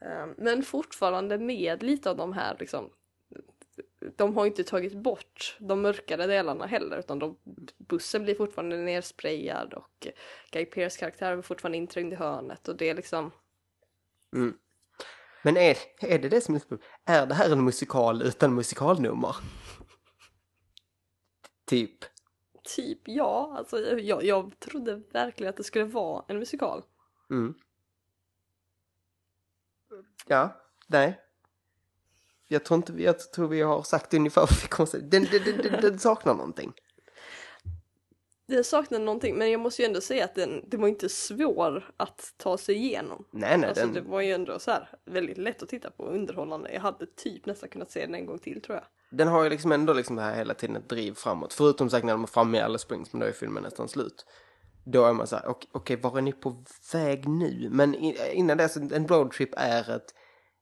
Ehm, 0.00 0.34
men 0.38 0.62
fortfarande 0.62 1.38
med 1.38 1.82
lite 1.82 2.10
av 2.10 2.16
de 2.16 2.32
här 2.32 2.56
liksom 2.58 2.90
de 4.16 4.36
har 4.36 4.44
ju 4.44 4.50
inte 4.50 4.64
tagit 4.64 4.94
bort 4.94 5.56
de 5.60 5.82
mörkare 5.82 6.26
delarna 6.26 6.66
heller 6.66 6.98
utan 6.98 7.18
de, 7.18 7.36
bussen 7.78 8.24
blir 8.24 8.34
fortfarande 8.34 8.76
nersprayad 8.76 9.74
och 9.74 10.08
Guy 10.50 10.64
Pearce 10.64 10.98
karaktär 10.98 11.32
är 11.32 11.42
fortfarande 11.42 11.78
inträngd 11.78 12.12
i 12.12 12.16
hörnet 12.16 12.68
och 12.68 12.76
det 12.76 12.88
är 12.88 12.94
liksom 12.94 13.30
Mm. 14.36 14.58
Men 15.42 15.56
är, 15.56 15.76
är 16.00 16.18
det 16.18 16.28
det 16.28 16.40
som 16.40 16.54
är 16.54 16.62
Är 17.04 17.26
det 17.26 17.34
här 17.34 17.50
en 17.50 17.64
musikal 17.64 18.22
utan 18.22 18.54
musikalnummer? 18.54 19.36
Typ 21.66 22.04
typ 22.76 22.98
ja, 23.04 23.54
alltså 23.58 23.80
jag, 23.80 24.24
jag 24.24 24.60
trodde 24.60 25.02
verkligen 25.12 25.50
att 25.50 25.56
det 25.56 25.64
skulle 25.64 25.84
vara 25.84 26.24
en 26.28 26.38
musikal. 26.38 26.82
Mm. 27.30 27.54
Ja, 30.26 30.60
nej. 30.86 31.20
Jag 32.48 32.64
tror 32.64 32.76
inte, 32.76 33.02
jag 33.02 33.32
tror 33.32 33.48
vi 33.48 33.62
har 33.62 33.82
sagt 33.82 34.14
ungefär 34.14 34.40
vad 34.40 34.62
vi 34.62 34.68
kommer 34.68 34.86
säga. 34.86 35.02
Den, 35.02 35.24
den, 35.24 35.42
den, 35.44 35.56
den, 35.56 35.80
den 35.80 35.98
saknar 35.98 36.34
någonting. 36.34 36.72
Det 38.48 38.64
saknar 38.64 38.98
någonting 38.98 39.36
men 39.36 39.50
jag 39.50 39.60
måste 39.60 39.82
ju 39.82 39.86
ändå 39.86 40.00
säga 40.00 40.24
att 40.24 40.34
den, 40.34 40.64
den 40.68 40.80
var 40.80 40.88
inte 40.88 41.08
svår 41.08 41.90
att 41.96 42.34
ta 42.36 42.58
sig 42.58 42.74
igenom. 42.74 43.24
Nej, 43.30 43.58
nej, 43.58 43.68
Alltså 43.68 43.84
den, 43.84 43.94
det 43.94 44.00
var 44.00 44.20
ju 44.20 44.32
ändå 44.32 44.58
så 44.58 44.70
här 44.70 44.88
väldigt 45.04 45.38
lätt 45.38 45.62
att 45.62 45.68
titta 45.68 45.90
på 45.90 46.02
och 46.02 46.14
underhållande. 46.14 46.72
Jag 46.72 46.80
hade 46.80 47.06
typ 47.06 47.46
nästan 47.46 47.68
kunnat 47.68 47.90
se 47.90 48.00
den 48.00 48.14
en 48.14 48.26
gång 48.26 48.38
till 48.38 48.62
tror 48.62 48.76
jag. 48.76 48.84
den 49.18 49.28
har 49.28 49.44
ju 49.44 49.50
liksom 49.50 49.72
ändå 49.72 49.92
liksom 49.92 50.16
det 50.16 50.22
här 50.22 50.34
hela 50.36 50.54
tiden 50.54 50.76
ett 50.76 50.88
driv 50.88 51.14
framåt. 51.14 51.52
Förutom 51.52 51.90
sagt 51.90 52.04
när 52.06 52.12
de 52.12 52.22
är 52.22 52.26
framme 52.26 52.58
i 52.58 52.60
Alice 52.60 52.82
Springs, 52.82 53.12
men 53.12 53.20
då 53.20 53.26
är 53.26 53.32
filmen 53.32 53.62
nästan 53.62 53.88
slut. 53.88 54.26
Då 54.84 55.04
är 55.04 55.12
man 55.12 55.26
så 55.26 55.36
här, 55.36 55.46
okej, 55.46 55.70
okej, 55.72 55.96
var 55.96 56.18
är 56.18 56.22
ni 56.22 56.32
på 56.32 56.64
väg 56.92 57.28
nu? 57.28 57.68
Men 57.72 57.94
innan 58.32 58.56
dess, 58.56 58.76
en 58.76 59.08
roadtrip 59.08 59.50
är 59.56 59.90
ett, 59.90 60.14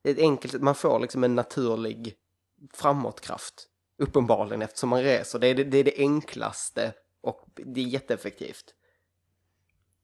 ett 0.08 0.18
enkelt, 0.18 0.62
man 0.62 0.74
får 0.74 1.00
liksom 1.00 1.24
en 1.24 1.34
naturlig 1.34 2.14
framåtkraft. 2.74 3.68
Uppenbarligen 4.02 4.62
eftersom 4.62 4.88
man 4.88 5.02
reser. 5.02 5.38
Det 5.38 5.46
är 5.46 5.54
det, 5.54 5.64
det 5.64 5.78
är 5.78 5.84
det 5.84 5.98
enklaste 5.98 6.92
och 7.24 7.48
det 7.54 7.80
är 7.80 7.84
jätteeffektivt. 7.84 8.74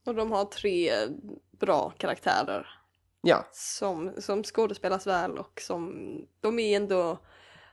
Och 0.06 0.14
de 0.14 0.32
har 0.32 0.44
tre 0.44 0.92
bra 1.50 1.90
karaktärer 1.90 2.66
Ja, 3.22 3.48
som, 3.52 4.12
som 4.18 4.44
skådespelas 4.44 5.06
väl 5.06 5.38
och 5.38 5.60
som 5.60 5.92
de 6.40 6.58
är 6.58 6.76
ändå 6.76 7.18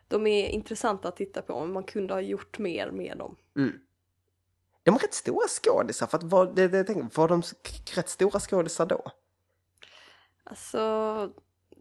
de 0.07 0.27
är 0.27 0.47
intressanta 0.49 1.07
att 1.07 1.15
titta 1.15 1.41
på 1.41 1.59
men 1.59 1.73
man 1.73 1.83
kunde 1.83 2.13
ha 2.13 2.21
gjort 2.21 2.59
mer 2.59 2.91
med 2.91 3.17
dem. 3.17 3.35
de 4.83 4.95
är 4.95 4.99
rätt 4.99 5.13
stora 5.13 5.47
skådisar 5.47 6.07
för 6.07 6.17
att 6.17 6.23
var, 6.23 6.45
det, 6.45 6.67
det, 6.67 6.77
jag 6.77 6.87
tänker, 6.87 7.17
var 7.17 7.27
de 7.27 7.41
rätt 7.95 8.09
stora 8.09 8.39
skådisar 8.39 8.85
då? 8.85 9.11
Alltså 10.43 11.33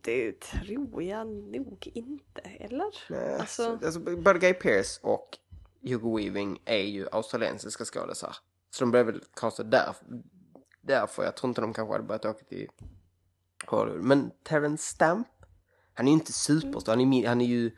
det 0.03 0.41
tror 0.41 1.03
jag 1.03 1.27
nog 1.27 1.91
inte, 1.95 2.41
eller? 2.41 2.87
Nej, 3.11 3.35
Alltså- 3.35 3.79
alltså, 3.85 4.01
både 4.01 4.39
Guy 4.39 4.55
Pearce 4.55 5.01
och 5.03 5.39
Hugo 5.87 6.17
Weaving 6.17 6.63
är 6.65 6.83
ju 6.83 7.09
australiensiska 7.13 7.85
skådisar. 7.85 8.37
Så 8.71 8.85
de 8.85 8.91
blev 8.91 9.07
väl 9.07 9.21
castade 9.35 9.69
där, 9.71 9.95
därför. 10.81 11.25
Jag 11.25 11.37
tror 11.37 11.49
inte 11.49 11.61
de 11.61 11.75
kanske 11.75 11.93
hade 11.95 12.05
börjat 12.05 12.25
åka 12.25 12.45
till 12.45 12.69
Hollywood. 13.67 14.05
Men 14.05 14.31
Terrence 14.43 14.83
Stamp, 14.95 15.29
han 15.95 16.07
är 16.07 16.11
ju 16.11 16.19
inte 16.19 16.33
superstor. 16.33 16.93
Han 16.93 17.01
är, 17.01 17.07
min- 17.07 17.27
han 17.27 17.41
är 17.41 17.47
ju 17.47 17.77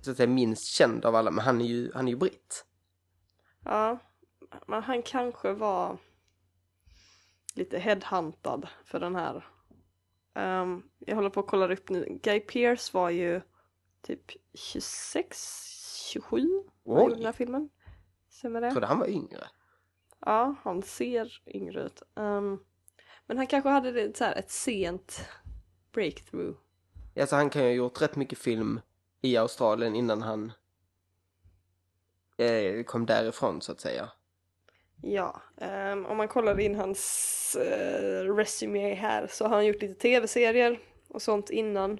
så 0.00 0.10
att 0.10 0.16
säga 0.16 0.26
minst 0.28 0.66
känd 0.66 1.04
av 1.04 1.14
alla, 1.14 1.30
men 1.30 1.44
han 1.44 1.60
är 1.60 1.64
ju, 1.66 1.92
han 1.94 2.08
är 2.08 2.12
ju 2.12 2.18
britt. 2.18 2.64
Ja, 3.64 3.98
men 4.66 4.82
han 4.82 5.02
kanske 5.02 5.52
var 5.52 5.98
lite 7.54 7.78
headhuntad 7.78 8.68
för 8.84 9.00
den 9.00 9.14
här. 9.16 9.46
Um, 10.34 10.90
jag 10.98 11.16
håller 11.16 11.30
på 11.30 11.40
att 11.40 11.46
kolla 11.46 11.72
upp 11.72 11.88
nu. 11.88 12.18
Guy 12.22 12.40
Pearce 12.40 12.90
var 12.94 13.10
ju 13.10 13.40
typ 14.02 14.22
26, 14.54 16.06
27 16.12 16.48
Oj. 16.88 17.02
gjorde 17.02 17.14
den 17.14 17.24
här 17.24 17.32
filmen. 17.32 17.68
Stämmer 18.30 18.62
Jag 18.62 18.70
trodde 18.70 18.86
han 18.86 18.98
var 18.98 19.08
yngre. 19.08 19.44
Ja, 20.20 20.54
han 20.62 20.82
ser 20.82 21.42
yngre 21.46 21.82
ut. 21.82 22.02
Ehm, 22.16 22.58
men 23.26 23.36
han 23.36 23.46
kanske 23.46 23.68
hade 23.68 23.92
det, 23.92 24.16
så 24.16 24.24
här, 24.24 24.36
ett 24.36 24.50
sent 24.50 25.28
breakthrough. 25.92 26.56
Alltså 27.20 27.36
han 27.36 27.50
kan 27.50 27.62
ju 27.62 27.68
ha 27.68 27.74
gjort 27.74 28.02
rätt 28.02 28.16
mycket 28.16 28.38
film 28.38 28.80
i 29.20 29.36
Australien 29.36 29.94
innan 29.94 30.22
han 30.22 30.52
eh, 32.36 32.84
kom 32.84 33.06
därifrån 33.06 33.60
så 33.60 33.72
att 33.72 33.80
säga. 33.80 34.10
Ja, 35.02 35.42
ehm, 35.56 36.06
om 36.06 36.16
man 36.16 36.28
kollar 36.28 36.60
in 36.60 36.74
hans 36.74 37.56
uh, 37.60 38.34
resumé 38.34 38.94
här 38.94 39.26
så 39.26 39.44
har 39.44 39.54
han 39.54 39.66
gjort 39.66 39.82
lite 39.82 39.94
tv-serier 39.94 40.78
och 41.08 41.22
sånt 41.22 41.50
innan. 41.50 41.98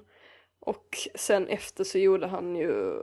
Och 0.59 0.97
sen 1.15 1.47
efter 1.47 1.83
så 1.83 1.97
gjorde 1.97 2.27
han 2.27 2.55
ju, 2.55 2.95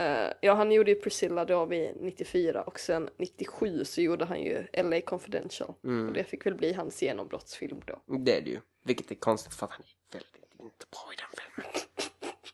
eh, 0.00 0.32
ja 0.40 0.54
han 0.54 0.72
gjorde 0.72 0.90
ju 0.90 1.00
Priscilla 1.00 1.44
då 1.44 1.64
vid 1.64 1.96
94 2.00 2.62
och 2.62 2.80
sen 2.80 3.10
97 3.16 3.84
så 3.84 4.00
gjorde 4.00 4.24
han 4.24 4.40
ju 4.42 4.66
LA 4.72 5.00
Confidential. 5.00 5.74
Och 6.08 6.12
det 6.12 6.24
fick 6.24 6.46
väl 6.46 6.54
bli 6.54 6.72
hans 6.72 7.02
genombrottsfilm 7.02 7.80
då. 7.86 8.16
Det 8.18 8.36
är 8.36 8.40
det 8.40 8.50
ju. 8.50 8.60
Vilket 8.84 9.10
är 9.10 9.14
konstigt 9.14 9.54
för 9.54 9.66
att 9.66 9.72
han 9.72 9.82
är 9.82 10.18
väldigt 10.18 10.40
inte 10.62 10.86
bra 10.90 11.12
i 11.12 11.16
den 11.16 11.28
filmen. 11.36 11.72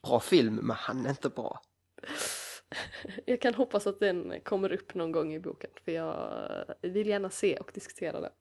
Bra 0.03 0.21
film, 0.21 0.55
men 0.55 0.77
han 0.77 1.07
är 1.07 1.11
inte 1.11 1.29
bra. 1.29 1.63
Jag 3.25 3.41
kan 3.41 3.55
hoppas 3.55 3.87
att 3.87 4.01
den 4.01 4.41
kommer 4.41 4.73
upp 4.73 4.95
någon 4.95 5.13
gång 5.13 5.35
i 5.35 5.41
boken 5.41 5.71
för 5.85 5.93
jag 5.93 6.75
vill 6.83 7.07
gärna 7.07 7.31
se 7.31 7.57
och 7.57 7.71
diskutera 7.75 8.21
den. 8.21 8.33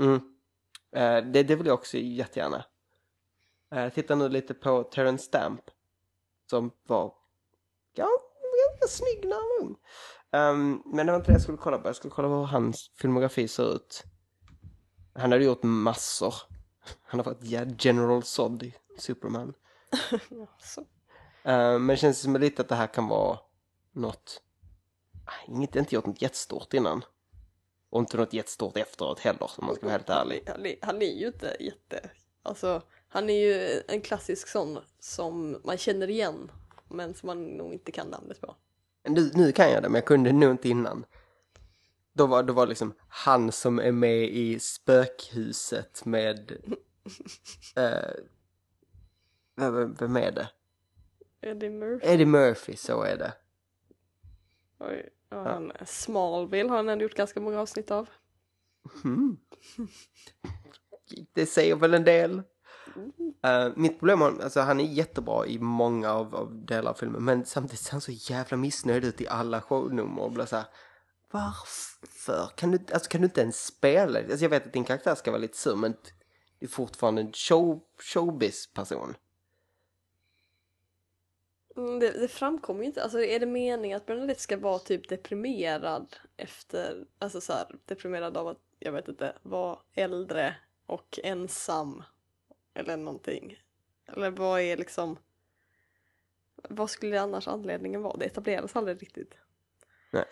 Mm. 0.00 0.20
Eh, 0.96 1.32
det, 1.32 1.42
det 1.42 1.56
vill 1.56 1.66
jag 1.66 1.74
också 1.74 1.98
jättegärna. 1.98 2.64
Jag 3.68 3.94
tittar 3.94 4.16
nu 4.16 4.28
lite 4.28 4.54
på 4.54 4.82
Terrence 4.82 5.24
Stamp. 5.24 5.60
Som 6.50 6.70
var 6.82 7.14
ganska, 7.96 8.29
ganska 8.80 9.04
snygg 9.04 9.28
när 9.28 9.36
han 9.36 9.44
var 9.44 9.66
ung. 9.66 9.76
Ehm, 10.32 10.82
men 10.86 11.06
det 11.06 11.12
var 11.12 11.18
inte 11.18 11.30
det 11.30 11.34
jag 11.34 11.42
skulle 11.42 11.58
kolla 11.58 11.78
på. 11.78 11.88
Jag 11.88 11.96
skulle 11.96 12.14
kolla 12.14 12.28
på 12.28 12.34
hur 12.34 12.44
hans 12.44 12.90
filmografi 13.00 13.48
ser 13.48 13.74
ut. 13.74 14.04
Han 15.14 15.32
hade 15.32 15.44
gjort 15.44 15.62
massor. 15.62 16.34
Han 17.02 17.20
har 17.20 17.24
varit 17.24 17.84
General 17.84 18.22
Zod 18.22 18.62
i 18.62 18.74
Superman. 18.98 19.54
Eh, 21.42 21.78
men 21.78 21.86
det 21.86 21.96
känns 21.96 22.20
som 22.20 22.36
lite 22.36 22.62
att 22.62 22.68
det 22.68 22.74
här 22.74 22.86
kan 22.86 23.08
vara 23.08 23.38
något... 23.92 24.42
Ah, 25.24 25.46
Inget, 25.48 25.76
inte 25.76 25.94
gjort 25.94 26.06
något 26.06 26.22
jättestort 26.22 26.74
innan. 26.74 27.04
Och 27.90 28.00
inte 28.00 28.16
något 28.16 28.32
jättestort 28.32 28.76
efteråt 28.76 29.18
heller, 29.18 29.50
om 29.58 29.66
man 29.66 29.74
ska 29.74 29.86
vara 29.86 29.92
helt 29.92 30.10
ärlig. 30.10 30.42
Han 30.46 30.66
är, 30.66 30.76
han 30.82 31.02
är 31.02 31.20
ju 31.20 31.26
inte 31.26 31.56
jätte... 31.60 32.10
Alltså, 32.42 32.82
han 33.08 33.30
är 33.30 33.34
ju 33.34 33.82
en 33.88 34.00
klassisk 34.00 34.48
sån 34.48 34.78
som 34.98 35.60
man 35.64 35.78
känner 35.78 36.10
igen 36.10 36.50
men 36.88 37.14
som 37.14 37.26
man 37.26 37.44
nog 37.44 37.72
inte 37.72 37.92
kan 37.92 38.08
namnet 38.08 38.40
på. 38.40 38.56
Nu, 39.08 39.30
nu 39.34 39.52
kan 39.52 39.70
jag 39.70 39.82
det, 39.82 39.88
men 39.88 39.94
jag 39.94 40.04
kunde 40.04 40.32
nog 40.32 40.50
inte 40.50 40.68
innan. 40.68 41.04
Då 42.12 42.26
var 42.26 42.42
det 42.42 42.52
var 42.52 42.66
liksom 42.66 42.94
han 43.08 43.52
som 43.52 43.78
är 43.78 43.92
med 43.92 44.24
i 44.24 44.58
spökhuset 44.58 46.04
med... 46.04 46.52
eh, 47.76 48.10
vem, 49.98 50.16
är 50.16 50.30
det? 50.30 50.48
Eddie 51.40 51.70
Murphy. 51.70 52.06
Eddie 52.06 52.26
Murphy, 52.26 52.76
så 52.76 53.02
är 53.02 53.16
det. 53.16 53.32
Oj, 54.78 55.08
ja, 55.28 55.42
han, 55.42 55.72
Smallville 55.86 56.68
har 56.68 56.76
han 56.76 56.88
ändå 56.88 57.02
gjort 57.02 57.14
ganska 57.14 57.40
många 57.40 57.60
avsnitt 57.60 57.90
av. 57.90 58.08
Det 61.32 61.46
säger 61.46 61.76
väl 61.76 61.94
en 61.94 62.04
del. 62.04 62.42
Uh, 63.46 63.72
mitt 63.76 63.98
problem 63.98 64.22
är, 64.22 64.42
alltså 64.42 64.60
han 64.60 64.80
är 64.80 64.84
jättebra 64.84 65.46
i 65.46 65.58
många 65.58 66.12
av, 66.12 66.34
av 66.34 66.64
delar 66.64 66.90
av 66.90 66.94
filmen, 66.94 67.24
men 67.24 67.44
samtidigt 67.44 67.80
ser 67.80 67.92
han 67.92 68.00
så 68.00 68.12
jävla 68.12 68.56
missnöjd 68.56 69.04
ut 69.04 69.20
i 69.20 69.28
alla 69.28 69.60
shownummer 69.60 70.22
och 70.22 70.32
blir 70.32 70.46
så 70.46 70.56
här, 70.56 70.66
varför? 71.30 72.56
Kan 72.56 72.70
du, 72.70 72.78
alltså, 72.92 73.10
kan 73.10 73.20
du 73.20 73.24
inte 73.24 73.40
ens 73.40 73.66
spela? 73.66 74.18
Alltså, 74.18 74.44
jag 74.44 74.50
vet 74.50 74.66
att 74.66 74.72
din 74.72 74.84
karaktär 74.84 75.14
ska 75.14 75.30
vara 75.30 75.40
lite 75.40 75.58
sur, 75.58 75.76
men 75.76 75.94
du 76.58 76.66
är 76.66 76.70
fortfarande 76.70 77.22
en 77.22 77.32
show, 77.32 77.80
showbiz-person. 77.98 79.14
Mm, 81.76 81.98
det, 81.98 82.10
det 82.10 82.28
framkommer 82.28 82.80
ju 82.80 82.86
inte. 82.86 83.02
Alltså 83.02 83.20
är 83.20 83.40
det 83.40 83.46
meningen 83.46 83.96
att 83.96 84.06
Bernadette 84.06 84.40
ska 84.40 84.56
vara 84.56 84.78
typ 84.78 85.08
deprimerad 85.08 86.16
efter, 86.36 87.06
alltså 87.18 87.40
så 87.40 87.52
här, 87.52 87.66
deprimerad 87.84 88.36
av 88.36 88.48
att, 88.48 88.60
jag 88.78 88.92
vet 88.92 89.08
inte, 89.08 89.36
vara 89.42 89.78
äldre 89.94 90.56
och 90.86 91.18
ensam 91.22 92.02
eller 92.74 92.96
någonting? 92.96 93.58
Eller 94.06 94.30
vad 94.30 94.60
är 94.60 94.76
liksom, 94.76 95.18
vad 96.68 96.90
skulle 96.90 97.20
annars 97.20 97.48
anledningen 97.48 98.02
vara? 98.02 98.16
Det 98.16 98.24
etableras 98.24 98.76
aldrig 98.76 99.02
riktigt. 99.02 99.34
Nej. 100.10 100.24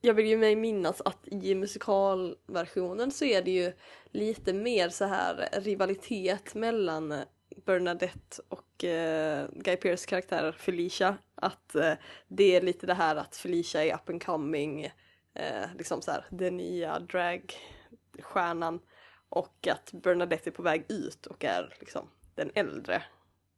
Jag 0.00 0.14
vill 0.14 0.26
ju 0.26 0.36
mig 0.36 0.56
minnas 0.56 1.00
att 1.00 1.28
i 1.28 1.54
musikalversionen 1.54 3.10
så 3.10 3.24
är 3.24 3.42
det 3.42 3.50
ju 3.50 3.72
lite 4.10 4.52
mer 4.52 4.88
så 4.88 5.04
här 5.04 5.48
rivalitet 5.52 6.54
mellan 6.54 7.14
Bernadette 7.64 8.42
och 8.48 8.84
eh, 8.84 9.48
Guy 9.52 9.76
Pearce 9.76 10.08
karaktär 10.08 10.52
Felicia. 10.52 11.16
Att 11.34 11.74
eh, 11.74 11.92
det 12.28 12.56
är 12.56 12.60
lite 12.60 12.86
det 12.86 12.94
här 12.94 13.16
att 13.16 13.36
Felicia 13.36 13.84
är 13.84 13.94
up 13.94 14.08
and 14.08 14.24
coming, 14.24 14.84
eh, 15.34 15.66
liksom 15.78 16.02
så 16.02 16.10
här 16.10 16.26
den 16.30 16.56
nya 16.56 16.98
dragstjärnan. 16.98 18.80
Och 19.34 19.68
att 19.68 19.92
Bernadette 19.92 20.50
är 20.50 20.52
på 20.52 20.62
väg 20.62 20.84
ut 20.88 21.26
och 21.26 21.44
är 21.44 21.76
liksom 21.80 22.08
den 22.34 22.50
äldre. 22.54 23.02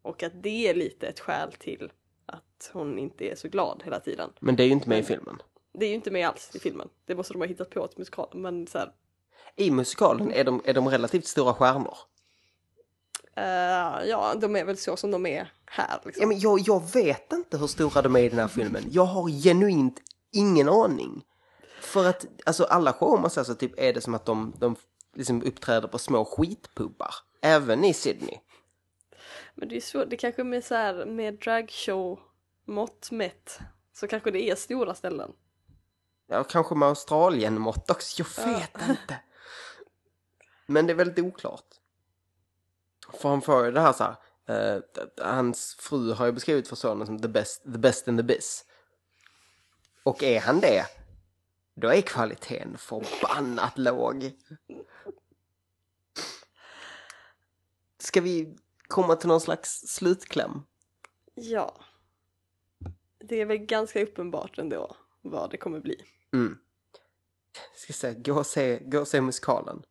Och 0.03 0.23
att 0.23 0.43
det 0.43 0.69
är 0.69 0.75
lite 0.75 1.07
ett 1.07 1.21
skäl 1.21 1.53
till 1.53 1.93
att 2.27 2.71
hon 2.73 2.99
inte 2.99 3.25
är 3.25 3.35
så 3.35 3.49
glad 3.49 3.83
hela 3.85 4.01
tiden. 4.01 4.31
Men 4.41 4.57
det 4.57 4.63
är 4.63 4.67
ju 4.67 4.73
inte 4.73 4.89
med 4.89 4.99
i 4.99 5.03
filmen. 5.03 5.43
Det 5.73 5.85
är 5.87 5.89
ju 5.89 5.95
inte 5.95 6.11
med 6.11 6.29
alls 6.29 6.51
i 6.55 6.59
filmen. 6.59 6.89
Det 7.07 7.15
måste 7.15 7.33
de 7.33 7.39
ha 7.41 7.47
hittat 7.47 7.71
på 7.71 7.87
till 7.87 7.99
musikalen. 7.99 8.43
Men 8.43 8.67
så 8.67 8.79
här, 8.79 8.93
I 9.57 9.71
musikalen 9.71 10.33
är 10.33 10.45
de, 10.45 10.63
är 10.65 10.75
de 10.75 10.89
relativt 10.89 11.27
stora 11.27 11.55
stjärnor. 11.55 11.97
eh, 13.37 14.09
ja, 14.09 14.35
de 14.41 14.57
är 14.57 14.65
väl 14.65 14.77
så 14.77 14.97
som 14.97 15.11
de 15.11 15.27
är 15.27 15.53
här. 15.67 16.01
Liksom. 16.05 16.23
Ja, 16.23 16.29
men 16.29 16.39
jag, 16.39 16.61
jag 16.61 16.93
vet 16.93 17.33
inte 17.33 17.59
hur 17.59 17.67
stora 17.67 18.03
de 18.03 18.17
är 18.17 18.21
i 18.21 18.29
den 18.29 18.39
här 18.39 18.49
filmen. 18.49 18.85
Jag 18.91 19.05
har 19.05 19.29
genuint 19.29 20.01
ingen 20.33 20.69
aning. 20.69 21.25
För 21.81 22.07
att 22.07 22.27
alltså 22.47 22.65
alla 22.65 22.93
showmans 22.93 23.39
alltså 23.39 23.55
typ 23.55 23.73
är 23.77 23.93
det 23.93 24.01
som 24.01 24.15
att 24.15 24.27
de, 24.27 24.53
de 24.59 24.77
liksom 25.15 25.43
uppträder 25.43 25.89
på 25.89 25.99
små 25.99 26.25
skitpubbar. 26.25 27.15
Även 27.41 27.85
i 27.85 27.95
Sydney. 27.95 28.39
Men 29.55 29.69
det 29.69 29.77
är 29.77 29.81
svårt, 29.81 30.11
det 30.11 30.17
kanske 30.17 30.45
med 30.45 30.65
så 30.65 30.75
här 30.75 31.07
med 31.07 31.35
dragshow 31.35 32.21
mått 32.65 33.11
mätt 33.11 33.59
så 33.93 34.09
kanske 34.09 34.31
det 34.31 34.51
är 34.51 34.55
stora 34.55 34.95
ställen. 34.95 35.33
Ja, 36.27 36.45
kanske 36.45 36.75
med 36.75 36.89
Australien-mått 36.89 37.91
också. 37.91 38.23
Jag 38.23 38.47
vet 38.47 38.89
inte. 38.89 39.21
Men 40.67 40.87
det 40.87 40.93
är 40.93 40.95
väldigt 40.95 41.25
oklart. 41.25 41.67
För 43.13 43.29
han 43.29 43.43
får 43.43 43.65
ju 43.65 43.73
det 43.73 43.81
här 43.81 43.93
så 43.93 44.05
här. 44.05 44.17
eh, 44.47 44.83
hans 45.19 45.75
fru 45.75 46.13
har 46.13 46.27
ju 46.27 46.33
beskrivit 46.33 46.69
för 46.69 46.77
sonen 46.77 47.07
som 47.07 47.21
the 47.21 47.29
best, 47.29 47.63
the 47.63 47.79
best 47.79 48.09
in 48.09 48.17
the 48.17 48.23
biz. 48.23 48.65
Och 50.03 50.23
är 50.23 50.41
han 50.41 50.61
det, 50.61 50.87
då 51.75 51.89
är 51.89 52.01
kvaliteten 52.01 52.79
förbannat 52.79 53.79
låg. 53.79 54.33
Ska 58.05 58.21
vi 58.21 58.57
komma 58.89 59.17
till 59.17 59.29
någon 59.29 59.41
slags 59.41 59.81
slutkläm? 59.81 60.63
Ja. 61.35 61.81
Det 63.19 63.41
är 63.41 63.47
väl 63.47 63.59
ganska 63.59 64.03
uppenbart 64.03 64.59
ändå 64.59 64.97
vad 65.23 65.51
det 65.51 65.57
kommer 65.57 65.81
bli. 65.81 65.97
Mm. 66.33 66.59
Ska 67.77 67.93
säga, 67.93 68.15
gå 68.19 68.39
och 68.39 68.47
se, 68.47 68.79
gå 68.79 69.01
och 69.01 69.09
se 69.09 69.21
musikalen. 69.21 69.83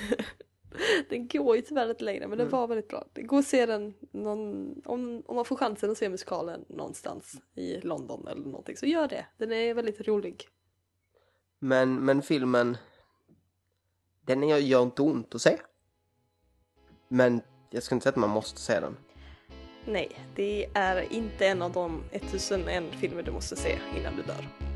Den 1.08 1.28
går 1.28 1.56
ju 1.56 1.62
tyvärr 1.62 1.90
inte 1.90 2.04
längre 2.04 2.28
men 2.28 2.38
den 2.38 2.48
var 2.48 2.68
väldigt 2.68 2.88
bra. 2.88 3.06
Går 3.14 3.38
att 3.38 3.46
se 3.46 3.66
den 3.66 3.94
någon, 4.10 4.74
om, 4.84 5.22
om 5.26 5.36
man 5.36 5.44
får 5.44 5.56
chansen 5.56 5.90
att 5.90 5.98
se 5.98 6.08
musikalen 6.08 6.64
någonstans 6.68 7.40
i 7.54 7.80
London 7.80 8.28
eller 8.28 8.44
någonting 8.44 8.76
så 8.76 8.86
gör 8.86 9.08
det. 9.08 9.26
Den 9.36 9.52
är 9.52 9.74
väldigt 9.74 10.08
rolig. 10.08 10.48
Men, 11.58 12.04
men 12.04 12.22
filmen, 12.22 12.76
den 14.20 14.42
är, 14.42 14.56
gör 14.56 14.82
inte 14.82 15.02
ont 15.02 15.34
att 15.34 15.42
se. 15.42 15.58
Men 17.08 17.40
jag 17.70 17.82
skulle 17.82 17.96
inte 17.96 18.04
säga 18.04 18.10
att 18.10 18.16
man 18.16 18.30
måste 18.30 18.60
se 18.60 18.80
den. 18.80 18.96
Nej, 19.84 20.20
det 20.34 20.66
är 20.74 21.12
inte 21.12 21.46
en 21.46 21.62
av 21.62 21.72
de 21.72 22.02
1001 22.12 22.84
filmer 23.00 23.22
du 23.22 23.30
måste 23.30 23.56
se 23.56 23.78
innan 23.98 24.16
du 24.16 24.22
dör. 24.22 24.67